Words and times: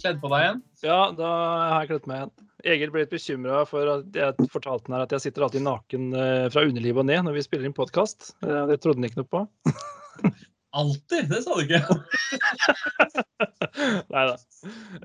Kledd 0.00 0.18
på 0.22 0.30
deg 0.32 0.44
igjen? 0.44 0.60
Ja, 0.86 0.98
da 1.16 1.30
har 1.72 1.84
jeg 1.84 1.90
kledd 1.94 2.08
meg 2.10 2.20
igjen. 2.20 2.32
Egil 2.66 2.90
ble 2.94 3.04
litt 3.04 3.12
bekymra 3.14 3.60
for 3.68 3.90
at 3.92 4.16
jeg 4.18 4.48
fortalte 4.50 4.88
han 4.90 4.96
her 4.96 5.04
at 5.06 5.12
jeg 5.14 5.24
sitter 5.28 5.44
alltid 5.46 5.62
naken 5.66 6.08
eh, 6.18 6.46
fra 6.50 6.64
underlivet 6.66 7.02
og 7.04 7.08
ned 7.10 7.26
når 7.28 7.36
vi 7.38 7.44
spiller 7.46 7.68
inn 7.68 7.76
podkast. 7.76 8.32
Det 8.42 8.78
trodde 8.82 8.98
han 8.98 9.08
ikke 9.10 9.22
noe 9.22 9.30
på. 9.36 9.44
Alltid? 10.76 11.30
Det 11.30 11.38
sa 11.40 11.54
du 11.56 11.62
ikke. 11.62 11.78
Nei 14.12 14.24
da. 14.28 14.34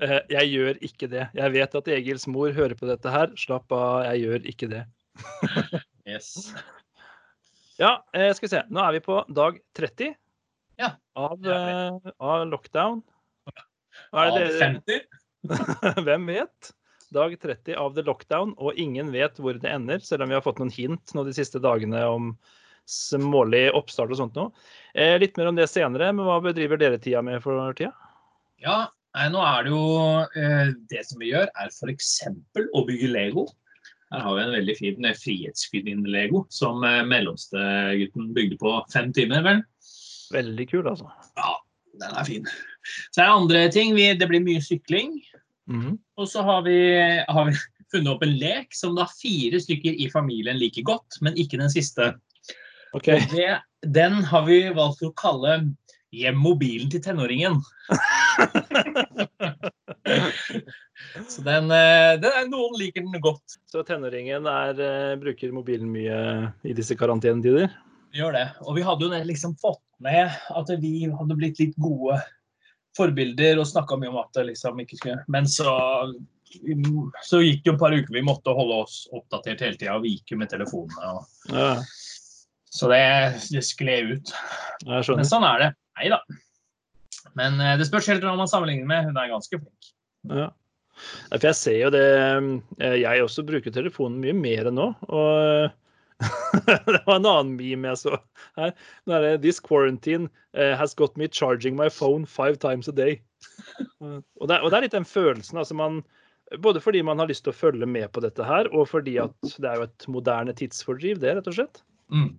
Eh, 0.04 0.18
Jeg 0.34 0.50
gjør 0.52 0.80
ikke 0.84 1.08
det. 1.12 1.22
Jeg 1.38 1.54
vet 1.54 1.76
at 1.78 1.88
Egils 1.94 2.26
mor 2.28 2.52
hører 2.52 2.74
på 2.76 2.88
dette 2.90 3.12
her. 3.14 3.32
Slapp 3.40 3.72
av, 3.72 4.02
jeg 4.10 4.26
gjør 4.26 4.50
ikke 4.52 4.68
det. 4.74 4.82
Yes. 6.02 6.50
Ja, 7.78 7.92
eh, 8.10 8.32
skal 8.34 8.48
vi 8.48 8.50
se. 8.56 8.60
Nå 8.74 8.80
er 8.82 8.96
vi 8.96 9.00
på 9.04 9.20
dag 9.30 9.60
30 9.78 10.08
Ja, 10.82 10.88
av, 11.14 11.38
eh, 11.46 12.10
av 12.18 12.42
lockdown. 12.50 13.04
Av 14.12 14.32
det 14.36 14.46
dere 14.46 14.60
50? 14.60 15.02
Hvem 16.06 16.26
vet? 16.30 16.72
Dag 17.12 17.34
30 17.42 17.76
av 17.76 17.92
the 17.96 18.04
lockdown, 18.06 18.54
og 18.56 18.78
ingen 18.80 19.10
vet 19.12 19.36
hvor 19.36 19.58
det 19.60 19.68
ender, 19.68 20.00
selv 20.00 20.24
om 20.24 20.32
vi 20.32 20.36
har 20.38 20.44
fått 20.44 20.62
noen 20.62 20.72
hint 20.72 21.12
nå 21.12 21.26
de 21.26 21.34
siste 21.36 21.60
dagene 21.60 22.00
om 22.08 22.32
smålig 22.88 23.66
oppstart 23.76 24.12
og 24.14 24.18
sånt 24.18 24.38
noe. 24.38 24.52
Eh, 24.94 25.18
litt 25.20 25.36
mer 25.38 25.50
om 25.50 25.58
det 25.58 25.68
senere, 25.70 26.08
men 26.16 26.26
hva 26.26 26.40
bedriver 26.44 26.80
dere 26.80 27.00
tida 27.02 27.20
med 27.24 27.42
for 27.44 27.60
tida? 27.78 27.92
Ja, 28.62 28.78
nei, 29.16 29.28
nå 29.34 29.42
er 29.44 29.66
det 29.66 29.74
jo 29.74 29.82
eh, 30.40 30.72
Det 30.90 31.02
som 31.08 31.20
vi 31.22 31.32
gjør, 31.32 31.50
er 31.52 31.68
f.eks. 31.72 32.14
å 32.72 32.84
bygge 32.88 33.10
Lego. 33.12 33.46
Her 34.12 34.24
har 34.26 34.36
vi 34.36 34.44
en 34.44 34.56
veldig 34.56 34.76
fin 34.76 35.08
eh, 35.08 35.16
Frihetsgudinne-lego 35.16 36.44
som 36.52 36.84
eh, 36.84 37.00
mellomste 37.08 37.60
bygde 38.36 38.58
på 38.60 38.74
fem 38.92 39.12
timer. 39.16 39.44
vel? 39.46 39.62
Veldig 40.32 40.68
kul, 40.68 40.86
altså. 40.88 41.12
Ja, 41.36 41.54
den 42.00 42.16
er 42.16 42.24
fin. 42.28 42.48
Så 43.12 43.22
er 43.22 43.26
det 43.26 43.34
andre 43.34 43.62
ting. 43.74 43.94
Vi, 43.96 44.08
det 44.18 44.28
blir 44.30 44.44
mye 44.44 44.62
sykling. 44.64 45.18
Mhm. 45.70 45.98
Og 46.18 46.28
så 46.28 46.42
har 46.46 46.64
vi, 46.66 46.78
har 47.28 47.44
vi 47.48 47.56
funnet 47.92 48.12
opp 48.14 48.24
en 48.24 48.38
lek 48.40 48.74
som 48.74 48.96
da 48.96 49.06
fire 49.10 49.60
stykker 49.60 50.00
i 50.00 50.08
familien 50.12 50.58
liker 50.60 50.86
godt, 50.88 51.20
men 51.24 51.36
ikke 51.38 51.60
den 51.60 51.72
siste. 51.72 52.14
Okay. 52.96 53.22
Det, 53.32 53.60
den 53.94 54.20
har 54.28 54.44
vi 54.48 54.64
valgt 54.76 55.04
å 55.06 55.14
kalle 55.16 55.60
'Gjem 56.12 56.36
mobilen 56.44 56.90
til 56.92 57.00
tenåringen'. 57.00 57.62
Så 61.32 61.40
den, 61.46 61.70
eh, 61.72 62.20
den 62.20 62.28
er, 62.28 62.48
Noen 62.50 62.76
liker 62.76 63.00
den 63.00 63.16
godt. 63.24 63.56
Så 63.64 63.80
tenåringen 63.88 64.44
er, 64.44 64.76
eh, 64.76 65.16
bruker 65.16 65.52
mobilen 65.56 65.88
mye 65.88 66.52
i 66.68 66.74
disse 66.76 66.92
karantenetider? 67.00 67.72
Vi 68.12 68.20
gjør 68.20 68.36
det. 68.36 68.44
Og 68.66 68.76
vi 68.76 68.84
hadde 68.84 69.08
jo 69.08 69.24
liksom 69.24 69.56
fått 69.56 69.80
med 70.04 70.30
at 70.52 70.72
vi 70.82 71.08
hadde 71.10 71.38
blitt 71.38 71.60
litt 71.62 71.74
gode 71.80 72.18
forbilder 72.96 73.60
og 73.60 73.68
snakka 73.68 73.96
mye 73.98 74.12
om 74.12 74.20
at 74.20 74.32
det 74.36 74.50
liksom 74.50 74.80
ikke 74.82 74.98
skulle 74.98 75.22
Men 75.32 75.48
så, 75.48 75.72
så 77.24 77.40
gikk 77.40 77.62
det 77.62 77.70
jo 77.70 77.76
et 77.76 77.82
par 77.82 77.96
uker 77.96 78.16
vi 78.18 78.24
måtte 78.26 78.54
holde 78.56 78.82
oss 78.84 79.04
oppdatert 79.14 79.64
hele 79.64 79.78
tida 79.80 79.96
og 79.96 80.04
vike 80.06 80.38
med 80.38 80.52
telefonene. 80.52 81.14
Og, 81.16 81.52
Ja, 81.52 81.76
så 82.72 82.88
det, 82.88 83.02
det 83.52 83.60
skled 83.68 84.14
ut. 84.16 84.32
Men 84.88 85.28
sånn 85.28 85.44
er 85.44 85.60
det. 85.60 85.70
Nei 86.00 86.08
da. 86.08 86.22
Men 87.38 87.60
eh, 87.60 87.76
det 87.80 87.88
spørs 87.88 88.08
helt 88.08 88.24
hva 88.24 88.32
man 88.38 88.48
sammenligner 88.48 88.88
med. 88.88 89.10
Hun 89.10 89.20
er 89.20 89.32
ganske 89.32 89.58
flink. 89.60 89.90
Ja. 90.32 90.48
For 91.32 91.48
jeg 91.48 91.58
ser 91.58 91.78
jo 91.80 91.90
det 91.92 92.06
eh, 92.78 92.96
Jeg 93.00 93.24
også 93.24 93.44
bruker 93.48 93.74
telefonen 93.74 94.20
mye 94.22 94.36
mer 94.36 94.70
enn 94.70 94.78
nå. 94.80 94.88
Og 95.12 95.68
det 96.66 97.02
var 97.06 97.16
en 97.18 97.26
annen 97.26 97.52
meme 97.58 97.92
jeg 97.92 98.00
så 98.04 98.16
her. 98.58 98.72
Nå 99.06 99.16
er 99.18 99.24
det 99.26 99.32
'This 99.42 99.60
quarantine 99.60 100.28
eh, 100.54 100.74
has 100.78 100.94
got 100.94 101.16
me 101.16 101.28
charging 101.28 101.76
my 101.76 101.88
phone 101.90 102.26
five 102.26 102.58
times 102.62 102.88
a 102.88 102.92
day'. 102.92 103.20
Og 104.00 104.48
det, 104.48 104.56
er- 104.56 104.62
og 104.62 104.70
det 104.70 104.76
er 104.78 104.84
litt 104.86 104.96
den 104.98 105.08
følelsen. 105.08 105.58
altså 105.58 105.74
man 105.74 106.02
både 106.60 106.80
fordi 106.84 107.00
man 107.02 107.18
har 107.18 107.26
lyst 107.30 107.44
til 107.46 107.52
å 107.52 107.56
følge 107.56 107.86
med 107.88 108.10
på 108.12 108.20
dette 108.20 108.44
her, 108.44 108.68
og 108.76 108.88
fordi 108.90 109.14
at 109.22 109.32
det 109.56 109.68
er 109.70 109.78
jo 109.80 109.84
et 109.86 110.04
moderne 110.12 110.52
tidsfordriv, 110.52 111.18
det, 111.22 111.30
rett 111.38 111.46
og 111.48 111.54
slett. 111.56 111.80
Mm. 112.12 112.34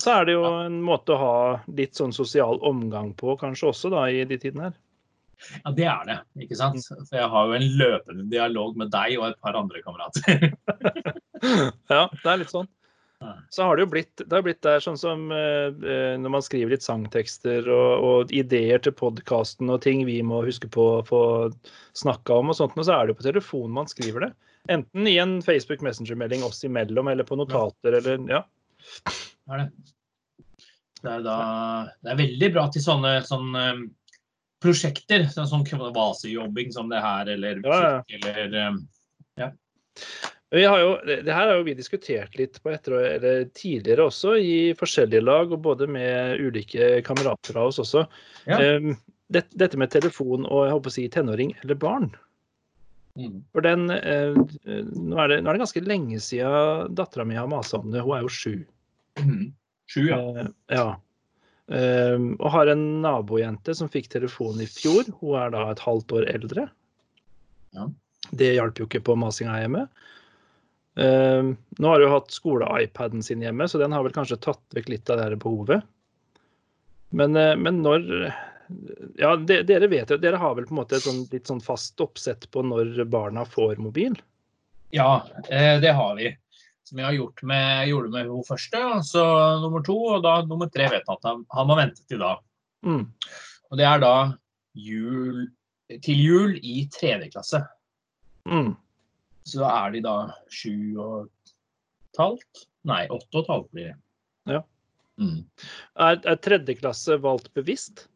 Så 0.00 0.14
er 0.14 0.24
det 0.24 0.32
jo 0.38 0.44
en 0.48 0.78
måte 0.82 1.12
å 1.12 1.18
ha 1.20 1.34
litt 1.76 1.98
sånn 1.98 2.14
sosial 2.16 2.56
omgang 2.64 3.10
på, 3.20 3.34
kanskje 3.36 3.68
også, 3.68 3.90
da, 3.92 4.06
i 4.08 4.22
de 4.24 4.38
tidene 4.40 4.70
her. 4.70 4.78
Ja, 5.64 5.72
det 5.76 5.84
er 5.88 6.08
det. 6.08 6.16
ikke 6.46 6.56
sant? 6.56 6.80
For 7.10 7.16
jeg 7.18 7.28
har 7.34 7.46
jo 7.50 7.58
en 7.58 7.68
løpende 7.82 8.24
dialog 8.32 8.76
med 8.80 8.90
deg 8.92 9.18
og 9.20 9.28
et 9.28 9.38
par 9.44 9.56
andre 9.60 9.82
kamerater. 9.84 10.50
Ja, 11.88 12.02
det 12.12 12.28
er 12.28 12.36
litt 12.42 12.50
sånn. 12.52 12.66
Ja. 13.20 13.34
Så 13.52 13.62
har 13.62 13.76
det 13.76 13.84
jo 13.84 13.90
blitt, 13.92 14.14
det 14.16 14.32
har 14.32 14.44
blitt 14.46 14.62
der 14.64 14.80
sånn 14.80 14.96
som 14.96 15.26
eh, 15.34 15.68
eh, 15.68 16.14
når 16.16 16.32
man 16.38 16.44
skriver 16.44 16.72
litt 16.72 16.84
sangtekster 16.84 17.66
og, 17.68 18.04
og 18.06 18.32
ideer 18.32 18.80
til 18.80 18.94
podkasten 18.96 19.68
og 19.68 19.82
ting 19.84 20.06
vi 20.08 20.22
må 20.24 20.40
huske 20.46 20.70
på 20.72 20.86
å 20.94 21.02
få 21.04 21.22
snakka 22.00 22.40
om 22.40 22.52
og 22.54 22.56
sånt, 22.56 22.78
og 22.80 22.88
så 22.88 22.96
er 22.96 23.04
det 23.04 23.14
jo 23.14 23.20
på 23.20 23.28
telefonen 23.28 23.76
man 23.82 23.90
skriver 23.92 24.24
det. 24.24 24.30
Enten 24.72 25.08
i 25.08 25.18
en 25.20 25.38
Facebook 25.44 25.84
Messenger-melding 25.84 26.44
oss 26.46 26.64
imellom, 26.64 27.12
eller 27.12 27.28
på 27.28 27.36
notater, 27.36 28.00
eller 28.00 28.24
ja. 28.30 28.42
Det 29.04 29.52
er 29.52 29.64
det. 29.64 29.70
Det 31.00 31.08
er, 31.08 31.22
da, 31.24 31.36
det 32.04 32.12
er 32.12 32.18
veldig 32.18 32.50
bra 32.56 32.66
til 32.72 32.84
sånne, 32.84 33.14
sånne 33.24 33.62
um, 33.72 33.86
prosjekter, 34.60 35.24
sånn 35.32 35.64
vasejobbing 35.96 36.72
som 36.76 36.92
det 36.92 37.00
her, 37.00 37.28
eller 37.36 37.62
Ja, 37.64 37.80
ja. 37.84 38.02
eller 38.16 38.58
um, 38.68 38.82
Vi 40.50 40.64
har 40.66 40.80
jo, 40.82 40.94
det 41.06 41.30
her 41.30 41.46
har 41.46 41.60
jo 41.60 41.66
vi 41.68 41.76
diskutert 41.78 42.34
litt 42.38 42.58
på 42.62 42.72
etter, 42.72 42.96
eller 43.14 43.44
tidligere 43.54 44.08
også, 44.10 44.34
i 44.42 44.56
forskjellige 44.78 45.22
lag, 45.22 45.52
og 45.54 45.62
både 45.62 45.86
med 45.86 46.42
ulike 46.42 46.96
kamerater 47.06 47.60
av 47.60 47.70
oss 47.70 47.78
også. 47.82 48.02
Ja. 48.50 48.58
Det, 49.30 49.44
dette 49.54 49.78
med 49.78 49.92
telefon 49.94 50.42
og 50.48 50.64
jeg 50.66 50.74
håper 50.74 50.90
å 50.90 50.94
si 50.96 51.04
tenåring 51.12 51.52
eller 51.62 51.78
barn. 51.78 52.08
mm. 53.14 53.36
For 53.54 53.62
den, 53.62 53.86
eh, 53.94 54.34
nå, 54.34 55.20
er 55.22 55.30
det, 55.30 55.38
nå 55.44 55.52
er 55.52 55.54
det 55.54 55.62
ganske 55.62 55.84
lenge 55.86 56.18
siden 56.24 56.96
dattera 56.98 57.28
mi 57.28 57.38
har 57.38 57.46
masa 57.50 57.78
om 57.78 57.94
det. 57.94 58.02
Hun 58.02 58.16
er 58.16 58.26
jo 58.26 58.34
sju. 58.34 58.56
Mm. 59.22 59.52
Sju, 59.86 60.02
ja. 60.08 60.18
Eh, 60.18 60.50
ja. 60.74 60.88
Em, 61.70 62.32
og 62.40 62.50
har 62.50 62.72
en 62.72 62.84
nabojente 63.04 63.74
som 63.78 63.90
fikk 63.90 64.10
telefon 64.10 64.58
i 64.62 64.66
fjor. 64.66 65.06
Hun 65.20 65.38
er 65.38 65.54
da 65.54 65.68
et 65.70 65.82
halvt 65.86 66.18
år 66.18 66.26
eldre. 66.32 66.66
Ja. 67.76 67.86
Det 68.34 68.54
hjalp 68.56 68.82
jo 68.82 68.88
ikke 68.90 69.04
på 69.06 69.14
masinga 69.18 69.60
hjemme. 69.62 69.86
Em, 71.00 71.54
nå 71.78 71.88
har 71.88 72.00
du 72.00 72.08
hatt 72.12 72.34
skole-iPaden 72.34 73.22
sin 73.24 73.42
hjemme, 73.42 73.68
så 73.68 73.78
den 73.80 73.92
har 73.96 74.04
vel 74.04 74.12
kanskje 74.12 74.36
tatt 74.44 74.62
vekk 74.76 74.90
litt 74.92 75.10
av 75.10 75.16
det 75.16 75.28
her 75.28 75.36
behovet. 75.40 75.86
Men, 77.16 77.36
uh, 77.36 77.56
men 77.56 77.82
når 77.82 78.06
Ja, 79.18 79.32
de, 79.34 79.62
dere 79.66 79.88
vet 79.90 80.12
jo, 80.12 80.18
dere 80.20 80.38
har 80.38 80.52
vel 80.54 80.68
på 80.68 80.76
en 80.76 80.78
måte 80.78 81.00
et 81.00 81.02
sånn, 81.02 81.24
litt 81.32 81.48
sånn 81.50 81.62
fast 81.64 81.98
oppsett 81.98 82.44
på 82.54 82.62
når 82.62 83.00
barna 83.10 83.42
får 83.48 83.80
mobil? 83.82 84.14
Ja, 84.94 85.24
eh, 85.48 85.80
det 85.82 85.90
har 85.96 86.14
vi. 86.18 86.28
Som 86.86 87.00
jeg 87.00 87.08
har 87.08 87.16
gjort 87.16 87.42
med, 87.42 87.88
gjorde 87.88 88.12
med 88.14 88.30
hun 88.30 88.44
første, 88.46 88.78
og 88.78 89.02
så 89.08 89.24
nummer 89.62 89.82
to, 89.86 89.96
og 90.14 90.22
da 90.22 90.36
nummer 90.46 90.70
tre 90.70 90.86
vet 90.90 91.02
jeg 91.02 91.16
at 91.16 91.26
han, 91.26 91.42
han 91.50 91.66
må 91.66 91.78
vente 91.80 92.06
til 92.06 92.22
da. 92.22 92.36
Mm. 92.86 93.02
Og 93.70 93.80
det 93.80 93.88
er 93.90 94.04
da 94.04 94.14
jul, 94.78 95.44
til 96.02 96.22
jul 96.22 96.56
i 96.62 96.84
tredje 96.94 97.30
klasse. 97.34 97.64
Mm. 98.46 98.76
Så 99.48 99.62
da 99.62 99.70
er 99.84 99.94
de 99.94 100.02
da 100.04 100.16
sju 100.52 100.74
og 101.00 101.28
et 102.10 102.20
halvt? 102.20 102.66
Nei, 102.88 103.04
åtte 103.12 103.36
og 103.36 103.42
et 103.44 103.52
halvt 103.54 103.70
blir 103.74 103.90
det. 103.90 103.98
Ja. 104.50 104.62
Mm. 105.20 105.40
Er, 106.00 106.20
er 106.24 106.40
tredjeklasse 106.40 107.18
valgt 107.20 107.52
bevisst? 107.56 108.06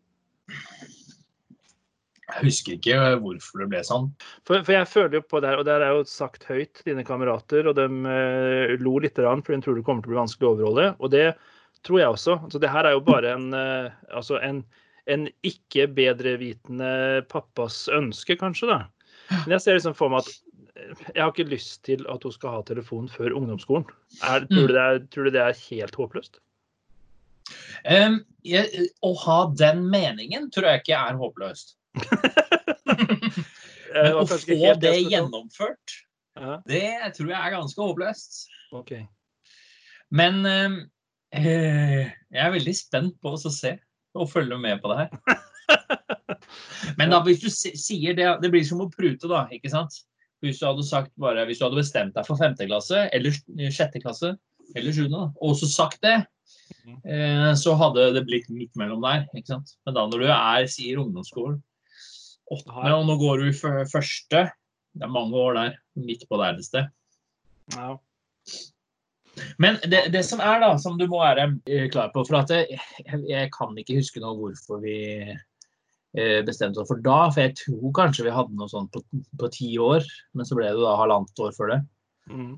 Jeg 2.25 2.47
husker 2.47 2.77
ikke 2.79 2.99
hvorfor 3.21 3.61
det 3.61 3.67
ble 3.73 3.83
sånn. 3.85 4.07
For, 4.49 4.63
for 4.65 4.73
jeg 4.75 4.89
føler 4.89 5.19
jo 5.19 5.27
på 5.29 5.43
det 5.45 5.51
her, 5.51 5.61
og 5.61 5.67
det 5.69 5.75
er 5.77 5.93
jo 5.93 6.07
sagt 6.09 6.47
høyt 6.49 6.81
dine 6.87 7.05
kamerater, 7.07 7.69
og 7.69 7.77
de 7.77 7.85
eh, 8.11 8.73
lo 8.81 8.97
litt, 9.05 9.21
rann, 9.21 9.45
for 9.45 9.55
de 9.55 9.61
tror 9.65 9.77
det 9.79 9.85
kommer 9.87 10.05
til 10.05 10.11
å 10.11 10.15
bli 10.15 10.23
vanskelig 10.23 10.49
å 10.49 10.55
overholde. 10.55 10.87
Og 11.05 11.13
det 11.13 11.27
tror 11.85 12.01
jeg 12.01 12.17
også. 12.17 12.39
Altså, 12.47 12.63
det 12.63 12.73
her 12.73 12.89
er 12.89 12.97
jo 12.97 13.05
bare 13.05 13.35
en, 13.37 13.47
eh, 13.59 13.93
altså 14.17 14.41
en, 14.41 14.63
en 15.13 15.29
ikke 15.45 15.87
bedrevitende 15.93 16.95
pappas 17.31 17.85
ønske, 17.93 18.39
kanskje. 18.41 18.73
da. 18.73 18.81
Men 19.45 19.59
jeg 19.59 19.67
ser 19.67 19.79
liksom 19.79 19.97
for 19.99 20.13
meg 20.13 20.25
at 20.25 20.33
jeg 20.75 21.21
har 21.23 21.31
ikke 21.31 21.47
lyst 21.47 21.85
til 21.87 22.03
at 22.11 22.25
hun 22.27 22.33
skal 22.35 22.57
ha 22.57 22.63
telefon 22.67 23.09
før 23.09 23.37
ungdomsskolen. 23.39 23.87
Er, 24.23 24.47
tror, 24.51 24.67
du 24.67 24.75
det 24.75 24.83
er, 24.83 24.99
tror 25.13 25.29
du 25.29 25.35
det 25.35 25.43
er 25.43 25.61
helt 25.69 25.95
håpløst? 26.01 26.41
Um, 27.85 28.23
jeg, 28.47 28.89
å 29.05 29.13
ha 29.21 29.39
den 29.53 29.85
meningen 29.93 30.49
tror 30.55 30.71
jeg 30.71 30.83
ikke 30.83 30.99
er 30.99 31.21
håpløst. 31.21 31.77
Men 33.95 34.17
å 34.19 34.25
få 34.27 34.73
det 34.83 34.97
gjennomført, 35.07 36.01
Ja, 36.35 36.57
det 36.67 37.15
tror 37.15 37.31
jeg 37.31 37.39
er 37.39 37.53
ganske 37.55 37.79
håpløst. 37.79 38.41
Okay. 38.75 39.05
Men 40.11 40.43
eh, 40.47 42.11
jeg 42.11 42.43
er 42.43 42.55
veldig 42.57 42.75
spent 42.75 43.15
på 43.23 43.37
å 43.37 43.53
se 43.53 43.77
og 44.15 44.31
følge 44.31 44.59
med 44.59 44.83
på 44.83 44.91
det 44.91 45.05
her. 45.05 45.39
Men 46.99 47.15
da, 47.15 47.21
hvis 47.25 47.41
du 47.43 47.49
sier 47.51 48.15
det 48.19 48.27
Det 48.43 48.51
blir 48.53 48.67
som 48.67 48.83
å 48.85 48.91
prute, 48.91 49.31
da. 49.31 49.47
ikke 49.55 49.71
sant? 49.73 50.03
Hvis 50.45 50.61
du 50.61 50.67
hadde 50.69 50.87
sagt 50.87 51.13
bare, 51.21 51.47
hvis 51.49 51.61
du 51.61 51.67
hadde 51.67 51.81
bestemt 51.81 52.17
deg 52.17 52.27
for 52.29 52.41
femte 52.41 52.67
klasse 52.69 53.07
eller 53.17 53.37
sjette 53.73 54.03
klasse 54.03 54.35
eller 54.75 54.95
sjuende, 54.97 55.29
og 55.45 55.57
så 55.59 55.69
sagt 55.69 56.01
det, 56.05 56.17
eh, 57.05 57.51
så 57.61 57.77
hadde 57.81 58.11
det 58.17 58.25
blitt 58.29 58.51
midt 58.53 58.75
mellom 58.81 59.05
der. 59.05 59.27
ikke 59.37 59.55
sant? 59.55 59.77
Men 59.87 59.97
da 59.97 60.07
når 60.09 60.25
du 60.25 60.29
er, 60.31 60.67
sier 60.71 61.01
ungdomsskolen, 61.03 61.61
åttende, 62.53 62.93
og 62.97 63.07
nå 63.09 63.17
går 63.21 63.41
du 63.41 63.51
i 63.51 63.57
første. 63.89 64.45
Det 64.95 65.07
er 65.07 65.11
mange 65.11 65.39
år 65.41 65.57
der, 65.59 65.79
midt 65.99 66.27
på 66.29 66.39
det 66.41 66.51
eldste. 66.53 66.85
Ja. 67.75 67.97
Men 69.59 69.81
det, 69.83 70.05
det 70.15 70.23
som 70.27 70.43
er, 70.45 70.61
da, 70.63 70.75
som 70.79 70.99
du 70.99 71.09
må 71.11 71.19
være 71.23 71.49
eh, 71.67 71.89
klar 71.91 72.13
på 72.15 72.23
For 72.29 72.39
at 72.39 72.53
jeg, 72.55 72.79
jeg 73.27 73.51
kan 73.55 73.75
ikke 73.81 73.97
huske 73.99 74.23
nå 74.23 74.35
hvorfor 74.39 74.79
vi 74.85 74.99
eh, 75.25 75.41
bestemte 76.47 76.83
oss 76.83 76.91
for 76.91 77.01
da. 77.03 77.25
For 77.35 77.43
jeg 77.43 77.57
tror 77.59 77.95
kanskje 77.97 78.29
vi 78.29 78.35
hadde 78.35 78.55
noe 78.59 78.71
sånt 78.71 78.93
på, 78.95 79.03
på 79.41 79.51
ti 79.55 79.73
år, 79.83 80.05
men 80.35 80.47
så 80.47 80.59
ble 80.59 80.69
det 80.71 80.83
da 80.83 80.95
halvannet 81.01 81.43
år 81.43 81.57
før 81.57 81.73
det. 81.73 81.81
Mm. 82.31 82.53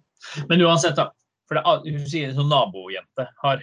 Men 0.51 0.67
uansett, 0.67 0.99
da. 0.99 1.11
For 1.47 1.59
det, 1.59 1.95
hun 1.95 2.07
sier 2.11 2.35
sånn 2.35 2.51
nabojente 2.51 3.29
har. 3.43 3.63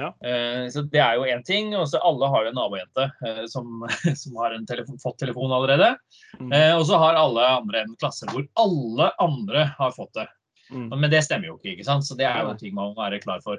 Ja. 0.00 0.10
Eh, 0.24 0.64
så 0.72 0.82
det 0.88 1.00
er 1.02 1.18
jo 1.18 1.28
én 1.28 1.44
ting. 1.46 1.72
Og 1.78 1.86
så 1.90 2.00
alle 2.06 2.30
har 2.32 2.46
jo 2.46 2.52
en 2.52 2.58
nabojente 2.58 3.06
eh, 3.26 3.44
som, 3.50 3.84
som 4.22 4.42
har 4.42 4.56
en 4.56 4.66
telefon, 4.68 5.00
fått 5.02 5.20
telefon 5.22 5.54
allerede. 5.54 5.92
Mm. 6.40 6.50
Eh, 6.50 6.74
og 6.76 6.84
så 6.88 7.00
har 7.02 7.18
alle 7.20 7.46
andre 7.60 7.84
en 7.84 7.96
klasse 8.00 8.28
hvor 8.30 8.46
alle 8.60 9.10
andre 9.22 9.68
har 9.78 9.96
fått 9.96 10.14
det. 10.18 10.28
Mm. 10.70 10.88
Men 10.94 11.10
det 11.10 11.24
stemmer 11.26 11.50
jo 11.50 11.58
ikke, 11.58 11.74
ikke 11.74 11.88
sant? 11.88 12.06
så 12.06 12.16
det 12.18 12.28
er 12.28 12.44
jo 12.44 12.52
en 12.52 12.60
ting 12.60 12.74
man 12.76 12.92
må 12.92 13.02
være 13.02 13.22
klar 13.22 13.42
for. 13.46 13.58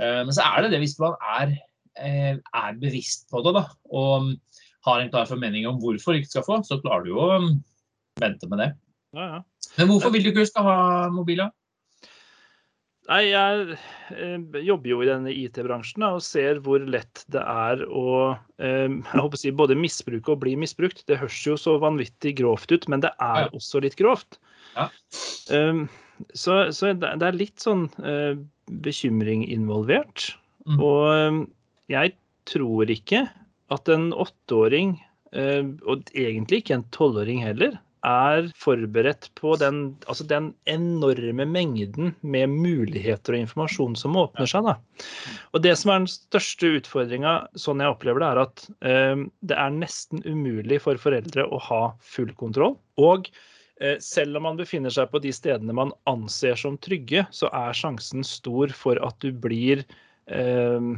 Eh, 0.00 0.20
Men 0.22 0.34
så 0.36 0.44
er 0.44 0.64
det 0.64 0.74
det 0.74 0.82
hvis 0.84 0.98
man 1.00 1.16
er, 1.40 1.54
eh, 1.96 2.34
er 2.36 2.80
bevisst 2.80 3.28
på 3.32 3.40
det 3.44 3.54
da, 3.56 3.64
og 3.88 4.34
har 4.86 5.02
en 5.02 5.12
klar 5.12 5.28
formening 5.28 5.68
om 5.68 5.78
hvorfor 5.82 6.14
du 6.14 6.22
ikke 6.22 6.34
skal 6.36 6.46
få, 6.46 6.60
så 6.66 6.80
klarer 6.82 7.06
du 7.06 7.12
jo 7.14 7.22
å 7.22 7.38
mm, 7.42 7.52
vente 8.22 8.50
med 8.50 8.62
det. 8.62 8.72
Ja, 9.16 9.28
ja. 9.36 9.70
Men 9.76 9.90
hvorfor 9.90 10.12
vil 10.14 10.24
du 10.24 10.32
ikke 10.32 10.48
skal 10.48 10.66
ha 10.66 10.76
mobil? 11.12 11.42
Nei, 13.06 13.20
jeg 13.28 13.76
eh, 14.16 14.62
jobber 14.66 14.90
jo 14.90 15.02
i 15.04 15.08
denne 15.08 15.30
IT-bransjen 15.30 16.02
og 16.08 16.24
ser 16.26 16.58
hvor 16.64 16.82
lett 16.82 17.22
det 17.30 17.42
er 17.42 17.84
å 17.86 18.34
eh, 18.58 18.88
jeg 18.90 19.20
håper 19.20 19.38
å 19.38 19.40
si, 19.40 19.52
både 19.54 19.76
misbruke 19.78 20.34
og 20.34 20.40
bli 20.42 20.56
misbrukt. 20.58 21.04
Det 21.06 21.20
høres 21.20 21.38
jo 21.46 21.54
så 21.60 21.76
vanvittig 21.82 22.34
grovt 22.40 22.74
ut, 22.74 22.88
men 22.90 23.04
det 23.04 23.12
er 23.22 23.46
Ja. 23.46 23.52
også 23.54 23.82
litt 23.84 23.94
grovt. 24.00 24.40
Ja. 24.74 24.88
Um, 25.54 25.86
så 26.34 26.72
så 26.74 26.90
det, 26.96 27.22
er 27.22 27.38
litt 27.38 27.62
sånn 27.62 27.86
eh, 28.02 28.34
bekymring 28.82 29.46
involvert. 29.54 30.32
Mm. 30.66 30.80
Og 30.82 31.06
um, 31.06 31.42
jeg 31.92 32.16
tror 32.50 32.90
ikke 32.90 33.26
at 33.74 33.90
en 33.92 34.12
åtteåring, 34.14 34.96
eh, 35.32 35.64
og 35.86 36.10
egentlig 36.14 36.62
ikke 36.62 36.78
en 36.78 36.88
tolvåring 36.94 37.42
heller, 37.44 37.78
er 38.06 38.46
forberedt 38.60 39.28
på 39.38 39.56
den, 39.58 39.80
altså 40.06 40.26
den 40.28 40.52
enorme 40.70 41.46
mengden 41.48 42.12
med 42.22 42.52
muligheter 42.52 43.34
og 43.34 43.42
informasjon 43.42 43.96
som 43.98 44.18
åpner 44.20 44.46
seg. 44.50 44.68
Da. 44.68 44.76
Og 45.52 45.64
Det 45.64 45.74
som 45.80 45.90
er 45.90 46.04
den 46.04 46.12
største 46.12 46.70
utfordringa, 46.78 47.34
sånn 47.58 47.82
jeg 47.82 47.96
opplever 47.96 48.22
det, 48.22 48.30
er 48.30 48.42
at 48.44 48.64
eh, 48.86 49.26
det 49.50 49.58
er 49.58 49.76
nesten 49.80 50.22
umulig 50.22 50.80
for 50.84 51.02
foreldre 51.02 51.48
å 51.50 51.60
ha 51.66 51.82
full 52.14 52.30
kontroll. 52.38 52.78
Og 53.02 53.26
eh, 53.80 53.98
selv 53.98 54.38
om 54.38 54.46
man 54.50 54.60
befinner 54.60 54.94
seg 54.94 55.10
på 55.10 55.22
de 55.24 55.34
stedene 55.34 55.74
man 55.74 55.94
anser 56.06 56.58
som 56.60 56.78
trygge, 56.78 57.26
så 57.34 57.50
er 57.50 57.76
sjansen 57.76 58.26
stor 58.26 58.74
for 58.76 59.02
at 59.02 59.18
du 59.24 59.32
blir 59.32 59.82
eh, 60.30 60.90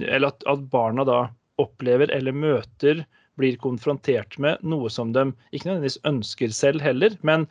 Eller 0.00 0.30
at, 0.30 0.46
at 0.48 0.70
barna 0.72 1.04
da 1.04 1.24
opplever 1.62 2.10
eller 2.14 2.32
møter 2.32 3.04
blir 3.38 3.56
konfrontert 3.58 4.38
med 4.38 4.62
noe 4.62 4.90
som 4.90 5.12
de 5.14 5.26
ikke 5.52 5.68
nødvendigvis 5.68 6.00
ønsker 6.06 6.52
selv 6.54 6.82
heller, 6.84 7.16
men 7.22 7.48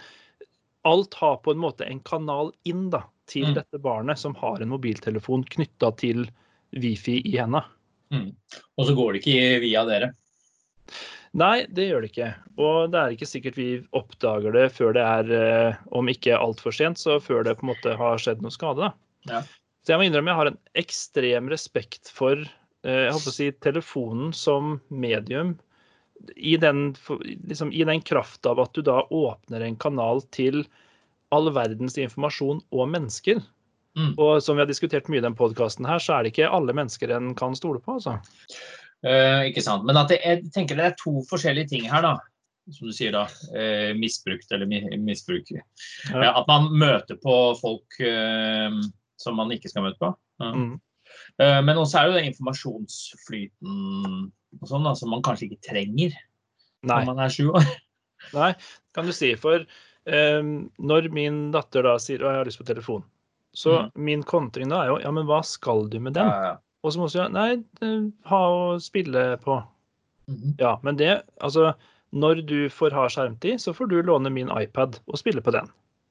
alt 0.88 1.14
har 1.20 1.38
på 1.44 1.52
en 1.52 1.62
måte 1.64 1.88
en 1.88 2.00
kanal 2.08 2.52
inn 2.68 2.90
da, 2.92 3.04
til 3.28 3.50
Mm. 3.52 3.54
dette 3.56 3.80
barnet 3.80 4.20
som 4.20 4.36
har 4.36 4.62
en 4.62 4.72
mobiltelefon 4.72 5.46
knytta 5.48 5.92
til 5.98 6.26
Wifi 6.76 7.22
i 7.24 7.38
henda. 7.38 7.64
Mm. 8.12 8.36
Og 8.78 8.88
så 8.88 8.96
går 8.96 9.14
det 9.14 9.22
ikke 9.24 9.60
via 9.64 9.86
dere. 9.88 10.14
Nei, 11.34 11.66
det 11.66 11.88
gjør 11.90 12.04
det 12.04 12.12
ikke. 12.12 12.30
Og 12.62 12.92
det 12.94 13.00
er 13.00 13.16
ikke 13.16 13.30
sikkert 13.30 13.58
vi 13.58 13.70
oppdager 13.98 14.54
det 14.54 14.68
før 14.76 14.94
det 14.94 15.02
er, 15.02 15.32
eh, 15.34 15.76
om 15.92 16.12
ikke 16.12 16.38
altfor 16.38 16.76
sent, 16.76 17.00
så 17.02 17.18
før 17.24 17.44
det 17.44 17.58
på 17.58 17.66
en 17.66 17.72
måte 17.74 17.96
har 17.98 18.20
skjedd 18.22 18.44
noe 18.44 18.54
skade. 18.54 18.86
Da. 18.86 18.92
Ja. 19.32 19.42
Så 19.84 19.94
jeg 19.94 20.00
må 20.00 20.06
innrømme 20.08 20.30
jeg 20.30 20.40
har 20.42 20.52
en 20.52 20.60
ekstrem 20.76 21.50
respekt 21.50 22.12
for 22.14 22.44
jeg 22.84 23.14
håper 23.16 23.32
å 23.32 23.36
si, 23.36 23.52
telefonen 23.64 24.34
som 24.36 24.78
medium. 24.90 25.56
I 26.36 26.58
den, 26.60 26.94
liksom, 27.48 27.72
I 27.72 27.84
den 27.88 28.04
kraft 28.06 28.46
av 28.48 28.60
at 28.64 28.76
du 28.76 28.84
da 28.86 29.02
åpner 29.08 29.64
en 29.64 29.80
kanal 29.80 30.24
til 30.36 30.64
all 31.34 31.50
verdens 31.56 31.98
informasjon 31.98 32.62
og 32.72 32.92
mennesker. 32.92 33.42
Mm. 33.98 34.14
Og 34.18 34.40
som 34.44 34.58
vi 34.58 34.64
har 34.64 34.70
diskutert 34.70 35.10
mye 35.12 35.22
i 35.22 35.26
den 35.26 35.36
podkasten 35.38 35.86
her, 35.86 36.02
så 36.02 36.16
er 36.16 36.24
det 36.24 36.34
ikke 36.34 36.52
alle 36.54 36.74
mennesker 36.76 37.14
en 37.14 37.34
kan 37.38 37.56
stole 37.58 37.82
på. 37.84 37.98
altså. 38.00 38.18
Eh, 39.04 39.50
ikke 39.50 39.64
sant? 39.66 39.86
Men 39.88 40.00
at 40.00 40.14
det, 40.14 40.22
jeg 40.24 40.54
tenker 40.56 40.80
det 40.80 40.88
er 40.92 40.96
to 41.02 41.22
forskjellige 41.30 41.74
ting 41.74 41.90
her, 41.92 42.06
da. 42.06 42.16
Som 42.72 42.90
du 42.90 42.96
sier, 42.96 43.14
da. 43.16 43.26
Eh, 43.60 43.92
misbrukt 43.98 44.52
eller 44.56 44.70
mi, 44.70 44.82
misbruk. 45.04 45.52
Ja. 45.52 45.66
Ja, 46.14 46.32
at 46.32 46.50
man 46.50 46.72
møter 46.80 47.20
på 47.22 47.38
folk 47.60 48.00
eh, 48.02 48.82
som 49.20 49.38
man 49.40 49.54
ikke 49.54 49.72
skal 49.72 49.90
møte 49.90 50.02
på. 50.02 50.14
Ja. 50.42 50.54
Mm. 50.56 50.74
Eh, 51.42 51.60
men 51.66 51.80
også 51.82 52.00
er 52.00 52.10
jo 52.12 52.18
den 52.20 52.28
informasjonsflyten 52.32 53.78
og 54.62 54.70
sånn, 54.70 54.86
da, 54.86 54.94
som 54.98 55.10
man 55.14 55.24
kanskje 55.26 55.48
ikke 55.50 55.64
trenger 55.72 56.14
Nei. 56.84 57.00
når 57.00 57.08
man 57.10 57.24
er 57.26 57.34
sju 57.34 57.48
år. 57.56 57.66
Nei, 58.38 58.52
kan 58.94 59.08
du 59.10 59.14
si. 59.16 59.32
For 59.40 59.64
um, 60.06 60.54
når 60.80 61.10
min 61.16 61.48
datter 61.56 61.86
da 61.88 61.96
sier 62.02 62.22
at 62.24 62.30
jeg 62.30 62.42
har 62.44 62.50
lyst 62.52 62.62
på 62.62 62.70
telefon, 62.70 63.04
så 63.54 63.84
Mm. 63.84 63.90
min 64.06 64.24
kontring 64.26 64.70
da 64.70 64.84
er 64.84 64.88
jo 64.94 65.00
ja, 65.04 65.12
men 65.14 65.28
hva 65.30 65.42
skal 65.46 65.88
du 65.90 66.00
med 66.02 66.14
den? 66.18 66.26
Ja, 66.30 66.52
ja. 66.52 66.54
Og 66.84 66.92
så 66.94 67.00
må 67.00 67.06
hun 67.08 67.14
si 67.14 67.26
nei, 67.32 67.50
eh, 67.86 68.08
ha 68.30 68.40
å 68.50 68.78
spille 68.82 69.38
på. 69.44 69.60
Mm. 70.30 70.56
Ja, 70.60 70.78
men 70.84 70.98
det 70.98 71.22
Altså, 71.42 71.74
når 72.14 72.44
du 72.46 72.70
får 72.70 72.92
ha 72.94 73.08
skjermtid, 73.10 73.60
så 73.62 73.74
får 73.74 73.90
du 73.90 74.02
låne 74.04 74.30
min 74.34 74.50
iPad 74.54 75.00
og 75.08 75.18
spille 75.18 75.42
på 75.42 75.52
den. 75.56 75.70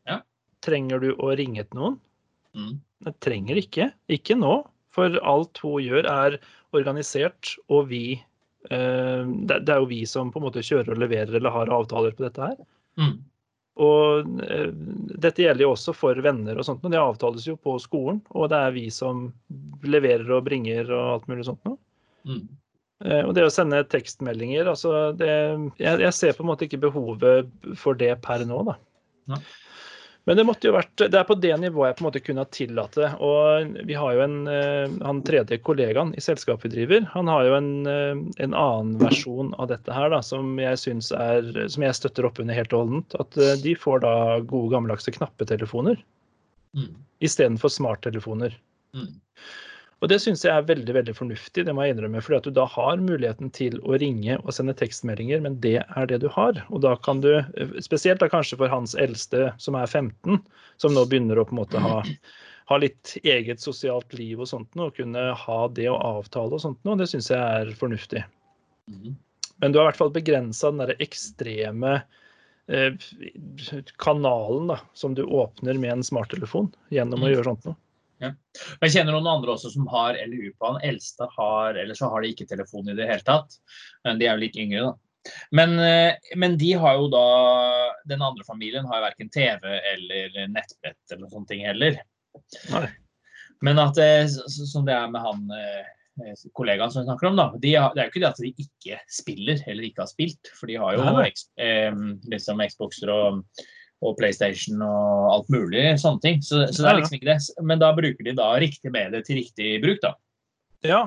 Ja. 0.08 0.20
Trenger 0.62 0.98
du 1.00 1.12
å 1.16 1.34
ringe 1.38 1.62
til 1.69 1.78
noen? 1.78 1.98
Mm. 2.56 2.80
Jeg 3.06 3.14
trenger 3.20 3.56
ikke. 3.60 3.90
Ikke 4.08 4.34
nå. 4.38 4.64
For 4.93 5.19
alt 5.25 5.61
hun 5.65 5.83
gjør, 5.85 6.09
er 6.09 6.39
organisert, 6.77 7.55
og 7.73 7.89
vi 7.93 8.05
eh, 8.17 9.23
det, 9.49 9.61
er 9.67 9.83
jo 9.83 9.91
vi 9.91 10.03
som 10.09 10.33
på 10.33 10.41
en 10.41 10.49
måte 10.49 10.65
kjører 10.65 10.94
og 10.94 11.03
leverer 11.03 11.37
eller 11.39 11.55
har 11.55 11.73
avtaler 11.73 12.17
på 12.17 12.27
dette 12.27 12.50
her. 12.50 12.59
Mm. 13.00 13.15
Og 13.83 14.43
eh, 14.44 14.69
dette 15.25 15.47
gjelder 15.47 15.65
jo 15.65 15.73
også 15.73 15.94
for 15.97 16.19
venner 16.25 16.58
og 16.58 16.69
sånt, 16.69 16.84
og 16.84 16.93
det 16.93 17.01
avtales 17.01 17.46
jo 17.49 17.56
på 17.56 17.79
skolen. 17.81 18.20
Og 18.37 18.51
det 18.53 18.61
er 18.61 18.75
vi 18.77 18.89
som 18.93 19.31
leverer 19.84 20.29
og 20.37 20.44
bringer 20.49 20.93
og 20.93 21.15
alt 21.17 21.31
mulig 21.32 21.49
sånt 21.49 21.65
noe. 21.69 21.81
Mm. 22.29 22.44
Eh, 23.06 23.22
Og 23.25 23.32
det 23.37 23.46
å 23.49 23.53
sende 23.53 23.82
tekstmeldinger, 23.91 24.69
altså 24.70 25.11
det, 25.17 25.32
jeg, 25.81 26.05
jeg 26.05 26.17
ser 26.19 26.37
på 26.37 26.44
en 26.44 26.53
måte 26.53 26.69
ikke 26.69 26.84
behovet 26.84 27.49
for 27.81 27.99
det 27.99 28.15
per 28.25 28.44
nå, 28.49 28.61
da. 28.69 28.77
Nei. 29.32 29.41
Men 30.24 30.38
det 30.38 30.44
måtte 30.46 30.69
jo 30.69 30.74
vært, 30.76 30.93
det 31.00 31.19
er 31.19 31.26
på 31.26 31.34
det 31.43 31.50
nivået 31.58 31.88
jeg 31.88 31.96
på 31.98 32.05
en 32.05 32.06
måte 32.06 32.20
kunne 32.22 32.44
ha 32.44 32.50
tillatt 32.55 32.94
det. 32.94 33.08
Og 33.26 33.72
vi 33.88 33.96
har 33.98 34.14
jo 34.14 34.22
en, 34.22 34.36
eh, 34.46 34.93
han 35.02 35.22
tredje 35.26 35.58
kollegaen 35.67 36.12
i 36.14 36.22
selskapet 36.22 36.69
vi 36.69 36.76
driver, 36.76 37.08
han 37.10 37.31
har 37.32 37.48
jo 37.48 37.56
en, 37.58 37.70
eh, 37.91 38.20
en 38.46 38.55
annen 38.55 38.93
versjon 39.02 39.50
av 39.58 39.72
dette 39.72 39.91
her 39.93 40.14
da, 40.14 40.20
som 40.22 40.55
jeg 40.62 40.79
synes 40.79 41.10
er, 41.17 41.50
som 41.67 41.82
jeg 41.82 41.98
støtter 41.98 42.29
opp 42.29 42.38
under 42.38 42.55
helt 42.55 42.72
og 42.72 42.84
holdent. 42.84 43.19
At 43.19 43.36
eh, 43.36 43.56
de 43.64 43.74
får 43.74 44.05
da 44.06 44.14
gode 44.41 44.70
gammeldagse 44.76 45.14
knappetelefoner 45.19 45.98
Mm. 46.72 46.94
istedenfor 47.20 47.69
smarttelefoner. 47.69 48.55
Mm. 48.96 49.20
Og 50.03 50.11
det 50.11 50.19
syns 50.19 50.43
jeg 50.43 50.51
er 50.51 50.65
veldig 50.67 50.94
veldig 50.97 51.13
fornuftig, 51.15 51.63
det 51.63 51.73
må 51.79 51.85
jeg 51.87 51.94
innrømme. 51.94 52.21
fordi 52.27 52.41
at 52.41 52.47
du 52.49 52.55
da 52.56 52.65
har 52.67 52.99
muligheten 52.99 53.53
til 53.55 53.77
å 53.87 53.94
ringe 54.03 54.35
og 54.43 54.51
sende 54.51 54.75
tekstmeldinger, 54.75 55.39
men 55.44 55.61
det 55.63 55.77
er 55.85 56.09
det 56.11 56.19
du 56.25 56.29
har. 56.35 56.59
Og 56.75 56.82
da 56.82 56.97
kan 56.99 57.21
du, 57.23 57.31
spesielt 57.79 58.19
da 58.19 58.27
kanskje 58.32 58.59
for 58.59 58.73
hans 58.73 58.97
eldste 58.99 59.53
som 59.63 59.79
er 59.79 59.87
15, 59.87 60.41
som 60.82 60.97
nå 60.97 61.05
begynner 61.06 61.39
å 61.39 61.44
på 61.47 61.55
en 61.55 61.61
måte 61.61 61.79
ha, 61.85 62.01
ha 62.73 62.79
litt 62.82 63.15
eget 63.23 63.63
sosialt 63.63 64.11
liv 64.19 64.43
og 64.43 64.51
sånt 64.51 64.75
noe, 64.75 64.91
og 64.91 64.99
kunne 64.99 65.29
ha 65.39 65.61
det 65.71 65.87
å 65.93 66.01
avtale 66.19 66.59
og 66.59 66.65
sånt 66.65 66.82
noe, 66.82 66.99
det 66.99 67.06
syns 67.13 67.31
jeg 67.31 67.39
er 67.39 67.71
fornuftig. 67.79 68.25
Mm. 68.91 69.15
Men 69.63 69.71
du 69.71 69.79
har 69.79 69.87
i 69.87 69.93
hvert 69.93 70.03
fall 70.03 70.11
begrensa 70.19 70.73
den 70.73 70.82
derre 70.82 70.99
ekstreme 70.99 71.94
eh, 72.67 72.99
kanalen 74.03 74.75
da, 74.75 74.81
som 74.99 75.15
du 75.15 75.23
åpner 75.23 75.79
med 75.79 76.01
en 76.01 76.05
smarttelefon 76.11 76.73
gjennom 76.91 77.23
å 77.23 77.29
Mm. 77.31 77.35
gjøre 77.37 77.51
sånt 77.53 77.71
noe. 77.71 77.79
Jeg 78.22 78.94
kjenner 78.94 79.17
noen 79.17 79.31
andre 79.31 79.55
også 79.55 79.72
som 79.74 79.88
har 79.93 80.19
LU 80.29 80.50
på. 80.52 80.69
Han 80.69 80.82
eldste 80.86 81.29
har, 81.36 81.79
eller 81.79 81.98
så 81.98 82.10
har 82.12 82.22
de 82.22 82.32
ikke 82.32 82.48
telefon 82.50 82.91
i 82.93 82.96
det 82.98 83.08
hele 83.10 83.26
tatt. 83.26 83.58
Men 84.06 84.20
de 84.20 84.29
er 84.29 84.36
jo 84.36 84.44
litt 84.44 84.60
yngre, 84.60 84.91
da. 84.91 84.94
Men, 85.55 85.76
eh, 85.79 86.34
men 86.36 86.56
de 86.58 86.72
har 86.82 86.96
jo 86.98 87.05
da 87.06 87.26
Den 88.10 88.24
andre 88.26 88.43
familien 88.43 88.88
har 88.91 88.98
jo 88.98 89.05
verken 89.05 89.29
TV 89.31 89.69
eller 89.93 90.48
nettbrett 90.50 91.14
eller 91.14 91.31
sånne 91.31 91.46
ting 91.46 91.62
heller. 91.62 92.00
Nei. 92.72 92.88
Men 93.62 93.79
at 93.79 93.98
som 94.50 94.88
det 94.88 94.96
er 94.96 95.12
med 95.12 95.22
han 95.22 95.44
eh, 95.55 95.84
kollegaen 96.52 96.91
som 96.91 97.02
vi 97.02 97.06
snakker 97.06 97.31
om, 97.31 97.36
da. 97.38 97.46
De 97.62 97.74
har, 97.76 97.94
det 97.94 98.02
er 98.02 98.08
jo 98.08 98.12
ikke 98.12 98.24
det 98.24 98.32
at 98.32 98.43
de 98.43 98.64
ikke 98.64 98.98
spiller 99.10 99.62
eller 99.70 99.86
ikke 99.86 100.02
har 100.05 100.10
spilt. 100.10 100.50
For 100.58 100.70
de 100.70 100.81
har 100.82 100.96
jo 100.96 101.06
Nei, 101.06 101.31
eh, 101.62 102.02
liksom 102.32 102.62
Xboxer 102.74 103.12
og, 103.14 103.43
og 104.03 104.19
PlayStation 104.19 104.82
og 104.82 105.31
alt 105.37 105.53
mulig 105.55 105.85
sånne 106.03 106.23
ting. 106.25 106.43
Så, 106.43 106.67
så 106.75 106.82
det 106.82 106.91
er 106.91 107.01
liksom 107.01 107.17
ikke 107.19 107.31
det. 107.31 107.39
Men 107.63 107.82
da 107.82 107.93
bruker 107.97 108.27
de 108.27 108.37
da 108.39 108.51
riktig 108.61 108.93
medie 108.94 109.23
til 109.27 109.41
riktig 109.41 109.77
bruk, 109.85 110.03
da. 110.03 110.15
Ja, 110.82 111.03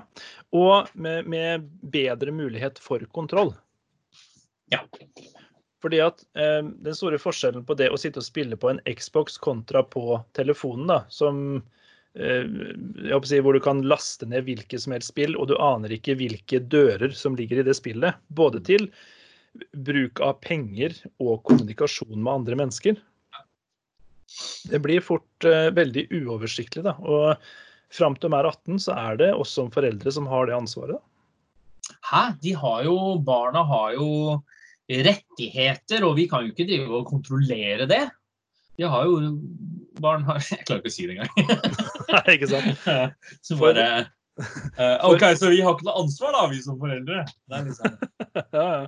og 0.55 0.91
med, 0.93 1.27
med 1.27 1.65
bedre 1.91 2.31
mulighet 2.31 2.79
for 2.79 3.03
kontroll. 3.11 3.51
Ja. 4.71 4.79
Fordi 5.83 5.99
at 6.01 6.23
eh, 6.39 6.63
Den 6.63 6.95
store 6.97 7.19
forskjellen 7.21 7.65
på 7.67 7.75
det 7.77 7.91
å 7.91 7.99
sitte 7.99 8.21
og 8.21 8.25
spille 8.25 8.57
på 8.57 8.71
en 8.71 8.79
Xbox 8.87 9.35
kontra 9.37 9.83
på 9.83 10.15
telefonen, 10.37 10.87
da, 10.89 11.01
som 11.11 11.59
eh, 12.15 12.47
si, 13.27 13.41
hvor 13.43 13.53
du 13.53 13.61
kan 13.61 13.83
laste 13.85 14.25
ned 14.31 14.47
hvilket 14.47 14.81
som 14.81 14.95
helst 14.95 15.11
spill, 15.11 15.35
og 15.35 15.51
du 15.51 15.57
aner 15.59 15.93
ikke 15.97 16.15
hvilke 16.17 16.63
dører 16.63 17.13
som 17.13 17.35
ligger 17.37 17.61
i 17.61 17.67
det 17.67 17.75
spillet. 17.77 18.17
Både 18.33 18.63
til 18.65 18.87
bruk 19.87 20.21
av 20.23 20.39
penger 20.43 20.95
og 21.21 21.43
kommunikasjon 21.47 22.17
med 22.17 22.31
andre 22.31 22.59
mennesker. 22.63 22.97
Det 24.71 24.81
blir 24.83 25.03
fort 25.05 25.47
uh, 25.47 25.69
veldig 25.75 26.07
uoversiktlig. 26.11 26.83
da, 26.87 26.95
og 26.99 27.39
Fram 27.93 28.15
til 28.17 28.31
de 28.31 28.39
er 28.39 28.49
18, 28.49 28.79
så 28.81 28.95
er 28.97 29.19
det 29.21 29.31
oss 29.37 29.53
som 29.55 29.69
foreldre 29.71 30.11
som 30.11 30.27
har 30.27 30.49
det 30.49 30.55
ansvaret. 30.57 30.99
Hæ? 32.09 32.23
De 32.41 32.55
har 32.57 32.83
jo, 32.87 32.95
barna 33.23 33.61
har 33.63 33.93
jo 33.95 34.09
rettigheter, 34.89 36.05
og 36.05 36.17
vi 36.19 36.27
kan 36.29 36.45
jo 36.45 36.53
ikke 36.53 36.67
drive 36.67 36.99
og 36.99 37.07
kontrollere 37.09 37.87
det. 37.89 38.03
De 38.75 38.89
har 38.91 39.07
jo 39.07 39.37
Barn 40.03 40.25
har 40.27 40.41
Jeg 40.51 40.65
klarer 40.67 40.81
ikke 40.81 40.91
å 40.91 40.93
si 40.93 41.05
det 41.07 41.15
engang. 41.15 41.29
Nei, 42.11 42.23
ikke 42.35 42.49
sant? 42.51 42.89
Så 43.47 43.55
eh, 44.81 44.97
OK, 45.07 45.23
så 45.39 45.49
vi 45.51 45.61
har 45.63 45.75
ikke 45.75 45.87
noe 45.87 46.01
ansvar, 46.03 46.33
da, 46.35 46.47
vi 46.51 46.59
som 46.63 46.79
foreldre. 46.81 47.23
Det 47.47 47.59
er 47.59 47.69
liksom 47.69 47.95
Ja, 48.55 48.65
ja. 48.65 48.81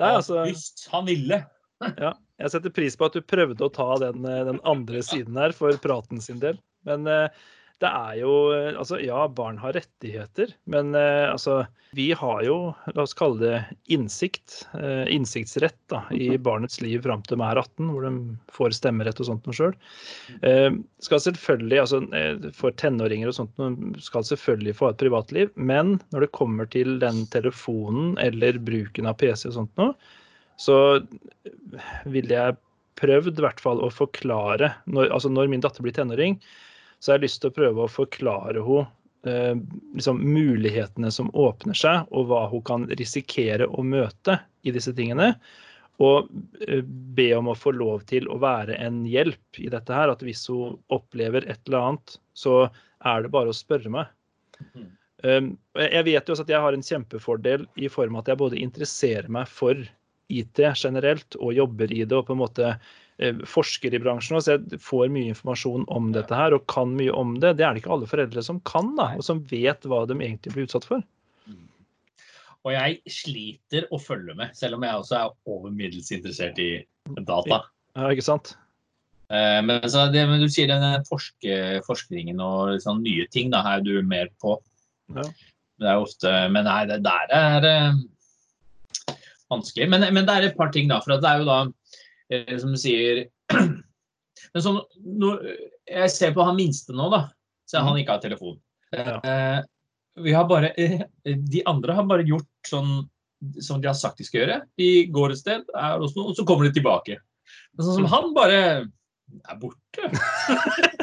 Nei, 0.00 0.10
altså, 0.10 0.44
han 0.92 1.08
ville. 1.08 1.40
ja. 2.04 2.12
Jeg 2.42 2.50
setter 2.50 2.72
pris 2.74 2.96
på 2.98 3.06
at 3.06 3.16
du 3.16 3.22
prøvde 3.22 3.66
å 3.66 3.72
ta 3.72 3.88
den, 4.02 4.24
eh, 4.26 4.44
den 4.50 4.60
andre 4.66 5.02
siden 5.06 5.38
her 5.38 5.54
for 5.56 5.76
praten 5.82 6.22
sin 6.22 6.40
del. 6.42 6.58
Men 6.86 7.08
eh, 7.10 7.44
det 7.82 7.90
er 7.90 8.18
jo 8.20 8.32
eh, 8.54 8.72
Altså, 8.78 8.98
ja, 9.02 9.24
barn 9.28 9.58
har 9.62 9.74
rettigheter, 9.76 10.52
men 10.70 10.94
eh, 10.98 11.26
altså 11.30 11.64
Vi 11.96 12.10
har 12.16 12.42
jo, 12.46 12.56
la 12.94 13.04
oss 13.04 13.14
kalle 13.18 13.40
det 13.42 13.60
innsikt, 13.94 14.64
eh, 14.78 15.04
innsiktsrett 15.14 15.78
da, 15.92 16.02
i 16.14 16.34
barnets 16.38 16.80
liv 16.82 17.02
fram 17.04 17.22
til 17.22 17.38
de 17.38 17.46
er 17.46 17.60
18, 17.60 17.90
hvor 17.92 18.06
de 18.06 18.12
får 18.54 18.74
stemmerett 18.78 19.20
og 19.22 19.28
sånt 19.28 19.46
noe 19.46 19.56
sjøl. 19.56 19.76
Eh, 20.46 20.70
skal 21.04 21.22
selvfølgelig, 21.22 21.80
altså 21.84 22.02
eh, 22.16 22.50
For 22.56 22.74
tenåringer 22.80 23.30
og 23.30 23.38
sånt 23.38 24.02
skal 24.02 24.26
selvfølgelig 24.26 24.76
få 24.80 24.90
et 24.90 25.00
privatliv, 25.04 25.54
men 25.54 25.98
når 26.14 26.26
det 26.26 26.34
kommer 26.36 26.70
til 26.70 26.98
den 27.02 27.24
telefonen 27.34 28.18
eller 28.22 28.58
bruken 28.62 29.10
av 29.10 29.18
PC 29.22 29.48
og 29.52 29.58
sånt 29.60 29.80
noe, 29.80 29.94
så 30.58 30.76
ville 32.06 32.30
jeg 32.30 32.58
prøvd 32.98 33.38
i 33.38 33.42
hvert 33.42 33.62
fall 33.62 33.80
å 33.82 33.90
forklare 33.90 34.70
når, 34.86 35.10
altså 35.10 35.30
når 35.32 35.50
min 35.50 35.62
datter 35.64 35.82
blir 35.82 35.94
tenåring, 35.96 36.38
så 37.04 37.12
har 37.12 37.18
jeg 37.18 37.26
lyst 37.26 37.42
til 37.42 37.52
å 37.52 37.56
prøve 37.58 37.84
å 37.84 37.92
forklare 37.92 38.62
henne 38.64 38.86
eh, 39.28 39.58
liksom 39.92 40.22
mulighetene 40.24 41.10
som 41.12 41.28
åpner 41.36 41.76
seg, 41.76 42.08
og 42.16 42.30
hva 42.30 42.46
hun 42.48 42.64
kan 42.64 42.86
risikere 42.96 43.68
å 43.68 43.84
møte 43.84 44.38
i 44.64 44.72
disse 44.72 44.94
tingene. 44.96 45.34
Og 46.00 46.30
eh, 46.64 46.80
be 46.84 47.28
om 47.36 47.50
å 47.52 47.56
få 47.58 47.74
lov 47.76 48.06
til 48.08 48.24
å 48.32 48.38
være 48.40 48.78
en 48.80 49.02
hjelp 49.04 49.60
i 49.60 49.68
dette 49.72 49.92
her. 49.92 50.14
At 50.14 50.24
hvis 50.24 50.46
hun 50.48 50.78
opplever 50.96 51.44
et 51.44 51.60
eller 51.68 51.90
annet, 51.90 52.16
så 52.32 52.64
er 53.04 53.26
det 53.26 53.34
bare 53.36 53.52
å 53.52 53.56
spørre 53.56 53.92
meg. 53.92 54.12
Mhm. 54.64 54.92
Um, 55.24 55.46
jeg 55.80 56.04
vet 56.04 56.26
jo 56.28 56.34
også 56.34 56.44
at 56.44 56.50
jeg 56.52 56.60
har 56.60 56.74
en 56.76 56.82
kjempefordel 56.84 57.62
i 57.80 57.88
form 57.88 58.18
av 58.18 58.24
at 58.24 58.26
jeg 58.28 58.40
både 58.42 58.58
interesserer 58.60 59.30
meg 59.32 59.48
for 59.48 59.78
IT 60.28 60.60
generelt 60.76 61.36
og 61.38 61.54
jobber 61.56 61.92
i 61.92 62.02
det 62.04 62.18
og 62.18 62.26
på 62.28 62.34
en 62.34 62.42
måte 62.42 62.72
eh, 63.22 63.42
forsker 63.48 63.94
i 63.94 64.00
bransjen. 64.02 64.40
Så 64.42 64.56
jeg 64.56 64.80
får 64.82 65.12
mye 65.14 65.32
informasjon 65.34 65.86
om 65.92 66.12
dette 66.14 66.34
her 66.34 66.56
og 66.56 66.66
kan 66.70 66.94
mye 66.98 67.14
om 67.14 67.36
det. 67.38 67.56
Det 67.58 67.66
er 67.66 67.74
det 67.74 67.84
ikke 67.84 67.94
alle 67.96 68.10
foreldre 68.10 68.44
som 68.46 68.62
kan, 68.68 68.94
da, 68.98 69.12
og 69.18 69.26
som 69.26 69.44
vet 69.50 69.86
hva 69.88 70.04
de 70.10 70.18
egentlig 70.18 70.54
blir 70.54 70.68
utsatt 70.68 70.88
for. 70.88 71.04
Og 72.64 72.72
jeg 72.72 73.12
sliter 73.12 73.88
å 73.92 74.00
følge 74.00 74.32
med, 74.38 74.54
selv 74.56 74.78
om 74.78 74.84
jeg 74.86 74.96
også 75.00 75.16
er 75.18 75.32
over 75.52 75.72
middels 75.72 76.08
interessert 76.16 76.60
i 76.62 76.70
data. 77.28 77.60
Ja, 77.92 78.08
ikke 78.08 78.24
sant? 78.24 78.54
Eh, 79.28 79.60
Men, 79.64 79.84
så 79.90 80.06
det, 80.12 80.24
men 80.28 80.40
du 80.40 80.48
sier 80.48 80.70
denne 80.72 81.02
forske, 81.08 81.82
forskningen 81.84 82.40
og 82.40 82.78
sånn 82.84 83.02
nye 83.04 83.28
ting, 83.32 83.52
da 83.52 83.60
er 83.74 83.84
du 83.84 83.98
mer 84.04 84.32
på. 84.40 84.56
Ja. 85.12 85.26
Det 85.82 85.88
er 85.90 86.00
ofte 86.00 86.30
Men 86.54 86.64
nei, 86.64 86.84
det 86.88 87.00
der 87.04 87.32
er 87.36 87.66
eh, 87.68 89.16
vanskelig. 89.52 89.88
Men, 89.90 90.06
men 90.16 90.24
det 90.24 90.34
er 90.34 90.48
et 90.48 90.56
par 90.56 90.72
ting, 90.72 90.88
da. 90.88 91.02
For 91.04 91.16
at 91.16 91.24
det 91.24 91.30
er 91.30 91.42
jo 91.42 91.48
da, 91.50 91.58
som 92.62 92.74
sier 92.80 93.26
Men 94.54 94.62
sånn, 94.62 94.80
når 95.18 95.40
jeg 95.88 96.10
ser 96.12 96.34
på 96.34 96.44
han 96.46 96.58
minste 96.58 96.94
nå, 96.94 97.06
da, 97.12 97.26
så 97.70 97.82
han 97.82 97.96
ikke 97.98 98.16
har 98.16 98.22
telefon. 98.22 98.58
Ja. 98.94 99.16
Eh, 99.18 99.60
vi 100.24 100.34
har 100.34 100.46
bare, 100.50 100.70
eh, 100.78 101.02
de 101.24 101.62
andre 101.66 101.96
har 101.96 102.06
bare 102.06 102.26
gjort 102.26 102.68
sånn 102.68 102.92
som 103.60 103.80
de 103.82 103.88
har 103.90 103.96
sagt 103.98 104.20
de 104.20 104.26
skal 104.26 104.42
gjøre. 104.42 104.58
De 104.78 104.90
går 105.12 105.34
et 105.34 105.40
sted, 105.40 105.64
er 105.74 106.02
hos 106.02 106.14
noen, 106.16 106.30
og 106.32 106.38
så 106.38 106.46
kommer 106.48 106.68
de 106.68 106.76
tilbake. 106.76 107.18
Men 107.74 107.86
sånn 107.86 107.98
som 108.02 108.10
han 108.12 108.30
bare 108.36 108.60
er 108.84 109.58
borte. 109.60 110.10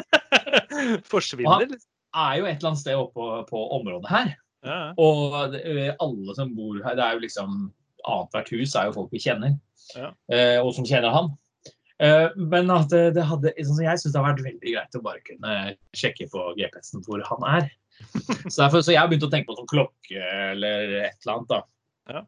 Forsvinner, 1.12 1.66
han 1.66 1.76
Er 2.12 2.38
jo 2.40 2.46
et 2.48 2.58
eller 2.58 2.72
annet 2.72 2.80
sted 2.82 2.98
oppe 2.98 3.14
på, 3.16 3.28
på 3.48 3.60
området 3.78 4.10
her. 4.12 4.32
Ja. 4.66 4.80
Og 5.00 5.54
eh, 5.58 5.92
alle 5.92 6.34
som 6.38 6.52
bor 6.56 6.80
her, 6.84 6.96
det 6.98 7.04
er 7.04 7.16
jo 7.16 7.24
liksom 7.26 7.62
Annethvert 8.02 8.48
hus 8.50 8.72
er 8.74 8.88
jo 8.88 8.96
folk 8.96 9.12
vi 9.14 9.20
kjenner, 9.22 9.52
Ja. 9.96 10.10
eh, 10.32 10.58
og 10.62 10.72
som 10.76 10.84
kjenner 10.88 11.12
han. 11.14 11.30
Eh, 12.02 12.28
men 12.36 12.70
at 12.74 12.88
det, 12.90 13.14
det 13.14 13.24
hadde, 13.28 13.52
sånn 13.60 13.76
som 13.78 13.84
jeg 13.84 14.00
syns 14.02 14.12
det 14.14 14.20
har 14.22 14.32
vært 14.32 14.44
veldig 14.46 14.72
greit 14.74 14.96
å 14.98 15.02
bare 15.04 15.20
kunne 15.26 15.56
sjekke 15.94 16.26
på 16.32 16.46
GPS-en 16.58 17.04
hvor 17.06 17.22
han 17.28 17.46
er. 17.60 17.70
Så 18.50 18.56
derfor 18.64 18.82
så 18.82 18.90
jeg 18.94 18.98
har 18.98 19.08
begynt 19.10 19.26
å 19.28 19.30
tenke 19.30 19.52
på 19.52 19.56
sånn 19.60 19.68
klokke 19.70 20.22
eller 20.52 20.96
et 21.04 21.18
eller 21.22 21.34
annet. 21.36 21.52
da. 21.52 21.60
Ja. 22.10 22.22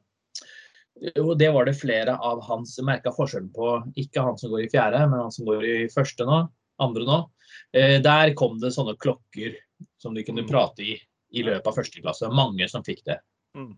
Og 1.25 1.33
det 1.41 1.49
var 1.51 1.67
det 1.67 1.75
flere 1.81 2.15
av 2.23 2.43
hans 2.47 2.77
merka 2.87 3.11
forskjellen 3.17 3.51
på, 3.57 3.71
ikke 3.99 4.23
han 4.23 4.37
som 4.39 4.53
går 4.53 4.67
i 4.67 4.71
fjerde, 4.71 5.01
men 5.11 5.25
han 5.25 5.33
som 5.35 5.49
går 5.49 5.65
i 5.67 5.79
første 5.91 6.27
nå, 6.29 6.37
andre 6.85 7.07
nå. 7.09 7.17
Eh, 7.75 7.97
der 8.05 8.35
kom 8.39 8.61
det 8.63 8.71
sånne 8.77 8.95
klokker 9.03 9.57
som 9.99 10.15
de 10.15 10.23
kunne 10.23 10.45
Mm. 10.47 10.51
prate 10.53 10.83
i 10.87 10.95
i 11.35 11.43
løpet 11.43 11.67
av 11.67 11.75
første 11.75 11.99
klasse. 12.01 12.29
Mange 12.31 12.69
som 12.71 12.85
fikk 12.87 13.01
det. 13.09 13.17
Mm. 13.59 13.73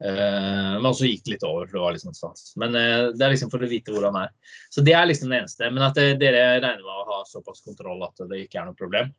Eh, 0.00 0.80
men 0.82 0.94
så 0.94 1.06
gikk 1.06 1.24
det 1.24 1.36
litt 1.36 1.46
over, 1.46 1.66
for 1.66 1.78
det 1.78 1.84
var 1.84 1.96
liksom 1.96 2.14
stans. 2.16 2.52
Men 2.60 2.74
uh, 2.74 3.10
det 3.14 3.24
er 3.24 3.34
liksom 3.34 3.52
for 3.52 3.62
å 3.62 3.70
vite 3.70 3.94
hvor 3.94 4.06
han 4.08 4.24
er. 4.24 4.32
Så 4.72 4.84
det 4.84 4.96
er 4.96 5.06
liksom 5.08 5.30
det 5.30 5.42
eneste. 5.42 5.70
Men 5.70 5.86
at 5.86 6.00
eh, 6.02 6.16
dere 6.20 6.46
regner 6.58 6.82
med 6.82 7.04
å 7.04 7.10
ha 7.12 7.20
såpass 7.28 7.62
kontroll 7.66 8.02
at 8.06 8.26
det 8.30 8.44
ikke 8.44 8.62
er 8.62 8.70
noe 8.70 8.78
problem. 8.78 9.12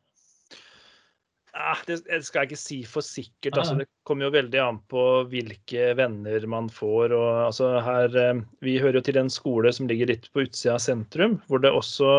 Ah, 1.56 1.80
det 1.88 2.02
det 2.04 2.18
skal 2.26 2.42
jeg 2.42 2.50
ikke 2.50 2.60
si 2.60 2.76
for 2.84 3.04
sikkert. 3.04 3.54
Ah, 3.54 3.62
Altså, 3.62 3.78
det 3.80 3.86
kommer 4.04 4.26
jo 4.26 4.34
veldig 4.34 4.60
an 4.60 4.80
på 4.92 5.04
hvilke 5.30 5.94
venner 5.96 6.44
man 6.52 6.68
får. 6.68 7.14
Og, 7.16 7.28
altså, 7.46 7.70
her, 7.80 8.42
vi 8.60 8.76
hører 8.76 9.00
jo 9.00 9.06
til 9.08 9.22
en 9.22 9.32
skole 9.32 9.72
som 9.72 9.88
ligger 9.88 10.12
litt 10.12 10.28
på 10.36 10.44
utsida 10.44 10.76
av 10.76 10.84
sentrum, 10.84 11.38
hvor 11.48 11.64
det 11.64 11.72
også 11.72 12.10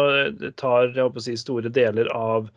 tar 0.58 0.98
si, 1.22 1.38
store 1.38 1.70
deler 1.70 2.10
av 2.18 2.50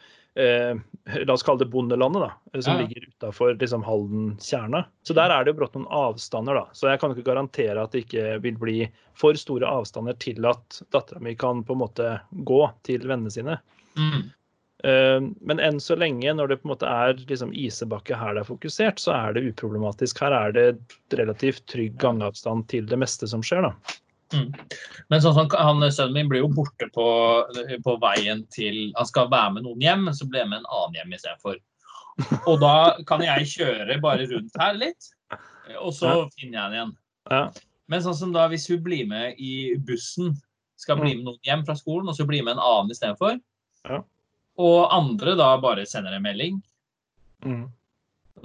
La 1.26 1.34
oss 1.34 1.42
kalle 1.42 1.58
det 1.64 1.70
bondelandet, 1.72 2.22
da, 2.22 2.60
som 2.62 2.76
Ja, 2.76 2.80
ligger 2.84 3.06
utafor 3.08 3.54
liksom, 3.58 3.82
Halden 3.82 4.36
kjerne. 4.40 4.84
Så 5.02 5.16
der 5.16 5.32
er 5.34 5.44
det 5.44 5.54
jo 5.54 5.58
brått 5.60 5.74
noen 5.74 5.88
avstander, 5.90 6.54
da. 6.60 6.66
Så 6.76 6.90
jeg 6.90 7.00
kan 7.02 7.14
ikke 7.14 7.26
garantere 7.26 7.82
at 7.82 7.94
det 7.94 8.04
ikke 8.04 8.36
vil 8.44 8.58
bli 8.60 8.76
for 9.18 9.38
store 9.38 9.66
avstander 9.66 10.18
til 10.22 10.46
at 10.48 10.82
dattera 10.94 11.22
mi 11.24 11.34
kan 11.38 11.64
på 11.66 11.74
en 11.74 11.82
måte 11.82 12.12
gå 12.46 12.60
til 12.86 13.08
vennene 13.08 13.32
sine. 13.34 13.58
Mm. 13.98 14.28
Eh, 14.84 15.18
Men 15.40 15.60
enn 15.60 15.80
så 15.82 15.96
lenge, 15.98 16.32
når 16.36 16.48
det 16.48 16.60
på 16.62 16.68
en 16.68 16.74
måte 16.74 16.88
er 16.88 17.18
liksom 17.28 17.52
Isebakke 17.52 18.16
her 18.16 18.36
det 18.36 18.44
er 18.44 18.52
fokusert, 18.52 19.02
så 19.02 19.12
er 19.16 19.34
det 19.36 19.44
uproblematisk. 19.50 20.22
Her 20.24 20.36
er 20.36 20.54
det 20.56 20.68
relativt 21.18 21.66
trygg 21.68 21.98
gangavstand 22.00 22.68
til 22.72 22.86
det 22.88 23.00
meste 23.00 23.28
som 23.28 23.42
skjer, 23.44 23.66
da. 23.68 23.98
Mm. 24.32 24.52
Men 25.10 25.22
sånn 25.24 25.34
han, 25.50 25.80
sønnen 25.90 26.14
min 26.14 26.28
blir 26.30 26.44
jo 26.44 26.50
borte 26.54 26.86
på, 26.94 27.06
på 27.82 27.94
veien 27.98 28.44
til 28.54 28.92
Han 28.94 29.08
skal 29.08 29.26
være 29.32 29.56
med 29.56 29.64
noen 29.66 29.82
hjem, 29.82 30.04
så 30.14 30.28
blir 30.28 30.44
jeg 30.44 30.50
med 30.52 30.60
en 30.60 30.68
annen 30.70 30.98
hjem 31.00 31.16
istedenfor. 31.16 31.56
Og 32.46 32.60
da 32.62 32.74
kan 33.08 33.24
jeg 33.24 33.48
kjøre 33.56 33.96
bare 34.02 34.28
rundt 34.30 34.60
her 34.60 34.78
litt, 34.78 35.10
og 35.80 35.90
så 35.96 36.12
finner 36.36 36.58
jeg 36.58 36.62
den 36.62 36.76
igjen. 36.76 36.94
Ja. 37.30 37.42
Men 37.90 38.04
sånn 38.04 38.18
som 38.18 38.32
da 38.34 38.46
hvis 38.52 38.68
hun 38.70 38.82
blir 38.84 39.06
med 39.10 39.38
i 39.40 39.74
bussen, 39.88 40.36
skal 40.80 40.96
bli 41.00 41.16
med 41.16 41.26
noen 41.26 41.42
hjem 41.44 41.66
fra 41.66 41.74
skolen, 41.76 42.08
og 42.08 42.16
så 42.16 42.24
blir 42.28 42.44
med 42.46 42.54
en 42.56 42.62
annen 42.64 42.94
istedenfor, 42.94 43.40
Ja. 43.88 44.02
og 44.60 44.92
andre 44.92 45.34
da 45.36 45.56
bare 45.58 45.86
sender 45.86 46.12
en 46.16 46.22
melding, 46.22 46.62
Mm. 47.44 47.70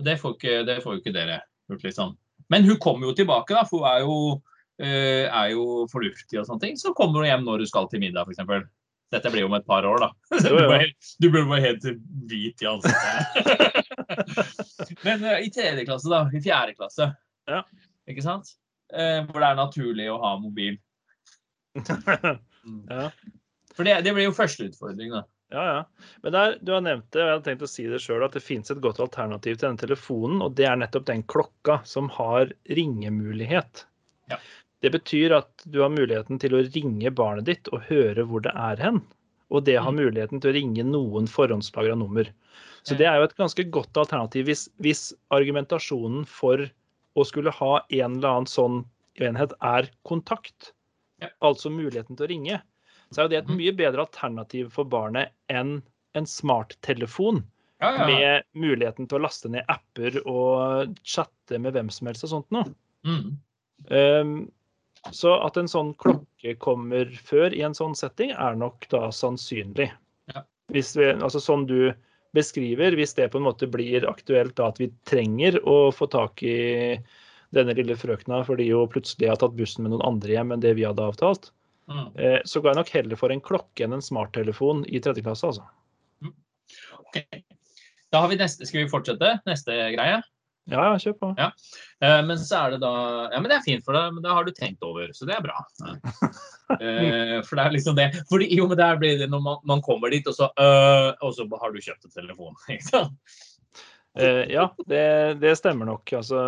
det 0.04 0.20
får 0.22 0.38
ikke, 0.38 0.66
det 0.66 0.84
får 0.84 0.94
jo 0.94 1.02
ikke 1.02 1.14
dere 1.14 1.42
gjort, 1.70 1.84
liksom. 1.84 2.18
Men 2.50 2.64
hun 2.64 2.78
kommer 2.80 3.08
jo 3.08 3.14
tilbake, 3.14 3.50
da, 3.50 3.64
for 3.64 3.80
hun 3.84 3.88
er 3.90 4.00
jo, 4.00 4.16
eh, 4.36 4.40
er 4.80 5.52
jo 5.54 5.86
fornuftig 5.92 6.42
og 6.42 6.48
sånne 6.50 6.64
ting. 6.66 6.80
Så 6.80 6.92
kommer 6.98 7.24
du 7.24 7.30
hjem 7.30 7.46
når 7.48 7.64
du 7.64 7.70
skal 7.70 7.88
til 7.92 8.02
middag, 8.04 8.28
f.eks. 8.28 8.68
Dette 9.14 9.32
blir 9.32 9.46
jo 9.46 9.50
om 9.50 9.56
et 9.58 9.68
par 9.68 9.86
år, 9.88 10.02
da. 10.02 10.10
Du 10.44 10.50
blir, 10.56 10.92
du 11.22 11.30
blir 11.30 11.46
bare 11.50 11.64
helt 11.64 11.86
hvit 12.30 12.64
i 12.64 12.70
ansiktet. 12.70 13.86
Men 15.06 15.24
uh, 15.24 15.38
i 15.40 15.52
tredje 15.54 15.86
klasse, 15.86 16.10
da. 16.12 16.26
I 16.34 16.42
fjerde 16.44 16.76
klasse. 16.78 17.10
Ja. 17.50 17.62
Ikke 18.10 18.26
sant? 18.26 18.56
Uh, 18.94 19.24
hvor 19.30 19.40
det 19.42 19.48
er 19.52 19.62
naturlig 19.62 20.10
å 20.12 20.20
ha 20.24 20.36
mobil. 20.42 20.78
ja. 21.86 23.08
For 23.76 23.88
det, 23.88 24.02
det 24.06 24.14
blir 24.16 24.30
jo 24.30 24.36
første 24.36 24.70
utfordring, 24.70 25.14
da. 25.14 25.26
Ja, 25.54 25.64
ja. 25.70 26.12
Men 26.26 26.34
der, 26.34 26.56
du 26.66 26.74
har 26.74 26.84
nevnt 26.84 27.08
det, 27.14 27.22
og 27.22 27.28
jeg 27.28 27.36
hadde 27.36 27.48
tenkt 27.52 27.66
å 27.68 27.70
si 27.70 27.86
det 27.88 28.02
sjøl, 28.02 28.26
at 28.26 28.34
det 28.36 28.44
finnes 28.44 28.74
et 28.74 28.82
godt 28.84 29.00
alternativ 29.04 29.60
til 29.60 29.68
denne 29.68 29.84
telefonen, 29.84 30.42
og 30.42 30.56
det 30.58 30.66
er 30.68 30.80
nettopp 30.82 31.06
den 31.12 31.22
klokka 31.30 31.80
som 31.88 32.10
har 32.18 32.50
ringemulighet. 32.66 33.86
Ja. 34.32 34.40
Det 34.86 34.92
betyr 34.94 35.34
at 35.40 35.64
du 35.66 35.80
har 35.82 35.90
muligheten 35.94 36.38
til 36.42 36.54
å 36.54 36.62
ringe 36.70 37.10
barnet 37.18 37.48
ditt 37.50 37.70
og 37.74 37.88
høre 37.90 38.26
hvor 38.30 38.44
det 38.46 38.54
er 38.54 38.78
hen. 38.84 39.02
Og 39.54 39.64
det 39.66 39.78
har 39.82 39.92
Mm. 39.92 40.00
muligheten 40.04 40.42
til 40.42 40.52
å 40.52 40.56
ringe 40.58 40.84
noen 40.86 41.26
forhåndslagra 41.30 41.96
nummer. 41.98 42.30
Så 42.86 42.96
det 42.98 43.08
er 43.10 43.18
jo 43.18 43.24
et 43.26 43.36
ganske 43.38 43.64
godt 43.72 43.98
alternativ 43.98 44.46
hvis, 44.46 44.68
hvis 44.80 45.14
argumentasjonen 45.34 46.26
for 46.30 46.68
å 47.16 47.26
skulle 47.26 47.52
ha 47.52 47.80
en 47.90 48.18
eller 48.18 48.30
annen 48.30 48.50
sånn 48.52 48.86
enhet 49.22 49.54
er 49.62 49.90
kontakt, 50.06 50.72
Ja. 51.22 51.30
altså 51.42 51.72
muligheten 51.72 52.18
til 52.18 52.28
å 52.28 52.30
ringe, 52.30 52.62
så 53.12 53.20
er 53.20 53.24
jo 53.24 53.30
det 53.30 53.38
et 53.44 53.48
Mhm. 53.48 53.58
mye 53.58 53.72
bedre 53.78 54.06
alternativ 54.06 54.72
for 54.72 54.84
barnet 54.86 55.32
enn 55.50 55.82
en 56.14 56.26
smarttelefon 56.26 57.44
Ja, 57.82 57.92
ja. 57.96 58.06
med 58.08 58.44
muligheten 58.56 59.08
til 59.08 59.20
å 59.20 59.22
laste 59.24 59.50
ned 59.50 59.66
apper 59.70 60.22
og 60.28 60.96
chatte 61.04 61.60
med 61.60 61.74
hvem 61.74 61.90
som 61.92 62.08
helst 62.08 62.24
og 62.24 62.30
sånt 62.30 62.52
noe. 62.52 62.74
Mm. 63.06 63.38
Um, 63.90 64.52
så 65.14 65.36
at 65.46 65.58
en 65.58 65.70
sånn 65.70 65.94
klokke 66.02 66.56
kommer 66.62 67.12
før 67.28 67.54
i 67.54 67.62
en 67.66 67.76
sånn 67.78 67.96
setting, 67.98 68.32
er 68.32 68.56
nok 68.58 68.88
da 68.90 69.10
sannsynlig. 69.14 69.92
Ja. 70.34 70.42
Hvis 70.74 70.96
vi, 70.98 71.12
altså 71.14 71.42
sånn 71.44 71.68
du 71.70 71.94
beskriver, 72.36 72.96
hvis 72.98 73.14
det 73.16 73.30
på 73.32 73.40
en 73.40 73.46
måte 73.48 73.68
blir 73.72 74.08
aktuelt 74.10 74.56
da 74.58 74.72
at 74.72 74.80
vi 74.82 74.90
trenger 75.08 75.60
å 75.64 75.92
få 75.96 76.08
tak 76.12 76.42
i 76.44 76.98
denne 77.56 77.76
lille 77.78 77.96
frøkna 77.96 78.42
fordi 78.44 78.66
hun 78.74 78.90
plutselig 78.92 79.30
har 79.30 79.38
tatt 79.40 79.56
bussen 79.56 79.86
med 79.86 79.94
noen 79.94 80.04
andre 80.10 80.34
hjem 80.34 80.52
enn 80.52 80.64
det 80.64 80.74
vi 80.80 80.88
hadde 80.88 81.06
avtalt, 81.06 81.52
Mm. 81.86 82.08
eh, 82.18 82.40
så 82.50 82.62
går 82.62 82.72
jeg 82.72 82.78
nok 82.80 82.90
heller 82.90 83.16
for 83.16 83.30
en 83.30 83.42
klokke 83.46 83.84
enn 83.86 83.94
en 83.94 84.02
smarttelefon 84.02 84.80
i 84.90 84.98
tredje 85.00 85.22
klasse, 85.22 85.46
altså. 85.46 86.32
Ok. 86.98 87.20
Da 88.10 88.22
har 88.24 88.32
vi 88.32 88.40
neste, 88.40 88.66
Skal 88.66 88.86
vi 88.86 88.90
fortsette? 88.90 89.36
Neste 89.46 89.76
greie? 89.94 90.24
Ja, 90.66 90.82
ja, 90.82 90.94
kjør 90.98 91.16
på. 91.20 91.28
Ja. 91.38 91.52
Eh, 92.02 92.20
men 92.26 92.40
så 92.42 92.64
er 92.64 92.74
det 92.74 92.82
da 92.82 92.94
Ja, 93.30 93.38
men 93.38 93.52
det 93.52 93.60
er 93.60 93.66
fint 93.66 93.86
for 93.86 93.98
deg, 93.98 94.16
men 94.16 94.24
det 94.26 94.34
har 94.34 94.48
du 94.48 94.54
tenkt 94.56 94.86
over, 94.86 95.12
så 95.14 95.28
det 95.30 95.38
er 95.38 95.46
bra. 95.46 95.62
Eh, 96.66 97.44
for 97.46 97.60
det 97.60 97.62
er 97.62 97.74
liksom 97.76 97.94
det 97.94 98.08
fordi, 98.26 98.48
Jo, 98.58 98.64
men 98.66 98.80
der 98.80 98.96
blir 98.98 99.20
det 99.20 99.28
når 99.30 99.42
man, 99.46 99.60
man 99.70 99.84
kommer 99.86 100.10
dit, 100.10 100.26
og 100.26 100.34
så 100.34 100.48
øh, 100.50 101.12
Og 101.22 101.36
så 101.38 101.46
har 101.62 101.70
du 101.70 101.78
kjøpt 101.78 102.08
en 102.08 102.16
telefon. 102.16 102.56
Ikke 102.74 102.88
sant? 102.88 103.36
Eh, 104.18 104.50
ja, 104.50 104.64
det, 104.90 105.04
det 105.44 105.54
stemmer 105.60 105.86
nok. 105.92 106.10
Altså, 106.18 106.40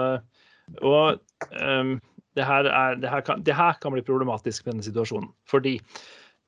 og 0.81 1.19
um, 1.53 1.91
det, 2.33 2.47
her 2.49 2.69
er, 2.71 2.97
det, 2.97 3.11
her 3.11 3.21
kan, 3.27 3.43
det 3.45 3.55
her 3.55 3.77
kan 3.81 3.93
bli 3.93 4.01
problematisk 4.07 4.65
med 4.65 4.77
denne 4.77 4.87
situasjonen. 4.87 5.29
Fordi 5.45 5.75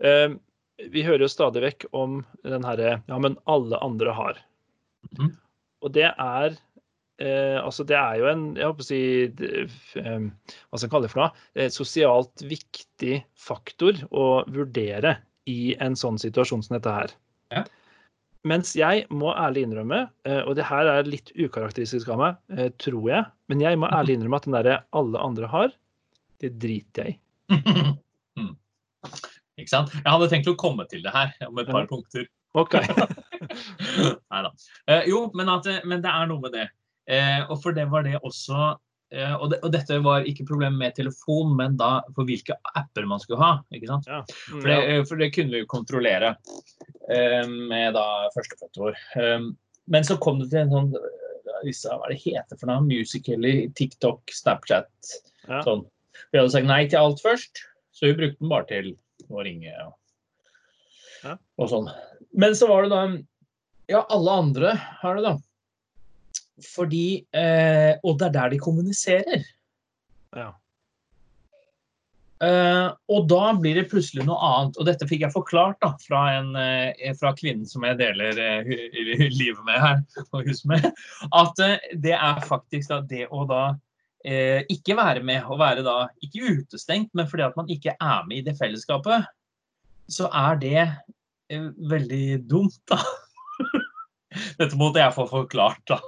um, 0.01 0.39
vi 0.89 1.05
hører 1.05 1.27
jo 1.27 1.31
stadig 1.31 1.63
vekk 1.67 1.85
om 1.93 2.23
den 2.47 2.65
herre 2.65 2.97
Ja, 3.05 3.21
men 3.21 3.37
alle 3.45 3.77
andre 3.85 4.15
har. 4.17 4.41
Mm. 5.19 5.35
Og 5.83 5.93
det 5.95 6.09
er 6.09 6.57
eh, 7.23 7.57
altså 7.61 7.85
det 7.87 7.97
er 7.99 8.19
jo 8.21 8.29
en 8.31 8.45
jeg 8.57 8.69
håper 8.69 8.85
å 8.85 8.89
si, 8.89 9.01
det, 9.39 9.65
um, 10.01 10.29
hva 10.69 10.79
skal 10.79 10.87
jeg 10.87 10.93
kalle 10.93 11.07
det 11.07 11.13
for 11.13 11.23
noe, 11.23 11.47
Et 11.65 11.75
sosialt 11.75 12.45
viktig 12.45 13.19
faktor 13.39 13.99
å 14.11 14.29
vurdere 14.49 15.17
i 15.49 15.75
en 15.81 15.97
sånn 15.97 16.19
situasjon 16.21 16.63
som 16.65 16.77
dette 16.77 16.93
her. 16.93 17.13
Ja. 17.53 17.63
Mens 18.47 18.71
jeg 18.77 19.03
må 19.11 19.33
ærlig 19.35 19.65
innrømme, 19.67 20.05
eh, 20.23 20.41
og 20.47 20.55
det 20.55 20.67
her 20.69 20.87
er 20.87 21.07
litt 21.07 21.31
ukarakteristisk 21.35 22.07
av 22.13 22.21
meg, 22.21 22.37
eh, 22.55 22.69
tror 22.79 23.09
jeg, 23.09 23.25
men 23.51 23.63
jeg 23.63 23.79
må 23.81 23.89
ærlig 23.99 24.15
innrømme 24.15 24.39
at 24.39 24.47
den 24.47 24.55
derre 24.55 24.77
alle 24.95 25.23
andre 25.23 25.49
har, 25.51 25.73
det 26.39 26.53
driter 26.61 27.09
jeg 27.09 27.17
i. 27.17 27.19
mm. 28.39 28.53
Ikke 29.59 29.71
sant? 29.73 29.91
Jeg 29.97 30.07
hadde 30.07 30.29
tenkt 30.31 30.47
å 30.47 30.55
komme 30.59 30.85
til 30.87 31.03
det 31.03 31.11
her 31.11 31.33
om 31.49 31.59
et 31.59 31.67
par 31.67 31.89
punkter. 31.89 32.29
OK. 32.57 32.79
Nei 34.31 34.43
da. 34.45 34.51
Eh, 34.87 35.09
jo, 35.11 35.25
men, 35.35 35.51
at, 35.51 35.67
men 35.83 36.05
det 36.05 36.13
er 36.13 36.29
noe 36.29 36.41
med 36.45 36.55
det. 36.55 36.69
Eh, 37.09 37.41
og 37.49 37.57
for 37.63 37.73
det 37.73 37.87
var 37.89 38.03
det 38.05 38.19
også 38.21 38.57
eh, 39.13 39.33
og, 39.33 39.47
det, 39.51 39.57
og 39.65 39.71
dette 39.73 39.97
var 40.05 40.27
ikke 40.29 40.45
problemet 40.45 40.77
med 40.77 40.97
telefon, 40.99 41.55
men 41.57 41.77
da 41.79 42.03
for 42.13 42.27
hvilke 42.29 42.53
apper 42.77 43.07
man 43.09 43.21
skulle 43.23 43.41
ha. 43.41 43.51
ikke 43.73 43.89
sant? 43.89 44.09
Ja. 44.09 44.19
For 44.51 44.67
det, 44.69 44.77
for 45.09 45.21
det 45.21 45.31
kunne 45.33 45.55
vi 45.55 45.63
jo 45.63 45.69
kontrollere 45.71 46.35
eh, 47.09 47.47
med 47.49 47.97
da 47.97 48.05
førstefødte 48.35 48.83
vår. 48.83 48.99
Men 49.89 50.05
så 50.05 50.19
kom 50.21 50.37
det 50.43 50.51
til 50.51 50.61
en 50.67 50.75
sånn 50.75 50.91
Hva 50.93 51.95
er 52.05 52.11
det 52.13 52.19
heter 52.21 52.59
for 52.59 52.69
noe? 52.69 52.85
Musical.ly, 52.85 53.53
TikTok, 53.75 54.21
Snapchat. 54.31 54.91
Ja. 55.49 55.63
Sånn. 55.65 55.81
Vi 56.29 56.37
hadde 56.37 56.53
sagt 56.53 56.69
nei 56.69 56.83
til 56.91 57.01
alt 57.01 57.23
først, 57.25 57.63
så 57.95 58.05
vi 58.11 58.15
brukte 58.19 58.37
den 58.43 58.51
bare 58.53 58.67
til 58.69 58.91
å 59.33 59.41
ringe. 59.43 59.73
Og, 59.87 59.95
Ja. 61.25 61.33
og 61.59 61.67
sånn. 61.73 61.89
Men 62.37 62.53
så 62.55 62.69
var 62.69 62.85
det 62.85 62.93
da 62.93 63.01
Ja, 63.89 64.05
alle 64.13 64.31
andre 64.45 64.75
har 65.01 65.17
det, 65.17 65.23
da. 65.25 65.33
Fordi 66.65 67.25
eh, 67.35 67.93
Og 68.03 68.19
det 68.19 68.29
er 68.29 68.35
der 68.35 68.53
de 68.53 68.59
kommuniserer. 68.61 69.45
Ja. 70.35 70.51
Eh, 72.39 72.87
og 73.11 73.25
da 73.27 73.49
blir 73.59 73.75
det 73.75 73.89
plutselig 73.91 74.23
noe 74.27 74.39
annet. 74.47 74.77
Og 74.79 74.87
dette 74.87 75.07
fikk 75.09 75.25
jeg 75.25 75.35
forklart 75.35 75.79
da, 75.83 75.91
fra, 75.99 76.21
en, 76.37 76.53
eh, 76.55 77.11
fra 77.19 77.33
kvinnen 77.35 77.67
som 77.67 77.83
jeg 77.87 77.99
deler 77.99 78.39
eh, 78.39 78.71
livet 79.41 79.61
med 79.67 79.81
her, 79.83 80.01
og 80.31 80.47
huset 80.47 80.69
med, 80.71 80.87
at 81.35 81.63
eh, 81.65 81.91
det 81.99 82.15
er 82.15 82.39
faktisk 82.47 82.93
da, 82.93 83.01
det 83.09 83.25
å 83.35 83.43
da 83.49 83.63
eh, 84.23 84.63
ikke 84.71 84.95
være 84.99 85.23
med, 85.25 85.43
og 85.51 85.59
være 85.59 85.83
da 85.87 85.97
ikke 86.23 86.61
utestengt, 86.61 87.11
men 87.17 87.27
fordi 87.27 87.47
at 87.49 87.59
man 87.59 87.71
ikke 87.75 87.97
er 87.99 88.23
med 88.29 88.39
i 88.39 88.45
det 88.47 88.55
fellesskapet, 88.59 89.27
så 90.09 90.29
er 90.33 90.61
det 90.61 90.85
veldig 91.49 92.39
dumt, 92.49 92.79
da. 92.89 93.01
Dette 94.59 94.77
måtte 94.77 95.01
jeg 95.01 95.15
få 95.15 95.25
forklart, 95.29 95.81
da. 95.89 95.99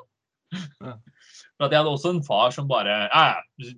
For 0.51 1.67
at 1.67 1.71
jeg 1.71 1.79
hadde 1.79 1.91
også 1.93 2.09
en 2.15 2.23
far 2.25 2.51
som 2.51 2.67
bare 2.67 3.07
ja, 3.07 3.23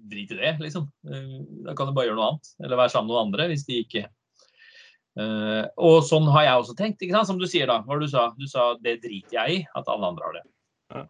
drit 0.09 0.31
i 0.31 0.37
det, 0.39 0.53
liksom. 0.63 0.87
Eh, 1.09 1.39
Da 1.67 1.73
kan 1.77 1.87
du 1.89 1.93
bare 1.93 2.07
gjøre 2.09 2.15
noe 2.17 2.29
annet. 2.33 2.51
Eller 2.63 2.79
være 2.79 2.93
sammen 2.93 3.09
med 3.11 3.17
noen 3.17 3.27
andre 3.31 3.49
hvis 3.53 3.65
de 3.69 3.81
ikke 3.85 4.05
Uh, 5.13 5.67
Og 5.77 5.99
sånn 6.01 6.25
har 6.33 6.41
jeg 6.47 6.57
også 6.57 6.73
tenkt, 6.73 7.03
ikke 7.05 7.13
sant? 7.13 7.27
som 7.29 7.37
du 7.37 7.45
sier 7.45 7.67
da. 7.69 7.75
Hva 7.85 7.99
du 8.01 8.07
sa? 8.09 8.31
Du 8.33 8.47
sa 8.49 8.71
det 8.81 8.95
driter 9.03 9.35
jeg 9.35 9.59
i, 9.59 9.67
at 9.77 9.85
alle 9.93 10.07
andre 10.09 10.25
har 10.25 10.33
det. 10.33 10.41
Ja. 10.89 11.01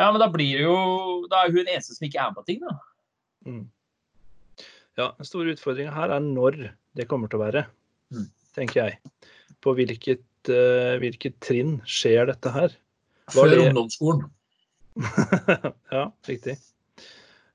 Ja, 0.00 0.08
men 0.10 0.18
da 0.18 0.26
blir 0.34 0.56
det 0.58 0.64
jo 0.64 1.28
Da 1.30 1.44
er 1.44 1.52
hun 1.54 1.68
eneste 1.70 1.94
som 1.94 2.08
ikke 2.08 2.18
er 2.18 2.32
med 2.32 2.40
på 2.40 2.44
ting, 2.48 2.58
da. 2.66 2.74
Mm. 3.46 3.60
Ja, 4.98 5.06
den 5.14 5.28
store 5.30 5.54
utfordringa 5.54 5.94
her 5.94 6.10
er 6.16 6.24
når 6.26 6.58
det 6.98 7.06
kommer 7.06 7.30
til 7.30 7.38
å 7.38 7.44
være, 7.44 7.62
Mm. 8.10 8.26
tenker 8.58 8.82
jeg. 8.82 8.98
På 9.62 9.76
hvilket, 9.78 10.26
uh, 10.50 10.98
hvilket 10.98 11.38
trinn 11.46 11.78
skjer 11.86 12.26
dette 12.34 12.50
her? 12.50 12.74
Var 13.30 13.46
Før 13.46 13.50
det- 13.54 13.68
ungdomsskolen. 13.68 14.26
ja, 15.96 16.04
riktig. 16.28 16.58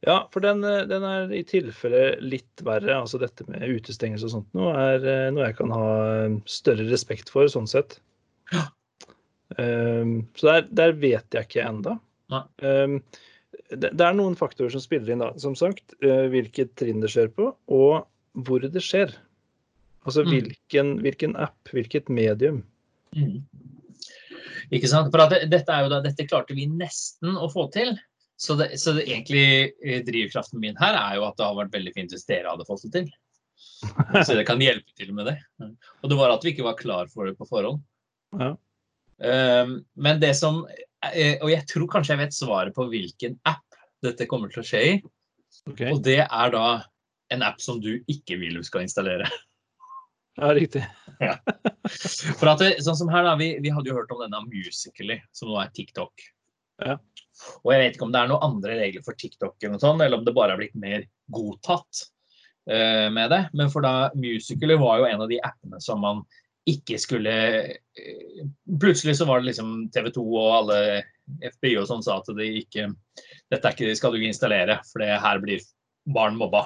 Ja, 0.05 0.29
for 0.33 0.43
den, 0.45 0.63
eh, 0.63 0.83
den 0.89 1.05
er 1.07 1.31
i 1.33 1.43
tilfelle 1.47 2.17
litt 2.21 2.63
verre. 2.65 2.99
Altså 2.99 3.19
dette 3.21 3.45
med 3.49 3.65
utestengelse 3.65 4.29
og 4.29 4.35
sånt 4.35 4.57
noe 4.57 4.73
er 4.77 5.07
eh, 5.07 5.29
noe 5.33 5.47
jeg 5.47 5.57
kan 5.57 5.73
ha 5.73 5.87
eh, 6.25 6.35
større 6.49 6.85
respekt 6.91 7.31
for, 7.33 7.49
sånn 7.51 7.69
sett. 7.69 7.99
Um, 9.57 10.27
så 10.35 10.49
der, 10.49 10.67
der 10.75 10.93
vet 10.99 11.33
jeg 11.33 11.47
ikke 11.47 11.63
ennå. 11.65 11.95
Um, 12.61 12.99
det, 13.71 13.93
det 13.95 14.03
er 14.03 14.17
noen 14.17 14.35
faktorer 14.37 14.73
som 14.73 14.83
spiller 14.83 15.13
inn, 15.13 15.23
da. 15.23 15.31
Som 15.41 15.55
sagt, 15.57 15.95
uh, 16.03 16.27
hvilket 16.31 16.75
trinn 16.79 16.99
det 17.01 17.09
skjer 17.13 17.31
på, 17.33 17.49
og 17.73 18.43
hvor 18.47 18.63
det 18.63 18.83
skjer. 18.83 19.15
Altså 20.07 20.23
Mm. 20.23 20.29
hvilken, 20.31 20.91
hvilken 21.03 21.35
app, 21.35 21.57
hvilket 21.73 22.11
medium. 22.11 22.61
Mm. 23.15 23.41
Ikke 24.73 24.89
sant? 24.91 25.11
For 25.13 25.23
at 25.23 25.33
det, 25.33 25.47
dette, 25.51 25.73
er 25.73 25.85
jo 25.85 25.91
da, 25.93 26.01
dette 26.05 26.27
klarte 26.29 26.57
vi 26.57 26.67
nesten 26.71 27.37
å 27.37 27.49
få 27.51 27.67
til. 27.73 27.95
Så, 28.37 28.53
det, 28.59 28.69
så 28.77 28.93
det 28.93 29.07
egentlig 29.07 29.45
eh, 29.81 30.03
drivkraften 30.05 30.61
min 30.61 30.77
her 30.77 30.93
er 30.93 31.17
jo 31.17 31.25
at 31.25 31.39
det 31.39 31.47
har 31.47 31.57
vært 31.57 31.73
veldig 31.73 31.93
fint 31.95 32.11
hvis 32.13 32.27
dere 32.29 32.51
hadde 32.51 32.67
fått 32.67 32.85
det 32.85 32.93
til. 32.99 33.07
Så 34.25 34.35
det 34.37 34.45
kan 34.45 34.61
hjelpe 34.61 34.93
til 34.97 35.09
med 35.17 35.25
det. 35.31 35.35
Og 36.03 36.11
det 36.11 36.17
var 36.19 36.33
at 36.33 36.45
vi 36.45 36.53
ikke 36.53 36.65
var 36.67 36.77
klar 36.77 37.09
for 37.09 37.29
det 37.29 37.33
på 37.39 37.47
forhånd. 37.49 37.81
Ja. 38.37 38.51
Um, 39.17 39.79
men 39.97 40.19
det 40.21 40.35
som 40.37 40.59
eh, 40.67 41.39
Og 41.41 41.49
jeg 41.49 41.63
tror 41.71 41.87
kanskje 41.89 42.13
jeg 42.13 42.19
vet 42.19 42.35
svaret 42.35 42.75
på 42.75 42.85
hvilken 42.91 43.39
app 43.49 43.63
dette 44.05 44.27
kommer 44.29 44.51
til 44.53 44.61
å 44.61 44.67
skje 44.67 44.81
i. 44.85 44.91
Okay. 45.71 45.89
Og 45.89 46.03
det 46.05 46.19
er 46.21 46.53
da 46.53 46.67
en 47.33 47.45
app 47.47 47.57
som 47.63 47.81
du 47.81 47.95
ikke 48.05 48.37
vil 48.37 48.59
du 48.59 48.65
skal 48.67 48.85
installere. 48.85 49.25
Ja, 50.37 50.53
riktig. 50.55 50.83
For 52.39 52.51
at 52.51 52.61
det, 52.61 52.71
sånn 52.85 52.97
som 52.99 53.11
her 53.11 53.25
da, 53.25 53.35
vi, 53.39 53.53
vi 53.63 53.73
hadde 53.73 53.91
jo 53.91 53.97
hørt 53.97 54.11
om 54.13 54.23
denne 54.23 54.43
Musical.ly, 54.47 55.19
som 55.35 55.51
nå 55.51 55.59
er 55.61 55.71
TikTok. 55.75 56.27
Ja. 56.85 56.97
Og 57.63 57.71
jeg 57.73 57.81
vet 57.81 57.97
ikke 57.97 58.07
om 58.07 58.13
det 58.13 58.21
er 58.21 58.29
noen 58.31 58.45
andre 58.45 58.77
regler 58.79 59.05
for 59.05 59.17
TikTok, 59.17 59.57
eller, 59.61 59.81
sånt, 59.81 60.03
eller 60.03 60.19
om 60.19 60.25
det 60.25 60.35
bare 60.37 60.53
har 60.55 60.61
blitt 60.61 60.77
mer 60.77 61.05
godtatt 61.33 62.03
uh, 62.71 63.07
med 63.13 63.31
det. 63.33 63.43
Men 63.57 63.71
for 63.73 63.85
da 63.85 64.11
Musical.ly 64.17 64.77
var 64.81 65.01
jo 65.01 65.09
en 65.09 65.25
av 65.25 65.31
de 65.31 65.41
appene 65.41 65.81
som 65.83 66.01
man 66.05 66.25
ikke 66.67 66.97
skulle 66.99 67.33
eh, 67.71 68.47
Plutselig 68.81 69.17
så 69.17 69.25
var 69.25 69.39
det 69.39 69.53
liksom 69.53 69.87
TV 69.95 70.09
2 70.11 70.23
og 70.35 70.55
alle 70.57 70.79
FBI 71.39 71.77
og 71.79 71.87
sånn 71.87 72.03
sa 72.03 72.17
at 72.19 72.27
det 72.35 72.47
ikke 72.59 72.89
Dette 73.47 73.69
er 73.69 73.75
ikke, 73.75 73.95
skal 73.95 74.11
du 74.11 74.19
ikke 74.19 74.33
installere, 74.33 74.75
for 74.89 75.03
det 75.03 75.15
her 75.23 75.39
blir 75.39 75.63
barn 76.11 76.35
mobba. 76.39 76.65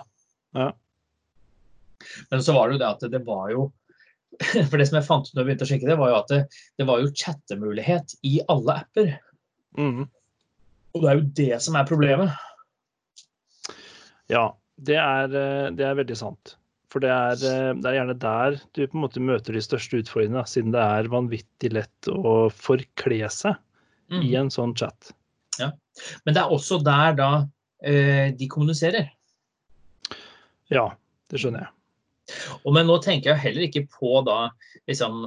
Ja. 0.57 0.71
Men 2.31 2.43
så 2.45 2.55
var 2.55 2.69
det 2.69 2.77
jo 2.77 2.81
det 2.83 2.89
at 2.89 3.05
det 3.13 3.23
var 3.27 3.51
jo 3.53 3.69
For 4.69 4.79
det 4.79 4.87
som 4.87 4.95
jeg 4.97 5.05
fant 5.05 5.27
ut 5.27 5.33
når 5.35 5.41
jeg 5.41 5.47
begynte 5.49 5.65
å 5.65 5.69
sjekke 5.69 5.89
det, 5.89 5.97
var 5.99 6.09
jo 6.09 6.17
at 6.21 6.29
det, 6.31 6.39
det 6.79 6.85
var 6.87 7.01
jo 7.01 7.11
chattemulighet 7.13 8.13
i 8.25 8.37
alle 8.49 8.77
apper. 8.81 9.11
Mm. 9.77 10.05
Og 10.95 11.03
det 11.03 11.11
er 11.11 11.19
jo 11.19 11.27
det 11.41 11.59
som 11.65 11.77
er 11.77 11.89
problemet. 11.89 12.31
Ja, 14.31 14.45
det 14.79 14.97
er, 14.97 15.35
eh, 15.35 15.67
det 15.75 15.85
er 15.85 15.99
veldig 15.99 16.17
sant. 16.17 16.55
For 16.91 17.03
det 17.03 17.11
er, 17.11 17.43
eh, 17.47 17.71
det 17.77 17.87
er, 17.87 17.97
gjerne 17.99 18.17
der 18.19 18.57
du 18.75 18.81
på 18.83 18.97
en 18.97 19.05
måte 19.05 19.23
møter 19.23 19.55
de 19.55 19.63
største 19.63 20.01
utfordringene, 20.01 20.43
siden 20.49 20.73
det 20.75 20.83
er 20.83 21.11
vanvittig 21.11 21.71
lett 21.75 22.11
å 22.11 22.49
forkle 22.51 23.29
seg 23.31 23.55
mm. 24.11 24.21
i 24.27 24.33
en 24.39 24.51
sånn 24.53 24.75
chat. 24.79 25.13
Ja, 25.59 25.71
Men 26.25 26.35
det 26.35 26.43
er 26.43 26.55
også 26.55 26.79
der 26.83 27.15
da 27.19 27.31
eh, 27.83 28.31
de 28.35 28.47
kommuniserer. 28.51 29.11
Ja, 30.71 30.89
det 31.31 31.43
skjønner 31.43 31.67
jeg. 31.67 31.75
Og 32.61 32.75
men 32.75 32.87
nå 32.89 32.97
tenker 33.03 33.31
jeg 33.31 33.43
heller 33.45 33.67
ikke 33.67 33.87
på 33.91 34.21
da 34.27 34.37
liksom, 34.89 35.25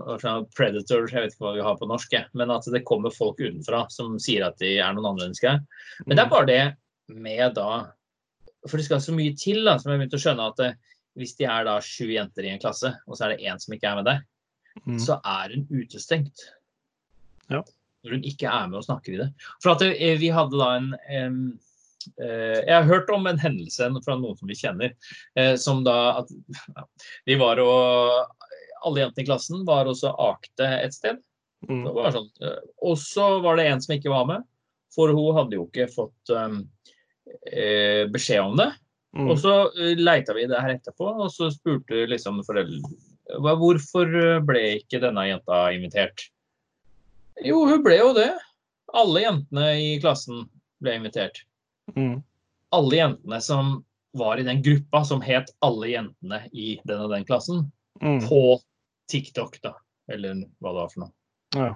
predator, 0.57 1.09
jeg 1.11 1.27
vet 1.27 1.35
ikke 1.35 1.47
hva 1.47 1.55
vi 1.57 1.67
har 1.67 1.77
på 1.81 1.89
norsk, 1.91 2.17
men 2.39 2.53
at 2.55 2.69
det 2.73 2.85
kommer 2.89 3.15
folk 3.15 3.41
utenfra 3.43 3.85
som 3.93 4.17
sier 4.23 4.47
at 4.47 4.59
de 4.63 4.77
er 4.79 4.97
noen 4.97 5.13
andre 5.13 5.29
mennesker. 5.29 5.61
Men 6.07 6.17
det 6.17 6.25
er 6.25 6.33
bare 6.33 6.51
det 6.51 6.65
med 7.15 7.55
da 7.59 7.69
For 8.65 8.81
det 8.81 8.87
skal 8.87 9.03
så 9.05 9.13
mye 9.13 9.35
til, 9.37 9.61
da, 9.67 9.77
som 9.77 9.91
jeg 9.93 10.01
begynte 10.01 10.17
å 10.17 10.23
skjønne 10.23 10.45
at 10.49 10.61
eh, 10.65 10.77
hvis 11.21 11.35
de 11.37 11.45
er 11.45 11.67
da 11.69 11.75
sju 11.85 12.07
jenter 12.09 12.47
i 12.47 12.55
en 12.55 12.63
klasse, 12.63 12.95
og 13.05 13.19
så 13.19 13.27
er 13.27 13.35
det 13.35 13.51
én 13.51 13.61
som 13.61 13.75
ikke 13.77 13.91
er 13.91 13.99
med 13.99 14.07
der, 14.09 14.23
mm. 14.87 14.97
så 15.05 15.19
er 15.21 15.53
hun 15.53 15.67
utestengt. 15.69 16.47
Ja. 17.53 17.61
Når 18.05 18.17
hun 18.17 18.25
ikke 18.25 18.49
er 18.49 18.71
med 18.71 18.81
og 18.81 18.87
snakker 18.87 19.13
i 19.13 19.21
det. 19.21 19.29
For 19.63 19.75
at 19.75 19.85
eh, 19.85 20.17
vi 20.21 20.33
hadde 20.33 20.57
da 20.57 20.71
en, 20.79 20.89
en 21.13 21.39
jeg 22.17 22.75
har 22.75 22.89
hørt 22.89 23.11
om 23.15 23.27
en 23.27 23.41
hendelse 23.41 23.89
fra 24.05 24.17
noen 24.19 24.37
som 24.39 24.51
vi 24.51 24.57
kjenner, 24.59 24.95
eh, 25.39 25.55
som 25.61 25.85
da 25.87 26.21
at 26.23 26.33
de 27.29 27.39
var 27.41 27.63
og 27.63 28.33
Alle 28.85 29.01
jentene 29.01 29.23
i 29.23 29.27
klassen 29.31 29.63
var 29.65 29.89
også 29.89 30.11
akte 30.21 30.67
et 30.85 30.93
sted. 30.93 31.17
Mm. 31.71 31.87
Sånn, 32.13 32.27
eh, 32.45 32.59
og 32.85 32.99
så 33.01 33.39
var 33.41 33.57
det 33.57 33.65
en 33.71 33.81
som 33.81 33.95
ikke 33.97 34.13
var 34.13 34.27
med, 34.29 34.45
for 34.93 35.09
hun 35.17 35.39
hadde 35.39 35.57
jo 35.57 35.65
ikke 35.65 35.87
fått 35.89 36.33
um, 36.37 36.59
beskjed 38.13 38.43
om 38.45 38.59
det. 38.61 38.69
Mm. 39.17 39.31
Og 39.33 39.41
så 39.41 39.55
leita 39.97 40.37
vi 40.37 40.45
det 40.51 40.61
her 40.61 40.75
etterpå, 40.75 41.09
og 41.17 41.33
så 41.33 41.49
spurte 41.55 42.05
liksom 42.11 42.43
foreldrene 42.45 42.93
hvorfor 43.41 44.11
ble 44.45 44.63
ikke 44.83 45.01
denne 45.01 45.25
jenta 45.31 45.65
invitert. 45.73 46.27
Jo, 47.43 47.65
hun 47.67 47.81
ble 47.83 47.97
jo 47.99 48.13
det. 48.15 48.31
Alle 48.95 49.25
jentene 49.25 49.71
i 49.81 49.89
klassen 50.03 50.45
ble 50.85 50.99
invitert. 51.01 51.41
Mm. 51.97 52.23
Alle 52.75 52.97
jentene 52.97 53.41
som 53.45 53.75
var 54.15 54.39
i 54.39 54.47
den 54.47 54.63
gruppa 54.63 55.03
som 55.05 55.21
het 55.23 55.51
Alle 55.67 55.91
jentene 55.91 56.41
i 56.53 56.79
den 56.87 57.03
og 57.03 57.11
den 57.11 57.27
klassen, 57.27 57.67
mm. 58.01 58.25
på 58.29 58.59
TikTok, 59.11 59.59
da. 59.63 59.75
Eller 60.11 60.45
hva 60.63 60.73
det 60.73 60.81
var 60.81 60.93
for 60.93 61.05
noe. 61.05 61.13
Ja. 61.55 61.71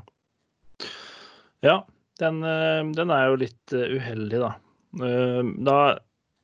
ja 1.64 1.76
den, 2.22 2.42
eh, 2.42 2.82
den, 2.98 3.14
er 3.14 3.30
jo 3.30 3.40
litt 3.44 3.74
eh, 3.74 3.96
uheldig, 3.98 4.42
da. 4.42 4.52
Eh, 5.04 5.40
da 5.66 5.78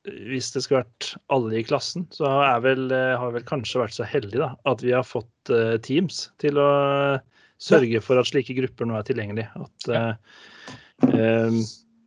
hvis 0.04 0.50
det 0.52 0.60
skulle 0.60 0.82
vært 0.82 1.14
alle 1.32 1.54
i 1.56 1.64
klassen, 1.64 2.04
så 2.12 2.28
har, 2.28 2.58
vel, 2.60 2.92
har 2.92 3.30
vel 3.32 3.46
kanskje 3.48 3.80
vært 3.80 3.94
så 3.96 4.04
heldige 4.04 4.42
da, 4.42 4.50
at 4.68 4.82
vi 4.84 4.92
har 4.92 5.06
fått 5.08 5.52
Teams 5.80 6.26
til 6.42 6.60
å 6.60 6.66
sørge 7.56 8.02
for 8.04 8.20
at 8.20 8.28
slike 8.28 8.52
grupper 8.58 8.84
nå 8.84 8.98
er 8.98 9.06
tilgjengelig. 9.08 9.46
At 9.56 9.88
uh, 9.88 10.12
um, 11.08 11.62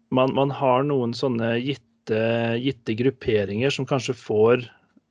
man, 0.09 0.33
man, 0.35 0.51
har 0.53 0.85
noen 0.87 1.13
sånne 1.17 1.57
gitte, 1.59 2.21
gitte, 2.61 2.95
grupperinger 2.99 3.73
som 3.73 3.87
kanskje 3.87 4.15
får 4.17 4.63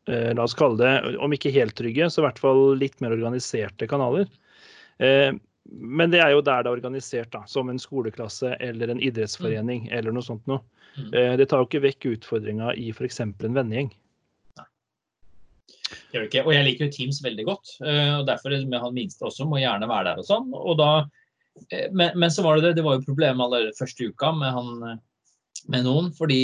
eh, 0.08 0.32
La 0.36 0.46
oss 0.46 0.56
kalle 0.56 0.80
det, 0.80 1.18
om 1.22 1.34
ikke 1.34 1.54
helt 1.54 1.76
trygge, 1.78 2.08
så 2.10 2.22
i 2.22 2.26
hvert 2.28 2.40
fall 2.40 2.62
litt 2.80 3.00
mer 3.04 3.16
organiserte 3.16 3.88
kanaler. 3.90 4.30
Eh, 4.98 5.34
men 5.66 6.12
det 6.12 6.22
er 6.22 6.32
jo 6.32 6.44
der 6.46 6.62
det 6.62 6.70
er 6.70 6.78
organisert, 6.78 7.32
da, 7.34 7.42
som 7.50 7.70
en 7.70 7.80
skoleklasse 7.82 8.54
eller 8.62 8.92
en 8.92 9.02
idrettsforening 9.02 9.88
mm. 9.88 9.92
eller 9.98 10.14
noe 10.14 10.24
sånt 10.24 10.46
noe. 10.50 10.62
Mm. 10.96 11.10
Eh, 11.12 11.32
det 11.40 11.48
tar 11.50 11.62
jo 11.62 11.68
ikke 11.68 11.84
vekk 11.84 12.10
utfordringa 12.14 12.72
i 12.78 12.90
f.eks. 12.94 13.20
en 13.20 13.56
vennegjeng. 13.56 13.90
Og 16.16 16.34
jeg 16.54 16.64
liker 16.66 16.86
jo 16.86 16.92
Teams 16.94 17.20
veldig 17.24 17.44
godt. 17.46 17.76
Eh, 17.84 18.14
og 18.20 18.26
Derfor 18.28 18.54
med 18.64 18.80
han 18.82 18.96
minste 18.96 19.26
også 19.28 19.46
må 19.48 19.60
gjerne 19.60 19.88
være 19.90 20.12
der 20.12 20.22
og 20.22 20.28
sånn. 20.28 20.48
Og 20.56 20.78
da 20.80 20.90
men, 21.90 22.18
men, 22.18 22.30
så 22.30 22.42
var 22.44 22.56
det 22.56 22.68
det, 22.68 22.72
det 22.78 22.84
var 22.86 22.98
jo 22.98 23.06
problemet 23.06 23.44
allerede 23.44 23.76
første 23.78 24.10
uka 24.10 24.32
med, 24.36 24.52
han, 24.54 24.82
eh, 24.90 25.62
med 25.72 25.86
noen, 25.86 26.12
fordi 26.14 26.40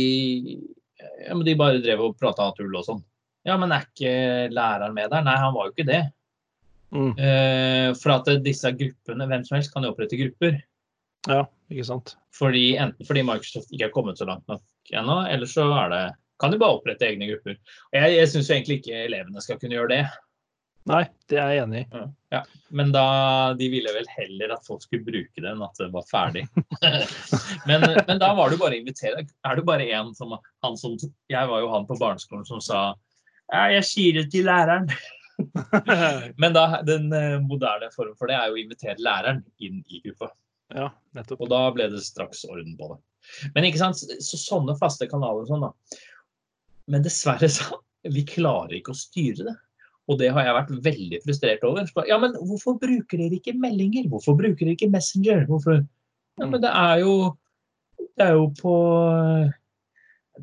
ja, 1.27 1.37
de 1.37 1.59
bare 1.59 1.83
drev 1.83 2.03
og 2.09 2.18
prata 2.18 2.51
tull 2.57 2.75
og 2.79 2.87
sånn. 2.87 3.03
Ja, 3.46 3.57
men 3.59 3.75
er 3.75 3.87
ikke 3.88 4.51
læreren 4.55 4.94
med 4.94 5.11
der? 5.11 5.25
Nei, 5.27 5.38
han 5.38 5.55
var 5.55 5.68
jo 5.68 5.75
ikke 5.75 5.88
det. 5.88 6.03
Mm. 6.92 7.12
Eh, 7.16 7.88
for 7.98 8.14
at 8.14 8.29
disse 8.44 8.70
gruppene, 8.77 9.27
hvem 9.31 9.46
som 9.46 9.57
helst 9.59 9.72
kan 9.75 9.87
jo 9.87 9.92
opprette 9.94 10.18
grupper. 10.20 10.61
Ja, 11.31 11.44
ikke 11.70 11.87
sant. 11.87 12.16
Fordi 12.35 12.72
Enten 12.81 13.07
fordi 13.07 13.25
Microsoft 13.27 13.72
ikke 13.72 13.88
er 13.88 13.94
kommet 13.94 14.20
så 14.20 14.29
langt 14.29 14.46
nok 14.51 14.92
ennå, 14.92 15.22
eller 15.31 15.51
så 15.51 15.66
er 15.79 15.92
det, 15.92 16.03
kan 16.42 16.53
de 16.53 16.59
bare 16.61 16.79
opprette 16.79 17.07
egne 17.07 17.31
grupper. 17.31 17.59
Og 17.92 17.98
Jeg, 17.98 18.16
jeg 18.18 18.31
syns 18.33 18.51
egentlig 18.51 18.81
ikke 18.81 19.05
elevene 19.07 19.44
skal 19.44 19.59
kunne 19.61 19.79
gjøre 19.79 19.92
det. 19.94 20.05
Nei, 20.90 21.05
det 21.31 21.38
er 21.38 21.53
jeg 21.55 21.62
enig 21.62 21.81
i. 21.83 21.87
Ja, 21.95 22.07
ja. 22.35 22.40
Men 22.75 22.90
da, 22.95 23.05
de 23.59 23.68
ville 23.71 23.92
vel 23.95 24.09
heller 24.11 24.57
at 24.57 24.66
folk 24.66 24.83
skulle 24.83 25.07
bruke 25.07 25.42
det 25.42 25.47
enn 25.53 25.62
at 25.62 25.79
det 25.79 25.88
var 25.95 26.07
ferdig. 26.09 26.42
men, 27.68 27.87
men, 27.87 28.18
da 28.18 28.33
var 28.35 28.51
du 28.51 28.59
bare 28.59 28.81
invitert. 28.81 29.31
Er 29.47 29.59
du 29.59 29.62
bare 29.68 29.87
en 29.95 30.11
som 30.18 30.35
han 30.35 30.79
som 30.81 30.97
Jeg 31.31 31.51
var 31.51 31.62
jo 31.62 31.71
han 31.71 31.87
på 31.87 31.99
barneskolen 32.01 32.49
som 32.49 32.62
sa 32.64 32.92
jeg 33.53 33.85
sier 33.85 34.16
det 34.16 34.31
til 34.33 34.47
læreren. 34.49 34.87
men 36.40 36.55
da, 36.55 36.81
den 36.87 37.11
eh, 37.12 37.40
moderne 37.42 37.90
formen 37.92 38.16
for 38.16 38.31
det 38.31 38.37
er 38.38 38.49
jo 38.49 38.57
å 38.57 38.62
invitere 38.62 39.03
læreren 39.03 39.42
inn 39.61 39.83
i 39.92 40.01
gruppa. 40.05 40.31
Ja, 40.73 40.88
nettopp. 41.16 41.42
Og 41.45 41.51
da 41.53 41.66
ble 41.75 41.90
det 41.92 42.01
straks 42.07 42.47
orden 42.49 42.77
på 42.79 42.95
det. 42.95 42.99
Men 43.57 43.68
ikke 43.68 43.83
sant, 43.83 44.01
så, 44.01 44.40
sånne 44.40 44.77
faste 44.81 45.09
kanaler 45.11 45.45
og 45.45 45.51
sånn, 45.51 45.66
da. 45.66 46.01
Men 46.90 47.05
dessverre 47.05 47.51
så 47.53 47.83
vi 48.09 48.25
klarer 48.27 48.79
ikke 48.79 48.95
å 48.95 48.99
styre 48.99 49.47
det. 49.51 49.57
Og 50.10 50.18
det 50.18 50.32
har 50.34 50.46
jeg 50.46 50.56
vært 50.56 50.70
veldig 50.84 51.18
frustrert 51.22 51.64
over. 51.66 51.90
Ja, 52.08 52.18
men 52.18 52.34
hvorfor 52.34 52.76
bruker 52.80 53.20
dere 53.20 53.38
ikke 53.38 53.54
meldinger? 53.54 54.08
Hvorfor 54.10 54.34
bruker 54.38 54.64
dere 54.64 54.74
ikke 54.74 54.90
Messenger? 54.90 55.44
Hvorfor? 55.50 55.82
Ja, 56.40 56.48
men 56.48 56.62
det 56.62 56.72
er 56.72 57.02
jo 57.04 57.14
Det 58.18 58.24
er 58.24 58.32
jo 58.34 58.46
på 58.58 58.74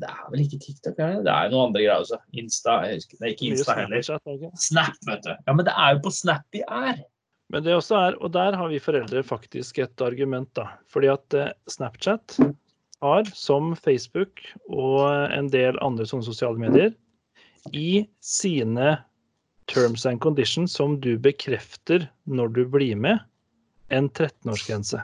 Det 0.00 0.08
er 0.08 0.26
vel 0.30 0.44
ikke 0.46 0.60
TikTok, 0.62 0.98
er 0.98 1.16
det? 1.18 1.24
Det 1.26 1.34
er 1.34 1.52
noen 1.52 1.68
andre 1.68 1.82
greier 1.82 2.00
også. 2.00 2.20
Insta. 2.32 2.78
Jeg 2.86 3.00
husker, 3.00 3.18
det 3.18 3.26
er 3.26 3.34
ikke 3.34 3.48
Insta 3.50 3.76
heller. 3.76 4.52
Snap, 4.56 5.00
vet 5.08 5.24
du. 5.26 5.32
Ja, 5.34 5.54
men 5.54 5.66
det 5.66 5.74
er 5.76 5.96
jo 5.96 6.02
på 6.06 6.14
Snap 6.14 6.46
vi 6.54 6.62
er. 6.64 7.02
Men 7.50 7.66
det 7.66 7.74
også 7.74 7.98
er, 7.98 8.16
og 8.22 8.30
der 8.32 8.54
har 8.56 8.70
vi 8.70 8.78
foreldre 8.78 9.24
faktisk 9.26 9.80
et 9.82 10.02
argument, 10.06 10.48
da. 10.54 10.68
Fordi 10.88 11.10
at 11.10 11.34
eh, 11.34 11.50
Snapchat 11.68 12.38
har, 13.02 13.30
som 13.34 13.74
Facebook 13.76 14.44
og 14.70 15.02
en 15.34 15.50
del 15.50 15.78
andre 15.82 16.06
sånne 16.06 16.28
sosiale 16.28 16.62
medier, 16.62 16.94
i 17.74 18.06
sine 18.24 18.94
terms 19.70 20.06
and 20.06 20.20
conditions 20.20 20.74
som 20.76 20.98
du 21.00 21.14
bekrefter 21.18 22.08
når 22.26 22.54
du 22.56 22.64
blir 22.68 22.98
med, 22.98 23.20
en 23.90 24.08
13-årsgrense. 24.10 25.02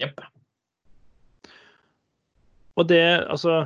Jepp. 0.00 0.20
Og 2.74 2.88
det, 2.90 3.04
altså 3.30 3.64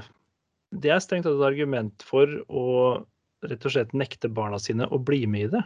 Det 0.69 0.91
er 0.93 1.01
strengt 1.01 1.25
tatt 1.25 1.39
et 1.39 1.47
argument 1.47 2.05
for 2.05 2.29
å 2.53 2.65
rett 3.49 3.65
og 3.65 3.73
slett 3.73 3.95
nekte 3.97 4.29
barna 4.29 4.59
sine 4.61 4.87
å 4.93 4.99
bli 5.01 5.23
med 5.31 5.47
i 5.47 5.51
det. 5.55 5.63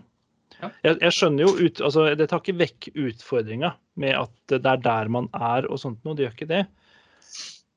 Ja. 0.61 0.69
Jeg, 0.85 0.99
jeg, 1.01 1.15
skjønner 1.17 1.49
jo 1.49 1.55
ut, 1.59 1.81
altså 1.83 2.05
Det 2.15 2.29
tar 2.31 2.43
ikke 2.43 2.61
vekk 2.61 2.89
utfordringa 2.93 3.73
med 3.99 4.15
at 4.21 4.53
det 4.53 4.69
er 4.69 4.85
der 4.85 5.11
man 5.11 5.29
er 5.35 5.67
og 5.67 5.81
sånt 5.83 6.05
noe. 6.05 6.15
Det 6.15 6.29
gjør 6.29 6.37
ikke 6.37 6.53
det. 6.53 6.63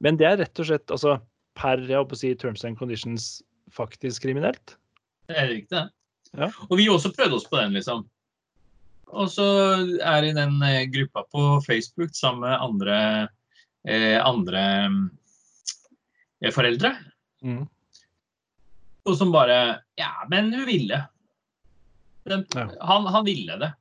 Men 0.03 0.19
det 0.19 0.27
er 0.29 0.39
rett 0.43 0.61
og 0.61 0.69
slett 0.69 0.93
altså 0.93 1.17
per 1.55 1.81
jeg 1.87 1.97
håper 1.97 2.17
å 2.17 2.19
si, 2.19 2.33
terms 2.35 2.65
and 2.67 2.77
conditions 2.77 3.29
faktisk 3.73 4.27
kriminelt. 4.27 4.75
Det 5.31 5.37
er 5.39 5.49
riktig, 5.49 5.71
det. 5.71 5.87
Ja. 6.35 6.49
Og 6.69 6.77
vi 6.79 6.89
også 6.91 7.13
prøvde 7.15 7.39
oss 7.39 7.47
på 7.49 7.59
den, 7.61 7.75
liksom. 7.77 8.03
Og 9.15 9.29
så 9.31 9.45
er 10.03 10.27
i 10.27 10.33
den 10.35 10.57
eh, 10.65 10.85
gruppa 10.91 11.23
på 11.31 11.45
Facebook 11.65 12.15
sammen 12.15 12.43
med 12.43 12.61
andre, 12.61 12.97
eh, 13.87 14.17
andre 14.19 14.63
eh, 16.41 16.51
foreldre. 16.53 16.95
Mm. 17.45 17.63
Og 19.05 19.17
som 19.17 19.31
bare 19.31 19.81
Ja, 19.95 20.11
men 20.29 20.53
hun 20.53 20.65
ville. 20.67 21.03
Den, 22.25 22.45
ja. 22.55 22.69
han, 22.81 23.05
han, 23.05 23.25
ville 23.25 23.57
det. 23.61 23.71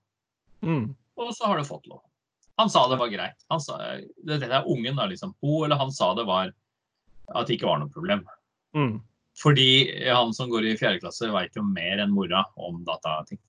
Mm. 0.61 0.93
Og 1.17 1.33
så 1.35 1.49
har 1.49 1.59
du 1.59 1.65
fått 1.65 1.89
lov. 1.89 2.03
Han 2.61 2.71
sa 2.71 2.85
det 2.91 3.01
var 3.01 3.11
greit. 3.11 3.41
Han 3.51 3.61
sa, 3.61 3.81
dette 4.23 4.47
er 4.47 4.69
ungen, 4.71 4.95
da, 4.97 5.09
liksom. 5.11 5.33
Hun 5.43 5.65
eller 5.65 5.81
han 5.81 5.91
sa 5.93 6.13
det 6.15 6.29
var 6.29 6.53
at 7.33 7.49
det 7.49 7.57
ikke 7.57 7.67
var 7.67 7.81
noe 7.81 7.91
problem. 7.91 8.23
Mm. 8.77 9.01
Fordi 9.41 9.69
han 10.07 10.31
som 10.37 10.51
går 10.53 10.69
i 10.71 10.77
fjerde 10.79 11.03
klasse, 11.03 11.31
veit 11.33 11.57
jo 11.59 11.65
mer 11.67 12.03
enn 12.05 12.15
mora 12.15 12.45
om 12.55 12.83
datating. 12.87 13.41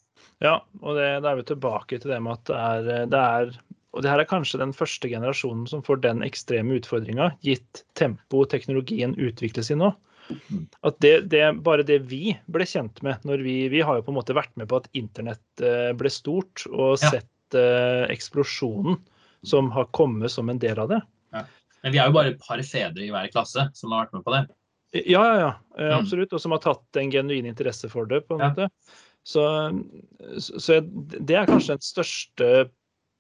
Ja, 0.44 0.58
og 0.82 0.98
det, 0.98 1.10
da 1.24 1.32
er 1.32 1.40
vi 1.40 1.46
tilbake 1.48 2.00
til 2.02 2.12
det 2.12 2.20
med 2.26 2.40
at 2.40 2.50
det 2.50 2.58
er, 2.60 3.06
det 3.12 3.22
er 3.22 3.54
og 3.96 4.04
det 4.04 4.12
her 4.12 4.20
er 4.20 4.28
kanskje 4.28 4.60
den 4.60 4.74
første 4.76 5.08
generasjonen 5.08 5.64
som 5.72 5.84
får 5.86 6.02
den 6.04 6.24
ekstreme 6.26 6.76
utfordringa, 6.76 7.30
gitt 7.46 7.86
tempo 7.96 8.44
teknologien 8.52 9.16
utvikles 9.16 9.72
i 9.72 9.78
nå. 9.80 9.94
At 10.84 10.98
det, 11.06 11.30
det, 11.32 11.44
bare 11.64 11.86
det 11.88 12.02
vi 12.10 12.34
ble 12.52 12.68
kjent 12.68 13.00
med 13.06 13.24
når 13.28 13.46
vi, 13.46 13.56
vi 13.72 13.84
har 13.86 14.00
jo 14.00 14.04
på 14.04 14.12
en 14.12 14.18
måte 14.18 14.36
vært 14.36 14.52
med 14.60 14.68
på 14.68 14.82
at 14.82 14.90
internett 14.98 15.64
eh, 15.64 15.94
ble 15.96 16.12
stort, 16.12 16.66
og 16.74 16.98
ja. 17.00 17.14
sett 17.14 17.56
uh, 17.56 18.04
eksplosjonen 18.12 19.00
som 19.46 19.70
har 19.72 19.88
kommet 19.96 20.34
som 20.34 20.50
en 20.52 20.60
del 20.60 20.82
av 20.82 20.92
det. 20.92 21.00
Ja. 21.32 21.46
Men 21.86 21.96
vi 21.96 22.02
er 22.02 22.10
jo 22.10 22.18
bare 22.18 22.34
et 22.34 22.44
par 22.44 22.60
fedre 22.68 23.06
i 23.06 23.12
hver 23.14 23.32
klasse 23.32 23.70
som 23.78 23.94
har 23.94 24.06
vært 24.06 24.18
med 24.18 24.26
på 24.28 24.36
det. 24.36 24.44
Ja, 25.04 25.24
ja, 25.26 25.36
ja. 25.40 25.52
eh, 25.78 25.90
Mm. 25.92 25.98
Absolutt. 26.00 26.34
Og 26.34 26.42
som 26.42 26.52
har 26.56 26.62
tatt 26.64 27.00
en 27.02 27.12
genuin 27.12 27.46
interesse 27.50 27.90
for 27.92 28.06
det, 28.08 28.24
på 28.28 28.36
en 28.38 28.46
Ja. 28.46 28.50
måte. 28.54 28.70
Så, 29.26 29.42
så 30.40 30.80
det 30.86 31.34
er 31.36 31.48
kanskje 31.50 31.76
den 31.76 31.82
største 31.84 32.50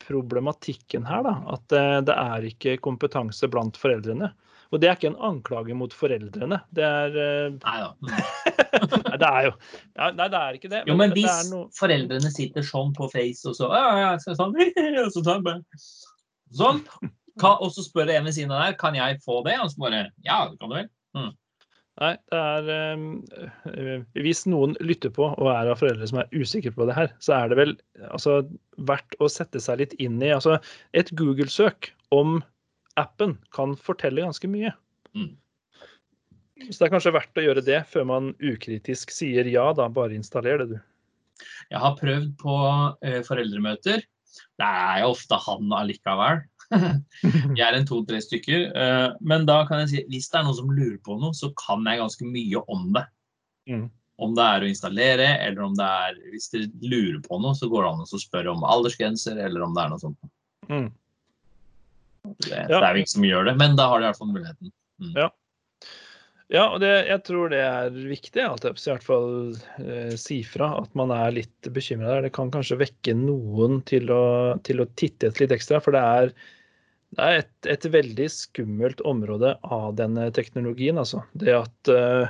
problematikken 0.05 1.05
her, 1.07 1.23
da. 1.25 1.35
At 1.55 1.63
det, 1.73 1.83
det 2.09 2.15
er 2.15 2.45
ikke 2.51 2.75
kompetanse 2.83 3.47
blant 3.51 3.77
foreldrene. 3.79 4.31
Og 4.73 4.81
det 4.81 4.89
er 4.89 4.95
ikke 4.97 5.11
en 5.13 5.21
anklage 5.23 5.75
mot 5.77 5.93
foreldrene. 5.93 6.59
Det 6.75 6.83
er 6.85 7.17
eh, 7.21 7.57
Nei 7.63 7.77
da. 7.81 7.89
Nei, 9.09 9.17
det 9.21 9.27
er 9.29 9.45
jo 9.47 9.51
Nei, 9.95 10.27
det 10.27 10.39
er 10.41 10.57
ikke 10.57 10.71
det. 10.73 10.81
Jo, 10.89 10.95
men 10.99 11.13
det 11.13 11.21
hvis 11.23 11.49
noe 11.51 11.69
foreldrene 11.77 12.31
sitter 12.33 12.65
sånn 12.65 12.91
på 12.97 13.07
Face 13.13 13.45
og 13.49 13.55
så 13.57 13.69
ja, 13.71 13.85
ja, 14.01 14.09
så 14.21 14.35
sånn, 14.37 14.55
og 15.05 15.11
så 15.15 15.23
tar 15.25 15.41
bare 15.45 15.61
Sånn. 16.55 16.81
Og 17.41 17.69
så 17.73 17.83
spør 17.85 18.11
en 18.15 18.27
ved 18.29 18.35
siden 18.37 18.53
av 18.55 18.61
der 18.65 18.77
kan 18.79 18.95
jeg 18.97 19.17
få 19.25 19.41
det, 19.47 19.57
og 19.63 19.71
så 19.73 19.81
bare 19.87 20.03
Ja, 20.27 20.43
det 20.51 20.59
kan 20.61 20.69
du 20.73 20.77
vel. 20.81 20.89
Nei, 22.01 22.11
det 22.27 22.39
er 22.39 22.69
eh, 22.73 24.01
Hvis 24.19 24.43
noen 24.51 24.73
lytter 24.83 25.13
på 25.15 25.29
og 25.31 25.47
er 25.47 25.69
av 25.71 25.79
foreldre 25.79 26.09
som 26.09 26.19
er 26.19 26.33
usikre 26.35 26.73
på 26.75 26.87
det 26.89 26.97
her, 26.97 27.13
så 27.23 27.37
er 27.37 27.51
det 27.51 27.59
vel 27.61 27.71
altså, 28.09 28.41
verdt 28.89 29.15
å 29.23 29.29
sette 29.31 29.61
seg 29.63 29.79
litt 29.79 29.95
inn 30.03 30.17
i 30.19 30.33
altså, 30.35 30.57
Et 30.91 31.11
Google-søk 31.15 31.93
om 32.15 32.41
appen 32.99 33.37
kan 33.55 33.77
fortelle 33.79 34.23
ganske 34.23 34.47
mye. 34.51 34.73
Mm. 35.15 35.31
Så 36.69 36.79
det 36.79 36.87
er 36.87 36.93
kanskje 36.93 37.15
verdt 37.15 37.39
å 37.39 37.43
gjøre 37.43 37.63
det 37.67 37.81
før 37.91 38.05
man 38.11 38.29
ukritisk 38.39 39.11
sier 39.11 39.47
ja, 39.51 39.69
da. 39.75 39.87
Bare 39.91 40.15
installer 40.15 40.63
det, 40.63 40.75
du. 40.75 41.45
Jeg 41.71 41.81
har 41.83 41.97
prøvd 41.99 42.29
på 42.39 42.57
eh, 43.03 43.21
foreldremøter. 43.27 44.03
Det 44.59 44.67
er 44.67 45.01
jo 45.03 45.13
ofte 45.15 45.39
han 45.47 45.75
allikevel. 45.79 46.43
Jeg 47.59 47.65
er 47.65 47.77
en 47.77 47.85
to-tre 47.87 48.21
stykker. 48.23 48.65
eh, 48.75 49.07
men 49.21 49.45
da 49.49 49.61
kan 49.69 49.83
jeg 49.83 49.91
si 49.91 50.01
hvis 50.11 50.29
det 50.31 50.39
er 50.39 50.47
noen 50.47 50.57
som 50.57 50.71
lurer 50.73 50.97
på 51.05 51.17
noe, 51.21 51.35
så 51.37 51.51
kan 51.59 51.85
jeg 51.85 52.01
ganske 52.01 52.25
mye 52.29 52.63
om 52.73 52.89
det. 52.95 53.05
Mm. 53.69 53.85
Om 54.25 54.35
det 54.37 54.43
er 54.47 54.63
å 54.63 54.67
installere, 54.71 55.29
eller 55.43 55.65
om 55.65 55.73
det 55.75 55.85
er 55.85 56.19
Hvis 56.31 56.45
dere 56.53 56.69
lurer 56.87 57.17
på 57.25 57.39
noe, 57.43 57.55
så 57.57 57.67
går 57.71 57.83
det 57.83 57.89
an 57.91 58.03
å 58.05 58.19
spørre 58.21 58.53
om 58.53 58.63
aldersgrenser, 58.63 59.41
eller 59.43 59.65
om 59.65 59.73
det 59.75 59.83
er 59.83 59.89
noe 59.91 60.03
sånt. 60.03 60.29
Mm. 60.69 60.85
Det, 62.45 62.51
Ja. 62.55 62.79
det 62.79 62.85
er 62.87 62.93
vi 62.95 63.03
ikke 63.03 63.15
som 63.17 63.25
gjør 63.27 63.49
det, 63.51 63.57
men 63.59 63.75
da 63.77 63.89
har 63.91 63.99
de 63.99 64.05
i 64.07 64.09
hvert 64.09 64.21
fall 64.21 64.31
muligheten. 64.33 64.71
Ja, 66.53 66.67
og 66.69 66.79
det, 66.83 66.91
jeg 67.09 67.23
tror 67.25 67.49
det 67.49 67.59
er 67.65 67.89
viktig 67.89 68.43
at 68.45 68.65
jeg 68.67 68.77
i 68.77 68.89
hvert 68.91 69.05
fall 69.05 69.29
eh, 69.81 70.11
si 70.21 70.43
fra 70.45 70.67
at 70.83 70.91
man 70.97 71.09
er 71.13 71.33
litt 71.33 71.69
bekymra 71.73 72.11
der. 72.15 72.27
Det 72.27 72.35
kan 72.37 72.51
kanskje 72.53 72.77
vekke 72.83 73.15
noen 73.17 73.79
til 73.89 74.11
å, 74.13 74.25
til 74.65 74.83
å 74.83 74.87
titte 74.93 75.31
etter 75.31 75.45
litt 75.47 75.55
ekstra, 75.57 75.81
for 75.81 75.97
det 75.97 76.03
er, 76.05 76.29
det 77.15 77.23
er 77.23 77.41
et, 77.43 77.67
et 77.71 77.85
veldig 77.93 78.27
skummelt 78.31 79.01
område 79.07 79.53
av 79.63 79.95
denne 79.99 80.27
teknologien. 80.35 80.97
Altså. 80.99 81.21
Det 81.31 81.53
at 81.55 81.91
uh, 81.91 82.27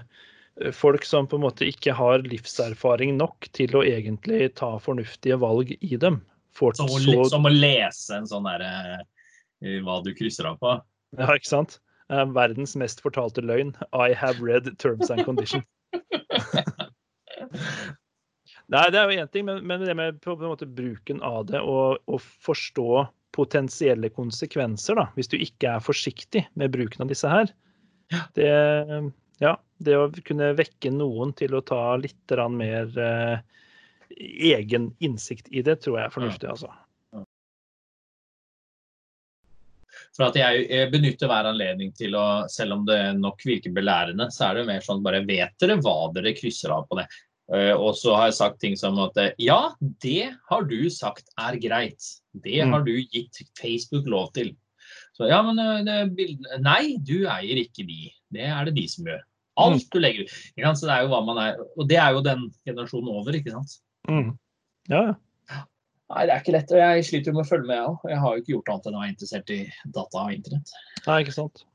folk 0.75 1.05
som 1.09 1.27
på 1.29 1.39
en 1.39 1.45
måte 1.47 1.65
ikke 1.69 1.95
har 1.97 2.25
livserfaring 2.27 3.15
nok 3.17 3.49
til 3.57 3.75
å 3.77 3.83
egentlig 3.85 4.51
ta 4.59 4.75
fornuftige 4.81 5.39
valg 5.41 5.73
i 5.79 5.97
dem, 6.01 6.21
får 6.55 6.77
Som 6.79 6.93
så 7.03 7.25
som 7.33 7.49
å 7.49 7.51
lese 7.51 8.15
en 8.15 8.29
sånn 8.29 8.45
derre 8.47 9.01
uh, 9.01 9.79
Hva 9.83 9.99
du 10.05 10.13
krysser 10.15 10.45
av 10.51 10.61
på. 10.61 10.77
Ja, 11.17 11.33
ikke 11.33 11.49
sant? 11.49 11.79
Uh, 12.11 12.25
verdens 12.35 12.75
mest 12.77 13.01
fortalte 13.01 13.41
løgn. 13.41 13.73
I 13.89 14.13
have 14.13 14.37
read 14.43 14.69
terms 14.77 15.09
and 15.09 15.25
conditions. 15.25 15.65
Nei, 18.65 18.87
det 18.89 18.97
er 18.97 19.09
jo 19.09 19.21
én 19.21 19.29
ting, 19.29 19.45
men, 19.45 19.61
men 19.65 19.81
det 19.81 19.93
med 19.97 20.21
på 20.23 20.33
en 20.37 20.49
måte 20.49 20.65
bruken 20.69 21.21
av 21.25 21.45
det 21.49 21.61
og, 21.61 22.01
og 22.09 22.21
forstå 22.45 23.05
potensielle 23.35 24.09
konsekvenser, 24.15 24.97
da, 24.99 25.09
hvis 25.17 25.29
du 25.31 25.37
ikke 25.37 25.75
er 25.75 25.83
forsiktig 25.83 26.45
med 26.59 26.73
bruken 26.73 27.05
av 27.05 27.11
disse 27.11 27.29
her, 27.29 27.51
det, 28.37 28.49
ja, 29.41 29.55
det 29.83 29.97
å 29.99 30.07
kunne 30.25 30.53
vekke 30.57 30.93
noen 30.93 31.33
til 31.37 31.57
å 31.57 31.63
ta 31.65 31.81
litt 31.99 32.35
mer 32.53 32.89
eh, 33.01 33.37
egen 34.55 34.93
innsikt 35.03 35.49
i 35.51 35.65
det, 35.65 35.81
tror 35.83 35.99
jeg 35.99 36.07
er 36.07 36.15
fornuftig, 36.15 36.49
altså. 36.53 36.71
For 40.15 40.29
at 40.29 40.37
jeg, 40.39 40.67
benytter 40.91 41.27
hver 41.27 41.49
anledning 41.49 41.91
til 41.95 42.15
å, 42.15 42.45
selv 42.51 42.77
om 42.77 42.83
det 42.87 42.99
nok 43.19 43.41
virker 43.47 43.73
belærende, 43.75 44.29
så 44.31 44.49
er 44.49 44.59
det 44.59 44.67
mer 44.69 44.83
sånn 44.83 45.03
bare 45.03 45.23
vet 45.27 45.55
dere 45.59 45.79
hva 45.83 46.11
dere 46.15 46.35
krysser 46.37 46.71
av 46.75 46.85
på 46.87 46.99
det? 46.99 47.07
Eh, 47.53 47.73
og 47.75 47.93
så 47.99 48.15
har 48.15 48.29
jeg 48.29 48.37
sagt 48.39 48.61
ting 48.63 48.77
som 48.79 48.97
at 49.03 49.17
eh, 49.21 49.33
ja, 49.43 49.75
det 50.03 50.31
har 50.49 50.69
du 50.69 50.79
sagt 50.93 51.27
er 51.41 51.59
greit. 51.61 52.07
Det 52.43 52.61
Mm. 52.65 52.71
har 52.73 52.83
du 52.83 52.91
gitt 53.01 53.41
Facebook 53.59 54.05
lov 54.07 54.33
til. 54.33 54.55
Så 55.17 55.29
ja, 55.29 55.41
men 55.41 55.57
eh, 55.59 55.83
det 55.83 56.15
bildene 56.17 56.59
Nei, 56.61 56.97
du 56.97 57.25
eier 57.25 57.61
ikke 57.63 57.85
de. 57.87 58.11
Det 58.31 58.41
er 58.41 58.65
det 58.65 58.75
de 58.75 58.87
som 58.87 59.05
gjør. 59.05 59.21
Alt 59.57 59.85
du 59.91 59.99
legger 59.99 60.23
ut. 60.25 60.29
Så 60.75 60.85
det 60.85 60.91
er 60.91 61.01
jo 61.05 61.07
hva 61.13 61.21
man 61.25 61.37
er. 61.39 61.55
Og 61.77 61.87
det 61.87 61.97
er 61.97 62.11
jo 62.11 62.21
den 62.21 62.49
generasjonen 62.67 63.07
over, 63.09 63.31
ikke 63.33 63.51
sant. 63.55 63.77
Mm. 64.09 64.37
Ja, 64.89 65.05
ja. 65.07 65.61
Nei, 66.11 66.25
det 66.27 66.33
er 66.35 66.41
ikke 66.43 66.53
lett. 66.53 66.71
Og 66.71 66.77
jeg 66.77 67.05
sliter 67.07 67.31
jo 67.31 67.37
med 67.39 67.45
å 67.45 67.49
følge 67.49 67.65
med, 67.67 67.77
jeg 67.77 67.87
òg. 67.87 68.09
Jeg 68.11 68.19
har 68.19 68.35
jo 68.35 68.41
ikke 68.43 68.53
gjort 68.53 68.69
annet 68.73 68.85
enn 68.91 68.95
å 68.99 69.01
være 69.01 69.13
interessert 69.15 69.49
i 69.55 69.61
data 69.95 70.25
og 70.27 70.35
internett. 70.35 70.75
Nei, 71.07 71.21
ikke 71.23 71.33
sant. 71.39 71.65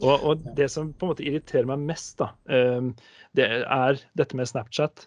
Og, 0.00 0.24
og 0.24 0.44
det 0.56 0.70
som 0.72 0.92
på 0.92 1.06
en 1.06 1.12
måte 1.12 1.24
irriterer 1.26 1.68
meg 1.68 1.82
mest, 1.90 2.16
da, 2.20 2.30
ehm, 2.52 2.92
det 3.36 3.46
er 3.60 4.00
dette 4.18 4.38
med 4.38 4.48
Snapchat. 4.48 5.06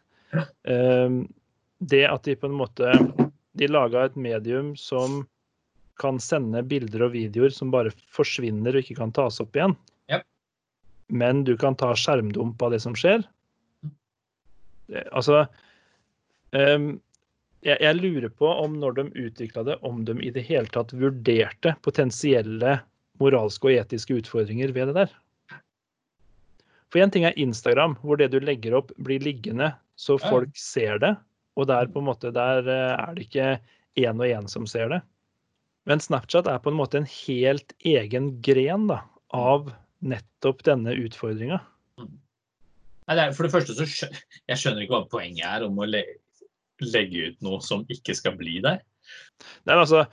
Ehm, 0.69 1.25
det 1.83 2.05
at 2.07 2.25
de 2.25 2.35
på 2.39 2.49
en 2.49 2.57
måte 2.57 2.89
De 3.53 3.67
laga 3.69 4.07
et 4.07 4.15
medium 4.17 4.71
som 4.79 5.19
kan 6.01 6.17
sende 6.17 6.63
bilder 6.65 7.03
og 7.05 7.11
videoer 7.13 7.53
som 7.53 7.69
bare 7.69 7.91
forsvinner 8.09 8.73
og 8.73 8.81
ikke 8.81 8.97
kan 8.97 9.11
tas 9.13 9.37
opp 9.43 9.53
igjen. 9.53 9.75
Yep. 10.09 10.23
Men 11.13 11.43
du 11.45 11.53
kan 11.61 11.77
ta 11.77 11.91
skjermdump 11.93 12.61
av 12.65 12.73
det 12.73 12.79
som 12.81 12.95
skjer. 12.97 13.21
Altså 15.13 15.43
um, 16.49 16.87
jeg, 17.61 17.77
jeg 17.77 17.99
lurer 17.99 18.33
på 18.33 18.49
om 18.49 18.79
når 18.81 18.97
de 18.97 19.05
utvikla 19.27 19.67
det, 19.69 19.77
om 19.85 20.01
de 20.07 20.17
i 20.25 20.33
det 20.33 20.47
hele 20.49 20.73
tatt 20.73 20.95
vurderte 20.97 21.75
potensielle 21.85 22.79
moralske 23.23 23.71
og 23.71 23.79
etiske 23.79 24.19
utfordringer 24.19 24.73
ved 24.75 24.91
det 24.91 24.97
der. 25.03 25.13
For 26.93 27.01
én 27.01 27.09
ting 27.09 27.25
er 27.25 27.39
Instagram, 27.41 27.95
hvor 28.03 28.19
det 28.21 28.29
du 28.29 28.37
legger 28.43 28.75
opp, 28.77 28.91
blir 29.01 29.23
liggende 29.23 29.71
så 29.95 30.17
folk 30.21 30.57
ser 30.57 30.99
det. 31.01 31.15
Og 31.57 31.67
der 31.69 31.89
på 31.89 32.01
en 32.01 32.09
måte, 32.09 32.31
der 32.33 32.65
eh, 32.69 32.93
er 32.97 33.15
det 33.15 33.27
ikke 33.27 33.49
én 34.01 34.21
og 34.21 34.29
én 34.29 34.49
som 34.49 34.65
ser 34.69 34.89
det. 34.89 35.01
Men 35.89 36.01
Snapchat 36.01 36.47
er 36.47 36.61
på 36.63 36.71
en 36.71 36.79
måte 36.79 37.01
en 37.01 37.09
helt 37.09 37.75
egen 37.85 38.31
gren 38.45 38.87
da, 38.89 39.01
av 39.35 39.73
nettopp 40.03 40.63
denne 40.65 40.95
utfordringa. 40.95 41.59
For 43.09 43.43
det 43.43 43.51
første 43.51 43.75
så 43.75 43.85
skjønner 43.89 44.21
jeg 44.47 44.61
skjønner 44.61 44.85
ikke 44.85 44.95
hva 44.95 45.09
poenget 45.11 45.43
er 45.49 45.65
om 45.65 45.81
å 45.81 45.89
legge 45.89 47.27
ut 47.27 47.43
noe 47.43 47.59
som 47.63 47.83
ikke 47.91 48.15
skal 48.15 48.37
bli 48.39 48.61
der. 48.63 48.79
Nei, 49.63 49.75
men 49.75 49.83
altså, 49.83 50.05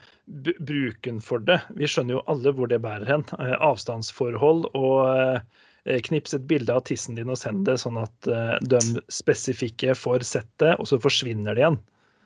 Bruken 0.59 1.19
for 1.23 1.43
det 1.43 1.57
Vi 1.75 1.89
skjønner 1.89 2.17
jo 2.17 2.23
alle 2.31 2.53
hvor 2.55 2.69
det 2.71 2.81
bærer 2.83 3.07
hen. 3.09 3.25
Eh, 3.39 3.55
avstandsforhold 3.57 4.69
og 4.77 4.99
eh, 5.11 5.99
knips 6.07 6.35
et 6.37 6.47
bilde 6.49 6.73
av 6.73 6.85
tissen 6.87 7.17
din 7.17 7.31
og 7.31 7.39
send 7.41 7.65
det, 7.67 7.79
sånn 7.81 7.99
at 8.01 8.31
eh, 8.31 8.55
de 8.71 8.81
spesifikke 9.11 9.95
får 9.97 10.27
sett 10.27 10.49
det, 10.61 10.75
og 10.77 10.89
så 10.89 11.01
forsvinner 11.01 11.57
det 11.57 11.65
igjen. 11.65 11.79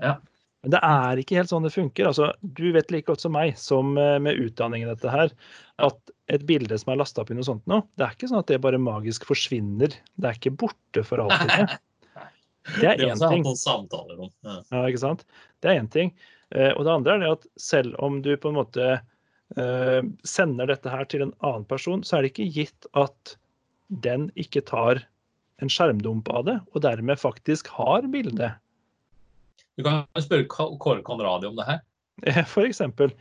Ja. 0.04 0.17
Men 0.65 0.73
det 0.73 0.82
er 0.86 1.21
ikke 1.21 1.38
helt 1.38 1.51
sånn 1.51 1.65
det 1.65 1.73
funker. 1.75 2.10
Altså, 2.10 2.32
du 2.41 2.67
vet 2.75 2.91
like 2.93 3.08
godt 3.08 3.21
som 3.21 3.36
meg, 3.38 3.54
som 3.62 3.93
med 3.93 4.41
utdanning 4.41 4.82
i 4.82 4.89
dette 4.89 5.12
her, 5.13 5.34
at 5.86 6.13
et 6.34 6.45
bilde 6.49 6.78
som 6.82 6.89
er 6.91 6.97
lasta 6.97 7.21
opp 7.21 7.30
i 7.30 7.38
noe 7.38 7.45
sånt 7.45 7.67
nå, 7.69 7.84
det 7.99 8.08
er 8.08 8.15
ikke 8.15 8.32
sånn 8.32 8.41
at 8.41 8.49
det 8.49 8.58
bare 8.63 8.82
magisk 8.82 9.28
forsvinner. 9.30 9.93
Det 10.17 10.30
er 10.30 10.39
ikke 10.39 10.56
borte 10.65 11.06
for 11.06 11.25
alltid. 11.25 11.75
Det, 12.65 12.88
er 12.89 12.97
én 12.97 13.19
ting. 13.21 13.43
Ja, 14.73 14.80
ikke 14.89 15.01
sant? 15.04 15.19
Det 15.62 15.69
er 15.69 15.78
én 15.78 15.89
ting. 15.93 16.10
Eh, 16.53 16.71
og 16.75 16.86
det 16.86 16.93
andre 16.93 17.15
er 17.15 17.23
det 17.23 17.34
at 17.34 17.47
selv 17.60 17.97
om 18.03 18.21
du 18.25 18.36
på 18.38 18.51
en 18.51 18.60
måte 18.60 18.89
eh, 18.93 20.01
sender 20.27 20.69
dette 20.69 20.91
her 20.91 21.08
til 21.10 21.25
en 21.25 21.34
annen 21.41 21.65
person, 21.69 22.03
så 22.05 22.17
er 22.17 22.25
det 22.25 22.34
ikke 22.34 22.51
gitt 22.60 22.89
at 22.97 23.36
den 24.05 24.29
ikke 24.39 24.65
tar 24.65 25.01
en 25.63 25.71
skjermdump 25.71 26.29
av 26.36 26.45
det, 26.49 26.60
og 26.73 26.84
dermed 26.84 27.21
faktisk 27.21 27.69
har 27.77 28.05
bildet. 28.12 28.60
Du 29.75 29.84
kan 29.86 30.05
spørre 30.23 30.47
Kåre 30.49 31.03
Conradi 31.05 31.49
om 31.49 31.58
det 31.58 31.67
her. 31.67 31.81
Eh, 32.27 32.43
For 32.47 32.67
eksempel. 32.67 33.15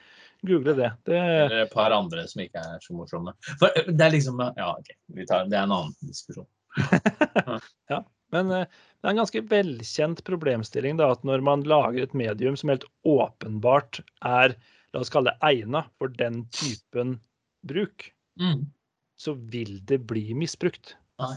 Google 0.44 0.74
det. 0.76 0.90
det 1.08 1.16
Eller 1.16 1.62
et 1.62 1.72
par 1.72 1.90
andre 1.96 2.26
som 2.28 2.42
ikke 2.44 2.60
er 2.60 2.82
så 2.84 2.92
morsomme. 2.92 3.32
For 3.56 3.72
det 3.88 4.04
er 4.04 4.12
liksom 4.12 4.42
Ja, 4.44 4.74
OK. 4.74 4.90
Vi 5.16 5.24
tar, 5.26 5.46
det 5.48 5.56
er 5.56 5.64
en 5.64 5.72
annen 5.72 5.94
diskusjon. 6.04 6.46
ja, 7.92 8.02
Men 8.34 8.52
det 9.04 9.10
er 9.10 9.12
en 9.12 9.18
ganske 9.20 9.40
velkjent 9.50 10.22
problemstilling 10.24 10.96
da, 10.96 11.10
at 11.12 11.26
når 11.28 11.42
man 11.44 11.62
lager 11.68 12.06
et 12.06 12.14
medium 12.16 12.54
som 12.56 12.70
helt 12.72 12.86
åpenbart 13.04 13.98
er 14.24 14.54
la 14.94 15.02
oss 15.02 15.10
kalle 15.12 15.34
det 15.34 15.44
egna 15.44 15.82
for 16.00 16.08
den 16.08 16.46
typen 16.56 17.18
bruk, 17.68 18.10
Mm. 18.40 18.64
så 19.20 19.34
vil 19.52 19.76
det 19.86 20.00
bli 20.08 20.32
misbrukt. 20.34 20.94
Nei. 21.20 21.36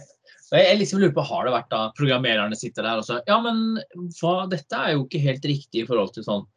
Jeg, 0.49 0.77
liksom 0.79 1.01
lurer 1.01 1.11
på, 1.13 1.21
Har 1.27 1.43
det 1.45 1.51
vært 1.53 1.69
da 1.69 1.81
programmererne 1.93 2.55
sitter 2.57 2.87
der 2.87 2.97
og 2.97 3.05
så 3.05 3.19
Ja, 3.27 3.35
men 3.43 3.77
hva, 4.17 4.47
dette 4.49 4.73
er 4.79 4.95
jo 4.95 5.03
ikke 5.03 5.21
helt 5.21 5.43
riktig 5.45 5.83
i 5.83 5.85
forhold 5.85 6.15
til 6.15 6.23
sånn. 6.25 6.47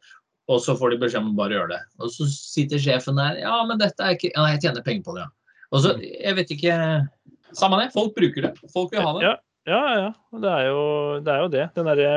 Og 0.49 0.63
så 0.63 0.73
får 0.79 0.95
de 0.95 1.01
beskjed 1.03 1.21
om 1.21 1.33
å 1.35 1.37
bare 1.37 1.53
gjøre 1.59 1.73
det. 1.75 1.81
Og 1.99 2.09
så 2.15 2.25
sitter 2.31 2.81
sjefen 2.81 3.19
der. 3.19 3.37
Ja, 3.43 3.59
men 3.67 3.77
dette 3.83 3.99
er 4.01 4.15
ikke 4.15 4.31
Ja, 4.33 4.47
jeg 4.55 4.63
tjener 4.63 4.81
penger 4.87 5.03
på 5.05 5.13
det, 5.19 5.27
ja. 5.27 5.29
Og 5.71 5.83
så, 5.83 5.93
jeg 6.01 6.35
vet 6.39 6.55
ikke 6.55 6.79
Samme 7.53 7.83
det. 7.83 7.91
Folk 7.93 8.15
bruker 8.15 8.47
det. 8.47 8.53
Folk 8.71 8.95
vil 8.95 9.03
ha 9.03 9.13
det. 9.19 9.27
Ja, 9.27 9.35
ja. 9.69 9.81
ja. 9.99 10.13
Det, 10.31 10.49
er 10.49 10.69
jo, 10.69 10.85
det 11.25 11.33
er 11.33 11.43
jo 11.43 11.51
det. 11.53 11.65
Den 11.75 11.89
derre 11.89 12.13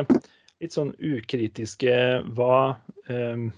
litt 0.63 0.77
sånn 0.77 0.95
ukritiske 0.99 1.97
hva, 2.37 2.77
um, 3.11 3.51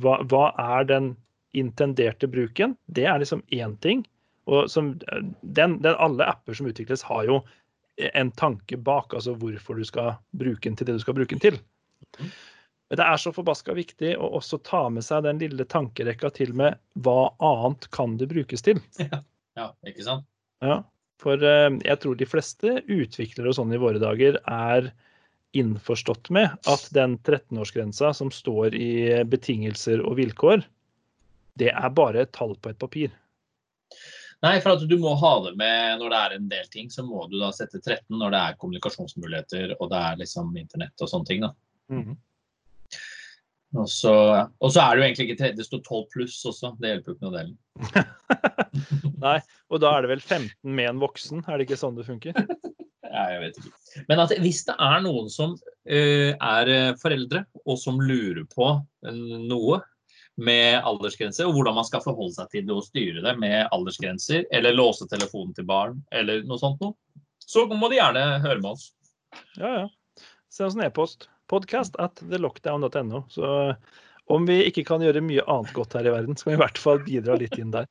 hva 0.00 0.16
Hva 0.30 0.46
er 0.78 0.88
den 0.90 1.12
intenderte 1.54 2.28
bruken? 2.28 2.74
Det 2.86 3.06
er 3.06 3.20
liksom 3.22 3.44
én 3.54 3.76
ting. 3.84 4.02
Og 4.50 4.66
som, 4.70 4.94
den, 5.40 5.78
den, 5.80 5.94
alle 5.94 6.26
apper 6.28 6.56
som 6.56 6.66
utvikles, 6.68 7.04
har 7.06 7.24
jo 7.28 7.38
en 7.96 8.32
tanke 8.34 8.76
bak, 8.76 9.14
altså 9.14 9.36
hvorfor 9.38 9.78
du 9.78 9.86
skal 9.86 10.16
bruke 10.34 10.66
den 10.66 10.76
til 10.76 10.88
det 10.88 10.98
du 10.98 11.04
skal 11.04 11.16
bruke 11.16 11.36
den 11.36 11.44
til. 11.44 11.60
Men 12.90 13.00
det 13.00 13.06
er 13.06 13.20
så 13.20 13.32
forbaska 13.32 13.74
viktig 13.76 14.16
å 14.20 14.32
også 14.38 14.58
ta 14.66 14.82
med 14.92 15.06
seg 15.06 15.24
den 15.24 15.40
lille 15.40 15.64
tankerekka 15.70 16.30
til 16.36 16.52
med 16.58 16.76
hva 17.06 17.30
annet 17.42 17.88
kan 17.94 18.18
det 18.20 18.28
brukes 18.34 18.66
til. 18.66 18.82
Ja, 19.00 19.22
ja 19.56 19.70
ikke 19.88 20.04
sant? 20.06 20.26
Ja, 20.64 20.82
for 21.22 21.40
uh, 21.40 21.70
jeg 21.84 22.00
tror 22.02 22.18
de 22.18 22.28
fleste 22.28 22.78
utviklere 22.84 23.50
og 23.50 23.58
sånn 23.58 23.74
i 23.74 23.80
våre 23.80 24.02
dager 24.02 24.40
er 24.44 24.92
innforstått 25.54 26.32
med 26.34 26.50
at 26.66 26.88
den 26.94 27.14
13-årsgrensa 27.20 28.10
som 28.16 28.32
står 28.34 28.74
i 28.74 29.22
betingelser 29.30 30.02
og 30.02 30.16
vilkår, 30.18 30.64
det 31.54 31.70
er 31.70 31.94
bare 31.94 32.24
et 32.24 32.32
tall 32.34 32.56
på 32.58 32.72
et 32.72 32.80
papir. 32.80 33.12
Nei, 34.42 34.58
for 34.60 34.74
at 34.74 34.82
du 34.90 34.96
må 35.00 35.14
ha 35.16 35.32
det 35.46 35.54
med 35.56 36.00
når 36.00 36.10
det 36.10 36.20
er 36.20 36.36
en 36.36 36.48
del 36.50 36.66
ting, 36.72 36.90
så 36.90 37.04
må 37.06 37.28
du 37.30 37.38
da 37.38 37.52
sette 37.54 37.78
13 37.78 38.18
når 38.18 38.34
det 38.34 38.40
er 38.42 38.58
kommunikasjonsmuligheter 38.60 39.76
og 39.78 39.88
det 39.92 40.00
er 40.10 40.18
liksom 40.20 40.50
internett 40.60 41.04
og 41.04 41.10
sånne 41.10 41.30
ting. 41.30 41.46
da. 41.46 41.54
Mm 41.88 42.02
-hmm. 42.02 42.16
Og 43.74 43.88
så, 43.90 44.14
og 44.62 44.70
så, 44.70 44.80
er 44.80 44.94
det 44.94 45.00
jo 45.00 45.06
egentlig 45.08 45.26
ikke 45.28 45.40
13, 45.40 45.56
det 45.58 45.66
står 45.66 45.80
12 45.82 46.04
pluss 46.12 46.36
også. 46.46 46.74
Det 46.78 46.92
hjelper 46.92 47.10
jo 47.10 47.16
ikke 47.16 47.26
noe 47.26 47.38
delen. 47.38 47.56
Nei, 49.24 49.38
og 49.72 49.82
da 49.82 49.94
er 49.94 50.04
det 50.04 50.12
vel 50.12 50.22
15 50.22 50.76
med 50.78 50.90
en 50.92 51.02
voksen, 51.02 51.42
er 51.48 51.58
det 51.58 51.66
ikke 51.66 51.80
sånn 51.80 51.98
det 51.98 52.06
funker? 52.06 52.38
ja, 53.14 53.24
jeg 53.34 53.40
vet 53.42 53.58
ikke. 53.58 54.04
Men 54.10 54.22
at 54.22 54.36
hvis 54.44 54.62
det 54.68 54.76
er 54.78 55.02
noen 55.06 55.32
som 55.32 55.56
uh, 55.56 56.30
er 56.34 56.72
foreldre, 57.02 57.44
og 57.64 57.80
som 57.80 57.98
lurer 58.02 58.46
på 58.54 58.70
noe, 59.02 59.82
med 60.34 60.82
aldersgrenser, 60.82 61.46
og 61.46 61.54
hvordan 61.54 61.76
man 61.76 61.86
skal 61.86 62.02
forholde 62.02 62.34
seg 62.34 62.48
til 62.50 62.64
det 62.66 62.74
og 62.74 62.86
styre 62.88 63.22
det 63.22 63.36
med 63.38 63.68
aldersgrenser, 63.74 64.48
eller 64.54 64.74
låse 64.74 65.06
telefonen 65.10 65.54
til 65.54 65.66
barn, 65.68 66.00
eller 66.10 66.42
noe 66.48 66.58
sånt 66.58 66.82
noe, 66.82 66.96
så 67.38 67.66
må 67.70 67.90
de 67.92 68.00
gjerne 68.00 68.24
høre 68.42 68.58
med 68.58 68.72
oss. 68.72 68.88
Ja, 69.60 69.84
ja. 69.84 70.24
Send 70.50 70.70
oss 70.70 70.78
en 70.78 70.86
e-post. 70.86 71.28
Podcast 71.54 71.94
at 72.02 72.18
thelockdown.no. 72.18 73.24
Så 73.30 73.46
om 74.26 74.46
vi 74.48 74.64
ikke 74.66 74.86
kan 74.88 75.04
gjøre 75.04 75.22
mye 75.22 75.44
annet 75.46 75.74
godt 75.76 75.94
her 75.94 76.08
i 76.08 76.14
verden, 76.14 76.34
så 76.34 76.48
kan 76.48 76.54
vi 76.54 76.58
i 76.58 76.64
hvert 76.64 76.80
fall 76.82 77.04
bidra 77.06 77.38
litt 77.38 77.54
inn 77.60 77.74
der. 77.74 77.86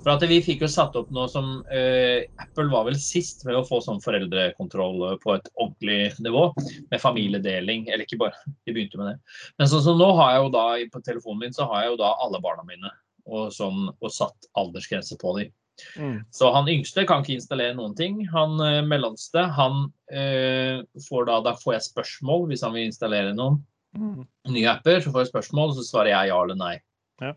For 0.00 0.14
at 0.14 0.24
Vi 0.28 0.38
fikk 0.44 0.64
jo 0.64 0.70
satt 0.70 0.96
opp 0.96 1.10
noe 1.12 1.28
som 1.28 1.60
eh, 1.68 2.24
Apple 2.40 2.70
var 2.72 2.86
vel 2.88 2.96
sist 3.00 3.44
med 3.44 3.58
å 3.58 3.64
få 3.68 3.82
sånn 3.84 4.00
foreldrekontroll 4.00 5.04
på 5.20 5.34
et 5.36 5.50
ordentlig 5.54 6.00
nivå. 6.24 6.48
Med 6.90 7.02
familiedeling. 7.02 7.86
Eller 7.90 8.06
ikke 8.06 8.22
bare, 8.24 8.56
de 8.64 8.74
begynte 8.74 9.00
med 9.00 9.12
det. 9.12 9.36
Men 9.60 9.70
så, 9.70 9.82
så 9.84 9.94
nå 9.96 10.08
har 10.18 10.34
jeg 10.34 10.44
jo 10.46 10.52
da 10.56 10.66
på 10.94 11.04
telefonen 11.06 11.44
min 11.44 11.56
så 11.56 11.68
har 11.70 11.84
jeg 11.84 11.94
jo 11.94 12.02
da 12.02 12.14
alle 12.24 12.40
barna 12.42 12.64
mine 12.66 12.92
og, 13.28 13.50
sånn, 13.54 13.90
og 13.92 14.14
satt 14.14 14.48
aldersgrense 14.58 15.20
på 15.20 15.36
dem. 15.38 15.52
Mm. 15.96 16.20
Så 16.34 16.50
han 16.54 16.68
yngste 16.70 17.04
kan 17.08 17.24
ikke 17.24 17.36
installere 17.38 17.76
noen 17.78 17.96
ting. 17.98 18.20
Han 18.32 18.60
eh, 18.64 18.80
mellomste, 18.86 19.46
han 19.56 19.86
eh, 20.12 20.82
får 21.08 21.26
da 21.28 21.40
Da 21.46 21.56
får 21.58 21.76
jeg 21.76 21.88
spørsmål 21.90 22.48
hvis 22.50 22.64
han 22.66 22.74
vil 22.76 22.88
installere 22.90 23.34
noen 23.36 23.60
mm. 23.96 24.22
nye 24.54 24.70
apper. 24.72 25.00
Så 25.02 25.12
får 25.14 25.24
jeg 25.24 25.32
spørsmål, 25.32 25.74
så 25.78 25.86
svarer 25.86 26.14
jeg 26.14 26.32
ja 26.32 26.38
eller 26.44 26.60
nei. 26.60 26.76
Ja. 27.22 27.34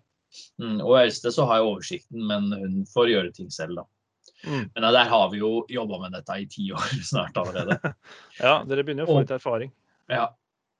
Mm, 0.61 0.79
og 0.81 0.95
eldste 0.97 1.33
så 1.33 1.45
har 1.49 1.61
jeg 1.61 1.71
oversikten, 1.71 2.23
men 2.29 2.49
hun 2.57 2.79
får 2.89 3.11
gjøre 3.11 3.33
ting 3.35 3.51
selv, 3.53 3.83
da. 3.83 3.89
Mm. 4.43 4.69
Men 4.73 4.87
der 4.95 5.09
har 5.09 5.29
vi 5.31 5.39
jo 5.39 5.51
jobba 5.71 5.99
med 6.01 6.15
dette 6.17 6.37
i 6.41 6.47
ti 6.49 6.69
år 6.75 6.95
snart 7.11 7.37
allerede. 7.39 7.77
ja, 8.43 8.61
dere 8.67 8.85
begynner 8.85 9.07
å 9.07 9.13
få 9.13 9.19
litt 9.23 9.35
erfaring. 9.35 9.73
Ja. 10.11 10.31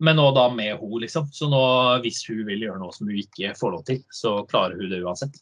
Men 0.04 0.18
nå 0.20 0.26
da 0.36 0.48
med 0.52 0.82
hun, 0.82 0.98
liksom. 1.04 1.30
Så 1.32 1.48
nå 1.52 1.62
hvis 2.04 2.24
hun 2.28 2.44
vil 2.48 2.66
gjøre 2.66 2.82
noe 2.82 2.92
som 2.96 3.08
hun 3.08 3.20
ikke 3.22 3.54
får 3.56 3.76
lov 3.76 3.84
til, 3.88 4.02
så 4.12 4.42
klarer 4.50 4.80
hun 4.82 4.92
det 4.92 5.04
uansett. 5.06 5.38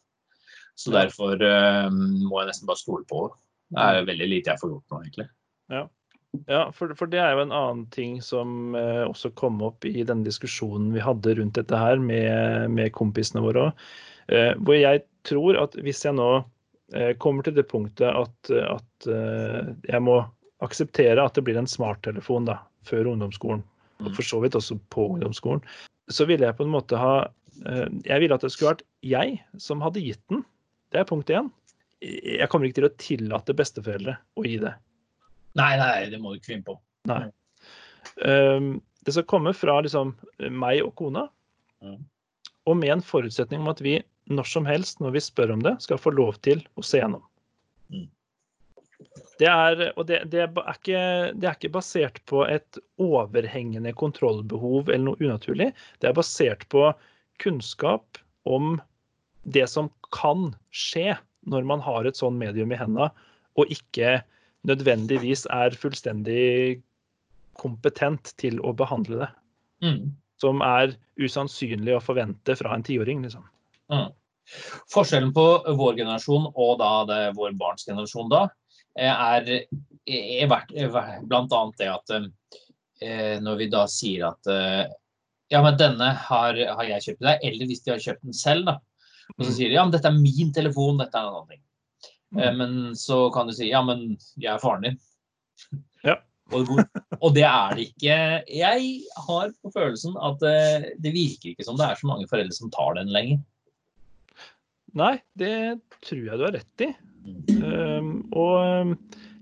Så 0.80 0.94
derfor 0.94 1.36
uh, 1.38 1.88
må 1.92 2.42
jeg 2.42 2.52
nesten 2.52 2.70
bare 2.70 2.80
stole 2.80 3.06
på 3.10 3.26
henne. 3.26 3.40
Det 3.72 3.88
er 3.88 4.08
veldig 4.08 4.28
lite 4.28 4.52
jeg 4.52 4.60
får 4.60 4.72
gjort 4.74 4.94
nå, 4.94 5.02
egentlig. 5.06 5.28
Ja. 5.72 5.86
Ja, 6.48 6.62
for, 6.72 6.94
for, 6.96 7.12
det 7.12 7.20
er 7.20 7.36
jo 7.36 7.44
en 7.44 7.52
annen 7.52 7.84
ting 7.92 8.22
som 8.24 8.76
eh, 8.78 9.04
også 9.04 9.34
kom 9.36 9.58
opp 9.68 9.84
i 9.88 10.06
den 10.08 10.22
diskusjonen 10.24 10.94
vi 10.96 11.04
hadde 11.04 11.34
rundt 11.36 11.58
dette 11.60 11.76
her 11.76 12.00
med, 12.00 12.72
med 12.72 12.94
kompisene 12.96 13.44
våre 13.44 13.66
òg. 13.66 13.82
Eh, 14.32 14.54
hvor 14.64 14.78
jeg 14.78 15.04
tror 15.28 15.60
at 15.60 15.76
hvis 15.84 16.06
jeg 16.06 16.16
nå 16.16 16.30
eh, 16.96 17.12
kommer 17.20 17.44
til 17.44 17.58
det 17.58 17.68
punktet 17.68 18.08
at, 18.08 18.52
at 18.52 19.10
eh, 19.12 19.74
jeg 19.90 20.04
må 20.08 20.22
akseptere 20.64 21.20
at 21.20 21.36
det 21.36 21.44
blir 21.48 21.60
en 21.60 21.68
smarttelefon 21.68 22.48
da, 22.48 22.62
før 22.88 23.12
ungdomsskolen, 23.12 23.66
og 24.00 24.08
mm. 24.08 24.16
for 24.16 24.28
så 24.32 24.40
vidt 24.44 24.56
også 24.56 24.80
på 24.94 25.10
ungdomsskolen, 25.18 25.66
så 26.12 26.28
ville 26.30 26.48
jeg 26.48 26.58
på 26.58 26.64
en 26.68 26.74
måte 26.74 27.00
ha 27.00 27.14
eh, 27.66 27.88
Jeg 28.08 28.24
ville 28.24 28.40
at 28.40 28.46
det 28.46 28.54
skulle 28.54 28.78
vært 28.78 28.88
jeg 29.04 29.36
som 29.60 29.84
hadde 29.84 30.04
gitt 30.04 30.24
den. 30.32 30.46
Det 30.92 31.02
er 31.02 31.10
punkt 31.10 31.32
én. 31.32 31.50
Jeg 32.02 32.50
kommer 32.52 32.68
ikke 32.68 32.80
til 32.82 32.88
å 32.90 32.96
tillate 33.00 33.56
besteforeldre 33.58 34.18
å 34.40 34.46
gi 34.46 34.58
det. 34.62 34.74
Nei, 35.60 35.74
nei, 35.80 36.08
det 36.12 36.20
må 36.22 36.32
du 36.32 36.40
ikke 36.40 36.54
finne 36.54 36.68
på. 36.68 36.78
Nei. 37.10 37.26
Um, 38.26 38.74
det 39.06 39.14
skal 39.16 39.28
komme 39.30 39.54
fra 39.58 39.80
liksom, 39.84 40.16
meg 40.54 40.82
og 40.86 40.96
kona, 41.00 41.28
mm. 41.84 42.00
og 42.70 42.78
med 42.78 42.96
en 42.96 43.06
forutsetning 43.06 43.62
om 43.64 43.72
at 43.72 43.82
vi 43.84 44.00
når 44.32 44.48
som 44.48 44.68
helst 44.68 45.02
når 45.02 45.16
vi 45.18 45.24
spør 45.24 45.54
om 45.56 45.64
det, 45.66 45.76
skal 45.84 46.00
få 46.02 46.14
lov 46.16 46.38
til 46.46 46.62
å 46.80 46.86
se 46.86 47.02
gjennom. 47.02 47.24
Mm. 47.92 48.08
Det 49.42 49.50
er, 49.50 49.82
og 49.98 50.06
det, 50.10 50.22
det, 50.32 50.46
er 50.46 50.76
ikke, 50.76 51.02
det, 51.34 51.48
er 51.48 51.56
ikke, 51.56 51.74
basert 51.74 52.22
på 52.30 52.44
et 52.46 52.78
overhengende 53.02 53.94
kontrollbehov 53.98 54.92
eller 54.92 55.08
noe 55.10 55.24
unaturlig. 55.24 55.72
Det 56.00 56.12
er 56.12 56.18
basert 56.18 56.68
på 56.72 56.92
kunnskap 57.42 58.22
om 58.46 58.78
det 59.42 59.66
som 59.72 59.90
kan 60.14 60.52
skje 60.76 61.16
når 61.50 61.66
man 61.68 61.82
har 61.82 62.06
et 62.06 62.20
sånn 62.20 62.38
medium 62.38 62.74
i 62.74 62.80
hendene, 62.80 63.10
og 63.58 63.74
ikke 63.74 64.20
nødvendigvis 64.68 65.48
er 65.52 65.76
fullstendig 65.78 66.82
kompetent 67.60 68.34
til 68.42 68.60
å 68.62 68.74
behandle 68.78 69.24
det. 69.24 69.30
Mm. 69.86 70.02
Som 70.42 70.62
er 70.66 70.94
usannsynlig 71.22 71.96
å 71.98 72.04
forvente 72.04 72.56
fra 72.58 72.76
en 72.76 72.86
tiåring. 72.86 73.24
Liksom. 73.26 73.44
Mm. 73.94 74.10
Forskjellen 74.92 75.34
på 75.36 75.46
vår 75.78 76.00
generasjon 76.02 76.50
og 76.52 76.78
da 76.82 76.92
det, 77.10 77.22
vår 77.38 77.58
barns 77.60 77.86
generasjon 77.88 78.32
da, 78.32 78.46
er, 79.00 79.48
er 80.06 80.50
bl.a. 80.52 81.62
det 81.80 81.90
at 81.90 82.16
eh, 82.16 83.38
når 83.42 83.62
vi 83.62 83.70
da 83.72 83.86
sier 83.90 84.28
at 84.34 84.50
eh, 84.52 84.84
ja, 85.52 85.62
men 85.64 85.78
denne 85.80 86.14
har, 86.28 86.56
har 86.56 86.88
jeg 86.88 87.06
kjøpt 87.06 87.22
til 87.22 87.28
deg, 87.28 87.46
eller 87.48 87.70
hvis 87.70 87.84
de 87.86 87.92
har 87.94 88.04
kjøpt 88.04 88.26
den 88.28 88.36
selv, 88.38 88.70
da. 88.70 88.78
Og 89.38 89.46
så 89.46 89.52
mm. 89.52 89.56
sier 89.58 89.72
de 89.72 89.78
ja, 89.78 89.86
men 89.86 89.94
dette 89.94 90.10
er 90.10 90.18
min 90.18 90.52
telefon, 90.56 91.00
dette 91.02 91.18
er 91.18 91.28
en 91.28 91.36
annen 91.36 91.54
ting. 91.54 91.62
Eh, 92.38 92.50
mm. 92.50 92.58
Men 92.60 92.98
så 93.00 93.24
kan 93.34 93.50
du 93.50 93.56
si 93.56 93.70
ja, 93.72 93.84
men 93.86 94.16
jeg 94.36 94.52
er 94.56 94.62
faren 94.64 94.90
din. 94.90 95.00
Ja. 96.08 96.18
Og, 96.52 96.68
og, 97.22 97.30
det 97.32 97.46
er 97.48 97.78
det 97.78 97.84
ikke. 97.86 98.16
Jeg 98.52 98.88
har 99.24 99.52
på 99.64 99.70
følelsen 99.72 100.18
at 100.20 100.42
det, 100.42 100.96
det 101.00 101.14
virker 101.16 101.54
ikke 101.54 101.64
som 101.64 101.78
det 101.80 101.86
er 101.86 101.96
så 101.96 102.10
mange 102.10 102.28
foreldre 102.28 102.58
som 102.58 102.74
tar 102.74 102.98
den 102.98 103.14
lenger. 103.14 103.40
Nei, 105.00 105.14
det 105.40 105.54
tror 106.04 106.26
jeg 106.26 106.42
du 106.42 106.44
har 106.44 106.56
rett 106.58 106.84
i. 106.84 106.90
Um, 107.62 108.12
og 108.36 108.56
ehm, 108.66 108.94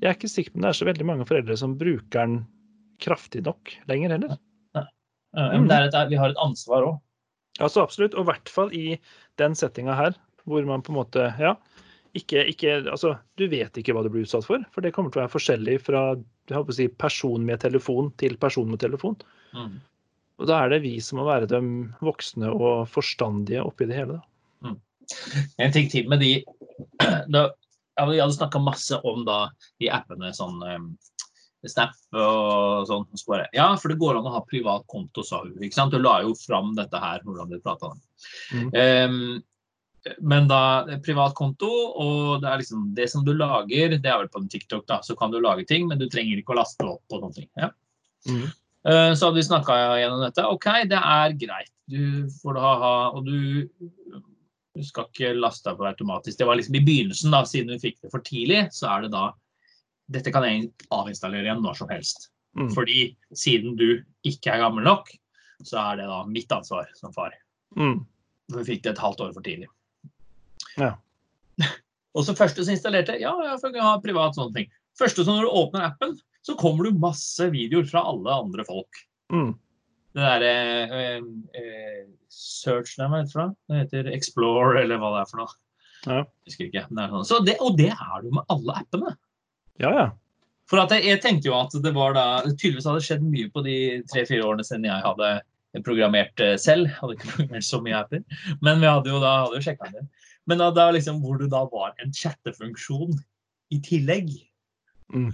jeg 0.04 0.12
er 0.12 0.20
ikke 0.20 0.30
sikker 0.30 0.54
på 0.54 0.60
om 0.60 0.68
det 0.68 0.70
er 0.70 0.80
så 0.82 0.90
veldig 0.92 1.08
mange 1.10 1.26
foreldre 1.26 1.58
som 1.58 1.78
bruker 1.80 2.20
den 2.20 2.38
kraftig 3.02 3.42
nok 3.48 3.74
lenger 3.90 4.14
heller. 4.14 4.38
Nei. 4.78 4.86
Ja, 5.40 5.50
men 5.56 5.74
et, 5.74 5.98
vi 6.12 6.20
har 6.20 6.34
et 6.34 6.44
ansvar 6.46 6.86
òg. 6.92 7.00
Altså 7.60 7.84
absolutt, 7.84 8.16
og 8.16 8.26
i 8.26 8.30
hvert 8.32 8.52
fall 8.52 8.74
i 8.76 8.86
den 9.42 9.56
settinga 9.58 9.96
her, 9.98 10.18
hvor 10.50 10.66
man 10.68 10.84
på 10.86 10.94
en 10.94 11.00
måte 11.02 11.30
Ja, 11.40 11.56
ikke, 12.18 12.42
ikke, 12.50 12.72
altså, 12.90 13.14
du 13.38 13.46
vet 13.52 13.76
ikke 13.78 13.94
hva 13.94 14.02
du 14.02 14.10
blir 14.10 14.26
utsatt 14.26 14.48
for, 14.48 14.64
for 14.74 14.82
det 14.82 14.94
kommer 14.96 15.14
til 15.14 15.22
å 15.22 15.26
være 15.26 15.36
forskjellig 15.36 15.76
fra 15.84 16.02
si, 16.74 16.88
person 16.90 17.46
med 17.46 17.62
telefon 17.62 18.10
til 18.18 18.38
person 18.42 18.72
med 18.72 18.82
telefon. 18.82 19.20
Mm. 19.54 19.78
Og 20.40 20.48
da 20.50 20.64
er 20.64 20.74
det 20.74 20.82
vi 20.88 20.96
som 21.04 21.20
må 21.20 21.28
være 21.28 21.50
de 21.52 21.60
voksne 22.06 22.50
og 22.50 22.88
forstandige 22.90 23.62
oppi 23.68 23.90
det 23.90 24.00
hele. 24.00 24.18
Mm. 24.66 24.80
En 25.60 25.76
ting 25.76 25.90
til 25.92 26.10
med 26.10 26.24
de 26.24 26.34
da, 27.34 27.50
Jeg 28.00 28.22
hadde 28.24 28.38
snakka 28.38 28.62
masse 28.64 29.00
om 29.06 29.26
da, 29.28 29.50
de 29.82 29.92
appene 29.92 30.32
sånn 30.34 30.62
um, 30.64 30.92
Snap 31.68 31.92
og 32.16 32.88
sånn. 32.88 33.04
ja, 33.52 33.66
for 33.76 33.92
det 33.92 34.00
går 34.00 34.16
an 34.16 34.28
å 34.30 34.36
ha 34.38 34.46
privat 34.48 34.86
konto, 34.88 35.26
sa 35.28 35.42
hun. 35.44 35.58
ikke 35.60 35.76
sant? 35.76 35.92
Du 35.92 36.00
la 36.00 36.22
jo 36.24 36.32
fram 36.40 36.72
dette 36.78 36.96
her, 36.96 37.20
hvordan 37.26 37.50
vi 37.52 37.60
prata 37.60 37.92
om 37.92 38.00
mm. 38.54 38.70
um, 38.72 39.42
men 40.24 40.48
da 40.48 40.88
privat 41.04 41.36
konto, 41.36 41.70
og 42.00 42.40
det 42.44 42.48
er 42.50 42.62
liksom 42.62 42.86
det 42.96 43.10
som 43.12 43.26
du 43.26 43.34
lager, 43.36 43.98
det 43.98 44.08
er 44.10 44.22
vel 44.22 44.32
på 44.32 44.40
en 44.40 44.48
TikTok, 44.52 44.86
da, 44.88 45.02
så 45.04 45.16
kan 45.20 45.34
du 45.34 45.42
lage 45.44 45.68
ting, 45.68 45.90
men 45.90 46.00
du 46.00 46.08
trenger 46.10 46.40
ikke 46.40 46.56
å 46.56 46.62
laste 46.62 46.88
opp 46.88 47.04
på 47.12 47.20
noen 47.20 47.36
ting. 47.36 47.50
Ja. 47.60 47.72
Mm. 48.30 48.48
Eh, 48.88 49.12
Så 49.14 49.28
hadde 49.28 49.42
vi 49.42 49.44
snakka 49.44 49.76
gjennom 50.00 50.24
dette. 50.24 50.46
OK, 50.48 50.70
det 50.90 51.00
er 51.00 51.36
greit. 51.40 51.74
Du 51.90 52.30
får 52.42 52.54
da 52.54 52.72
ha 52.80 52.94
Og 53.18 53.26
du, 53.26 53.68
du 54.78 54.84
skal 54.86 55.08
ikke 55.10 55.34
laste 55.36 55.70
deg 55.70 55.80
på 55.80 55.88
automatisk. 55.90 56.38
Det 56.38 56.48
var 56.48 56.60
liksom 56.60 56.78
i 56.78 56.86
begynnelsen, 56.86 57.34
da, 57.34 57.44
siden 57.44 57.74
vi 57.76 57.90
fikk 57.90 58.00
det 58.04 58.14
for 58.14 58.24
tidlig, 58.24 58.68
så 58.76 58.92
er 58.94 59.08
det 59.08 59.14
da 59.16 59.32
Dette 60.10 60.34
kan 60.34 60.46
jeg 60.48 60.70
avinstallere 60.96 61.46
igjen 61.46 61.64
når 61.64 61.78
som 61.82 61.92
helst. 61.92 62.30
Mm. 62.58 62.70
Fordi 62.74 63.02
siden 63.38 63.76
du 63.80 64.02
ikke 64.28 64.54
er 64.54 64.64
gammel 64.64 64.88
nok, 64.88 65.12
så 65.66 65.80
er 65.84 66.00
det 66.00 66.08
da 66.10 66.24
mitt 66.28 66.52
ansvar 66.56 66.90
som 66.98 67.14
far. 67.14 67.36
Mm. 67.78 68.02
For 68.50 68.62
vi 68.62 68.74
fikk 68.74 68.86
det 68.86 68.96
et 68.96 69.04
halvt 69.04 69.24
år 69.28 69.36
for 69.36 69.46
tidlig. 69.46 69.70
Ja. 70.80 70.96
Og 72.18 72.26
så 72.26 72.36
første 72.38 72.66
som 72.66 72.74
installerte, 72.74 73.20
ja, 73.22 73.36
jeg 73.46 73.62
får 73.62 73.80
ha 73.86 73.96
privat 74.04 74.38
sånne 74.38 74.56
ting. 74.56 74.72
Første 74.98 75.24
som 75.24 75.38
når 75.38 75.48
du 75.48 75.58
åpner 75.62 75.86
appen, 75.92 76.18
så 76.46 76.56
kommer 76.60 76.88
det 76.88 77.00
masse 77.00 77.46
videoer 77.54 77.86
fra 77.88 78.02
alle 78.10 78.38
andre 78.46 78.66
folk. 78.68 79.04
Mm. 79.34 79.52
Det 80.16 80.24
derre 80.26 80.54
eh, 80.98 81.26
eh, 81.60 82.06
Search 82.34 82.96
hva 82.98 83.10
heter 83.14 83.44
det? 83.44 83.50
Heter 83.84 84.10
Explore, 84.16 84.82
eller 84.82 85.02
hva 85.02 85.14
det 85.14 85.22
er 85.22 85.30
for 85.30 85.44
noe. 85.44 85.58
Ja. 86.08 86.22
Jeg 86.24 86.52
husker 86.52 86.70
ikke. 86.70 86.86
Det 86.90 87.04
er 87.04 87.14
sånn. 87.14 87.28
Så 87.28 87.40
det, 87.46 87.58
og 87.62 87.78
det 87.78 87.92
er 87.94 88.16
det 88.22 88.30
jo 88.32 88.38
med 88.40 88.54
alle 88.56 88.78
appene. 88.82 89.14
Ja, 89.84 89.92
ja. 89.96 90.08
For 90.70 90.82
at 90.84 90.94
jeg, 90.94 91.08
jeg 91.08 91.22
tenkte 91.24 91.50
jo 91.50 91.56
at 91.58 91.74
det 91.82 91.92
var 91.96 92.14
da 92.14 92.26
Tydeligvis 92.46 92.86
hadde 92.86 93.06
skjedd 93.06 93.24
mye 93.26 93.50
på 93.54 93.64
de 93.66 93.78
tre-fire 94.12 94.46
årene 94.46 94.66
siden 94.68 94.86
jeg 94.86 95.06
hadde 95.06 95.32
programmert 95.86 96.44
eh, 96.46 96.56
selv. 96.62 96.92
Hadde 97.00 97.18
ikke 97.18 97.32
programmert 97.32 97.66
så 97.66 97.80
mye 97.82 97.98
apper. 97.98 98.22
Men 98.66 98.84
vi 98.84 98.90
hadde 98.90 99.14
jo 99.14 99.22
da 99.24 99.34
hadde 99.46 99.58
jo 99.58 99.66
sjekka 99.66 99.90
det. 99.96 100.06
Men 100.50 100.62
da, 100.62 100.70
da 100.74 100.90
liksom, 100.94 101.24
hvor 101.24 101.42
det 101.42 101.50
da 101.54 101.64
var 101.72 101.96
en 102.02 102.14
chattefunksjon 102.14 103.18
i 103.74 103.82
tillegg. 103.86 104.32
Mm. 105.14 105.32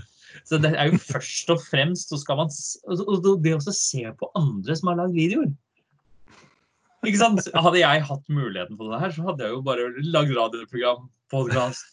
Så 0.48 0.60
det 0.60 0.72
er 0.76 0.90
jo 0.92 1.00
først 1.00 1.52
og 1.54 1.62
fremst 1.64 2.12
så 2.12 2.20
skal 2.20 2.40
man 2.40 2.52
Det 3.44 3.54
å 3.56 3.76
se 3.76 4.04
på 4.20 4.32
andre 4.40 4.76
som 4.76 4.92
har 4.92 5.00
lagd 5.04 5.16
videoer. 5.16 5.52
Ikke 7.06 7.22
sant? 7.22 7.44
Hadde 7.54 7.80
jeg 7.80 8.06
hatt 8.08 8.32
muligheten 8.34 8.80
på 8.80 8.88
det 8.90 9.00
her, 9.04 9.14
så 9.14 9.28
hadde 9.28 9.46
jeg 9.46 9.54
jo 9.54 9.64
bare 9.66 9.92
lagd 10.02 10.34
radioprogram, 10.36 11.10
podkast. 11.32 11.92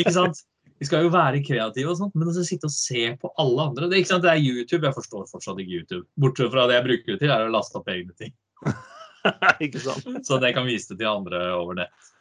Ikke 0.00 0.14
sant? 0.16 0.42
Vi 0.78 0.86
skal 0.86 1.02
jo 1.06 1.10
være 1.10 1.42
kreative 1.42 1.90
og 1.92 1.98
sånt, 1.98 2.14
men 2.14 2.30
å 2.30 2.34
sitte 2.46 2.68
og 2.68 2.74
se 2.74 3.08
på 3.18 3.30
alle 3.42 3.64
andre 3.70 3.88
Det, 3.90 4.04
det 4.06 4.30
er 4.30 4.38
YouTube. 4.42 4.86
Jeg 4.86 4.94
forstår 4.94 5.26
fortsatt 5.30 5.58
ikke 5.62 5.80
YouTube. 5.80 6.06
Bortsett 6.20 6.52
fra 6.52 6.68
det 6.70 6.78
jeg 6.78 6.86
bruker 6.86 7.14
det 7.14 7.18
til, 7.24 7.32
er 7.34 7.48
å 7.48 7.52
laste 7.52 7.80
opp 7.80 7.90
egne 7.90 8.14
ting. 8.18 8.34
Ikke 9.64 9.82
sant? 9.82 10.06
Så 10.26 10.38
det 10.42 10.52
kan 10.54 10.68
vise 10.68 10.92
det 10.92 11.00
til 11.02 11.10
andre 11.10 11.42
over 11.56 11.80
nett. 11.80 12.12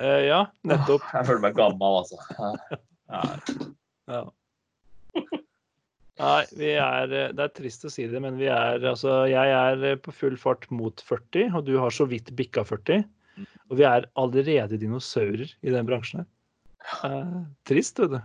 Uh, 0.00 0.20
ja, 0.24 0.40
nettopp. 0.64 1.04
Jeg 1.12 1.28
føler 1.28 1.44
meg 1.44 1.58
gammel, 1.58 2.00
altså. 2.00 2.20
Ja. 3.10 3.22
Ja. 4.10 4.24
Nei, 6.20 6.42
vi 6.58 6.72
er 6.76 7.12
eh, 7.16 7.30
Det 7.32 7.44
er 7.46 7.52
trist 7.56 7.86
å 7.88 7.90
si 7.92 8.04
det, 8.10 8.20
men 8.22 8.36
vi 8.40 8.50
er 8.52 8.82
altså 8.90 9.22
Jeg 9.30 9.52
er 9.56 9.84
eh, 9.88 9.96
på 10.00 10.12
full 10.14 10.36
fart 10.40 10.66
mot 10.74 11.00
40, 11.08 11.54
og 11.56 11.64
du 11.68 11.76
har 11.80 11.94
så 11.94 12.06
vidt 12.10 12.28
bikka 12.36 12.64
40. 12.68 13.06
Og 13.70 13.78
vi 13.78 13.86
er 13.88 14.08
allerede 14.20 14.78
dinosaurer 14.80 15.48
i 15.48 15.72
den 15.72 15.88
bransjen 15.88 16.22
her. 16.22 16.28
Eh, 16.80 17.42
trist, 17.68 17.98
vet 17.98 18.10
du. 18.10 18.20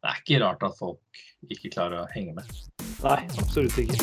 Det 0.00 0.08
er 0.08 0.20
ikke 0.22 0.40
rart 0.40 0.62
at 0.64 0.78
folk 0.78 1.20
ikke 1.52 1.72
klarer 1.74 2.02
å 2.02 2.08
henge 2.12 2.38
med. 2.38 2.48
Nei, 3.04 3.18
absolutt 3.40 3.76
ikke. 3.80 4.00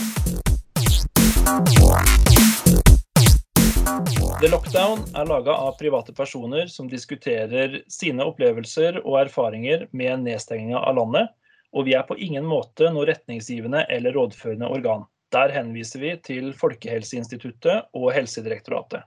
The 4.37 4.51
Lockdown 4.51 5.01
er 5.17 5.25
laga 5.25 5.55
av 5.57 5.77
private 5.79 6.13
personer 6.13 6.69
som 6.69 6.89
diskuterer 6.91 7.79
sine 7.89 8.25
opplevelser 8.29 8.99
og 9.01 9.17
erfaringer 9.23 9.87
med 9.97 10.27
nedstenginga 10.27 10.77
av 10.77 10.99
landet, 10.99 11.33
og 11.73 11.87
vi 11.87 11.95
er 11.97 12.05
på 12.05 12.17
ingen 12.21 12.45
måte 12.45 12.91
noe 12.93 13.07
retningsgivende 13.09 13.87
eller 13.89 14.13
rådførende 14.17 14.69
organ. 14.69 15.07
Der 15.33 15.51
henviser 15.51 16.03
vi 16.03 16.13
til 16.23 16.53
Folkehelseinstituttet 16.55 17.89
og 17.97 18.11
Helsedirektoratet. 18.15 19.01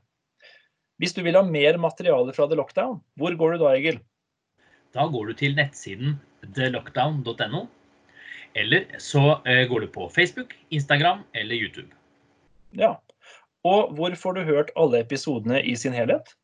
Hvis 1.01 1.15
du 1.17 1.23
vil 1.25 1.39
ha 1.39 1.47
mer 1.47 1.79
materiale 1.81 2.35
fra 2.37 2.51
The 2.51 2.59
Lockdown, 2.59 2.99
hvor 3.17 3.37
går 3.39 3.55
du 3.55 3.63
da, 3.63 3.71
Egil? 3.79 4.03
Da 4.97 5.07
går 5.07 5.31
du 5.31 5.37
til 5.39 5.55
nettsiden 5.59 6.17
thelockdown.no. 6.57 7.67
Eller 8.59 8.89
så 8.99 9.39
eh, 9.47 9.67
går 9.71 9.85
du 9.85 9.93
på 9.95 10.09
Facebook, 10.11 10.57
Instagram 10.75 11.23
eller 11.35 11.55
YouTube. 11.55 11.91
Ja. 12.75 12.97
Og 13.67 13.93
hvor 13.95 14.15
får 14.17 14.39
du 14.39 14.43
hørt 14.49 14.73
alle 14.77 15.05
episodene 15.05 15.61
i 15.63 15.77
sin 15.77 15.95
helhet? 15.95 16.35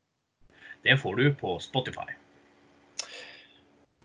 Det 0.87 0.99
får 1.01 1.17
du 1.19 1.35
på 1.35 1.59
Spotify. 1.59 2.15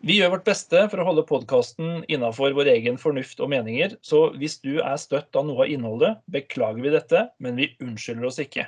Vi 0.01 0.15
gjør 0.17 0.31
vårt 0.33 0.47
beste 0.47 0.79
for 0.89 0.97
å 0.97 1.05
holde 1.05 1.27
podkasten 1.29 1.99
innafor 2.09 2.55
vår 2.57 2.71
egen 2.71 2.95
fornuft 2.97 3.41
og 3.43 3.51
meninger, 3.53 3.93
så 4.01 4.31
hvis 4.33 4.57
du 4.63 4.79
er 4.81 4.97
støtt 4.97 5.37
av 5.37 5.45
noe 5.45 5.67
av 5.67 5.69
innholdet, 5.69 6.23
beklager 6.25 6.81
vi 6.81 6.93
dette, 6.95 7.27
men 7.37 7.59
vi 7.59 7.67
unnskylder 7.83 8.31
oss 8.31 8.41
ikke. 8.41 8.65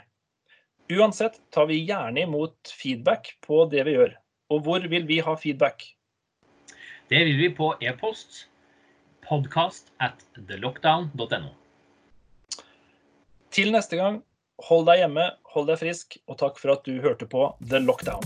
Uansett 0.94 1.40
tar 1.56 1.66
vi 1.72 1.80
gjerne 1.88 2.28
imot 2.28 2.76
feedback 2.78 3.32
på 3.42 3.64
det 3.72 3.88
vi 3.88 3.96
gjør. 3.96 4.14
Og 4.54 4.62
hvor 4.62 4.84
vil 4.86 5.08
vi 5.10 5.18
ha 5.26 5.34
feedback? 5.34 5.82
Det 7.10 7.26
vil 7.26 7.38
vi 7.40 7.48
på 7.58 7.72
e-post 7.82 8.44
podcast 9.26 9.90
at 10.00 10.22
thelockdown.no. 10.38 11.50
Til 13.54 13.72
neste 13.74 13.98
gang, 13.98 14.20
hold 14.68 14.86
deg 14.92 15.02
hjemme, 15.02 15.26
hold 15.56 15.72
deg 15.72 15.82
frisk, 15.82 16.20
og 16.30 16.38
takk 16.42 16.62
for 16.62 16.76
at 16.76 16.86
du 16.86 17.02
hørte 17.02 17.26
på 17.30 17.48
The 17.66 17.82
Lockdown. 17.82 18.22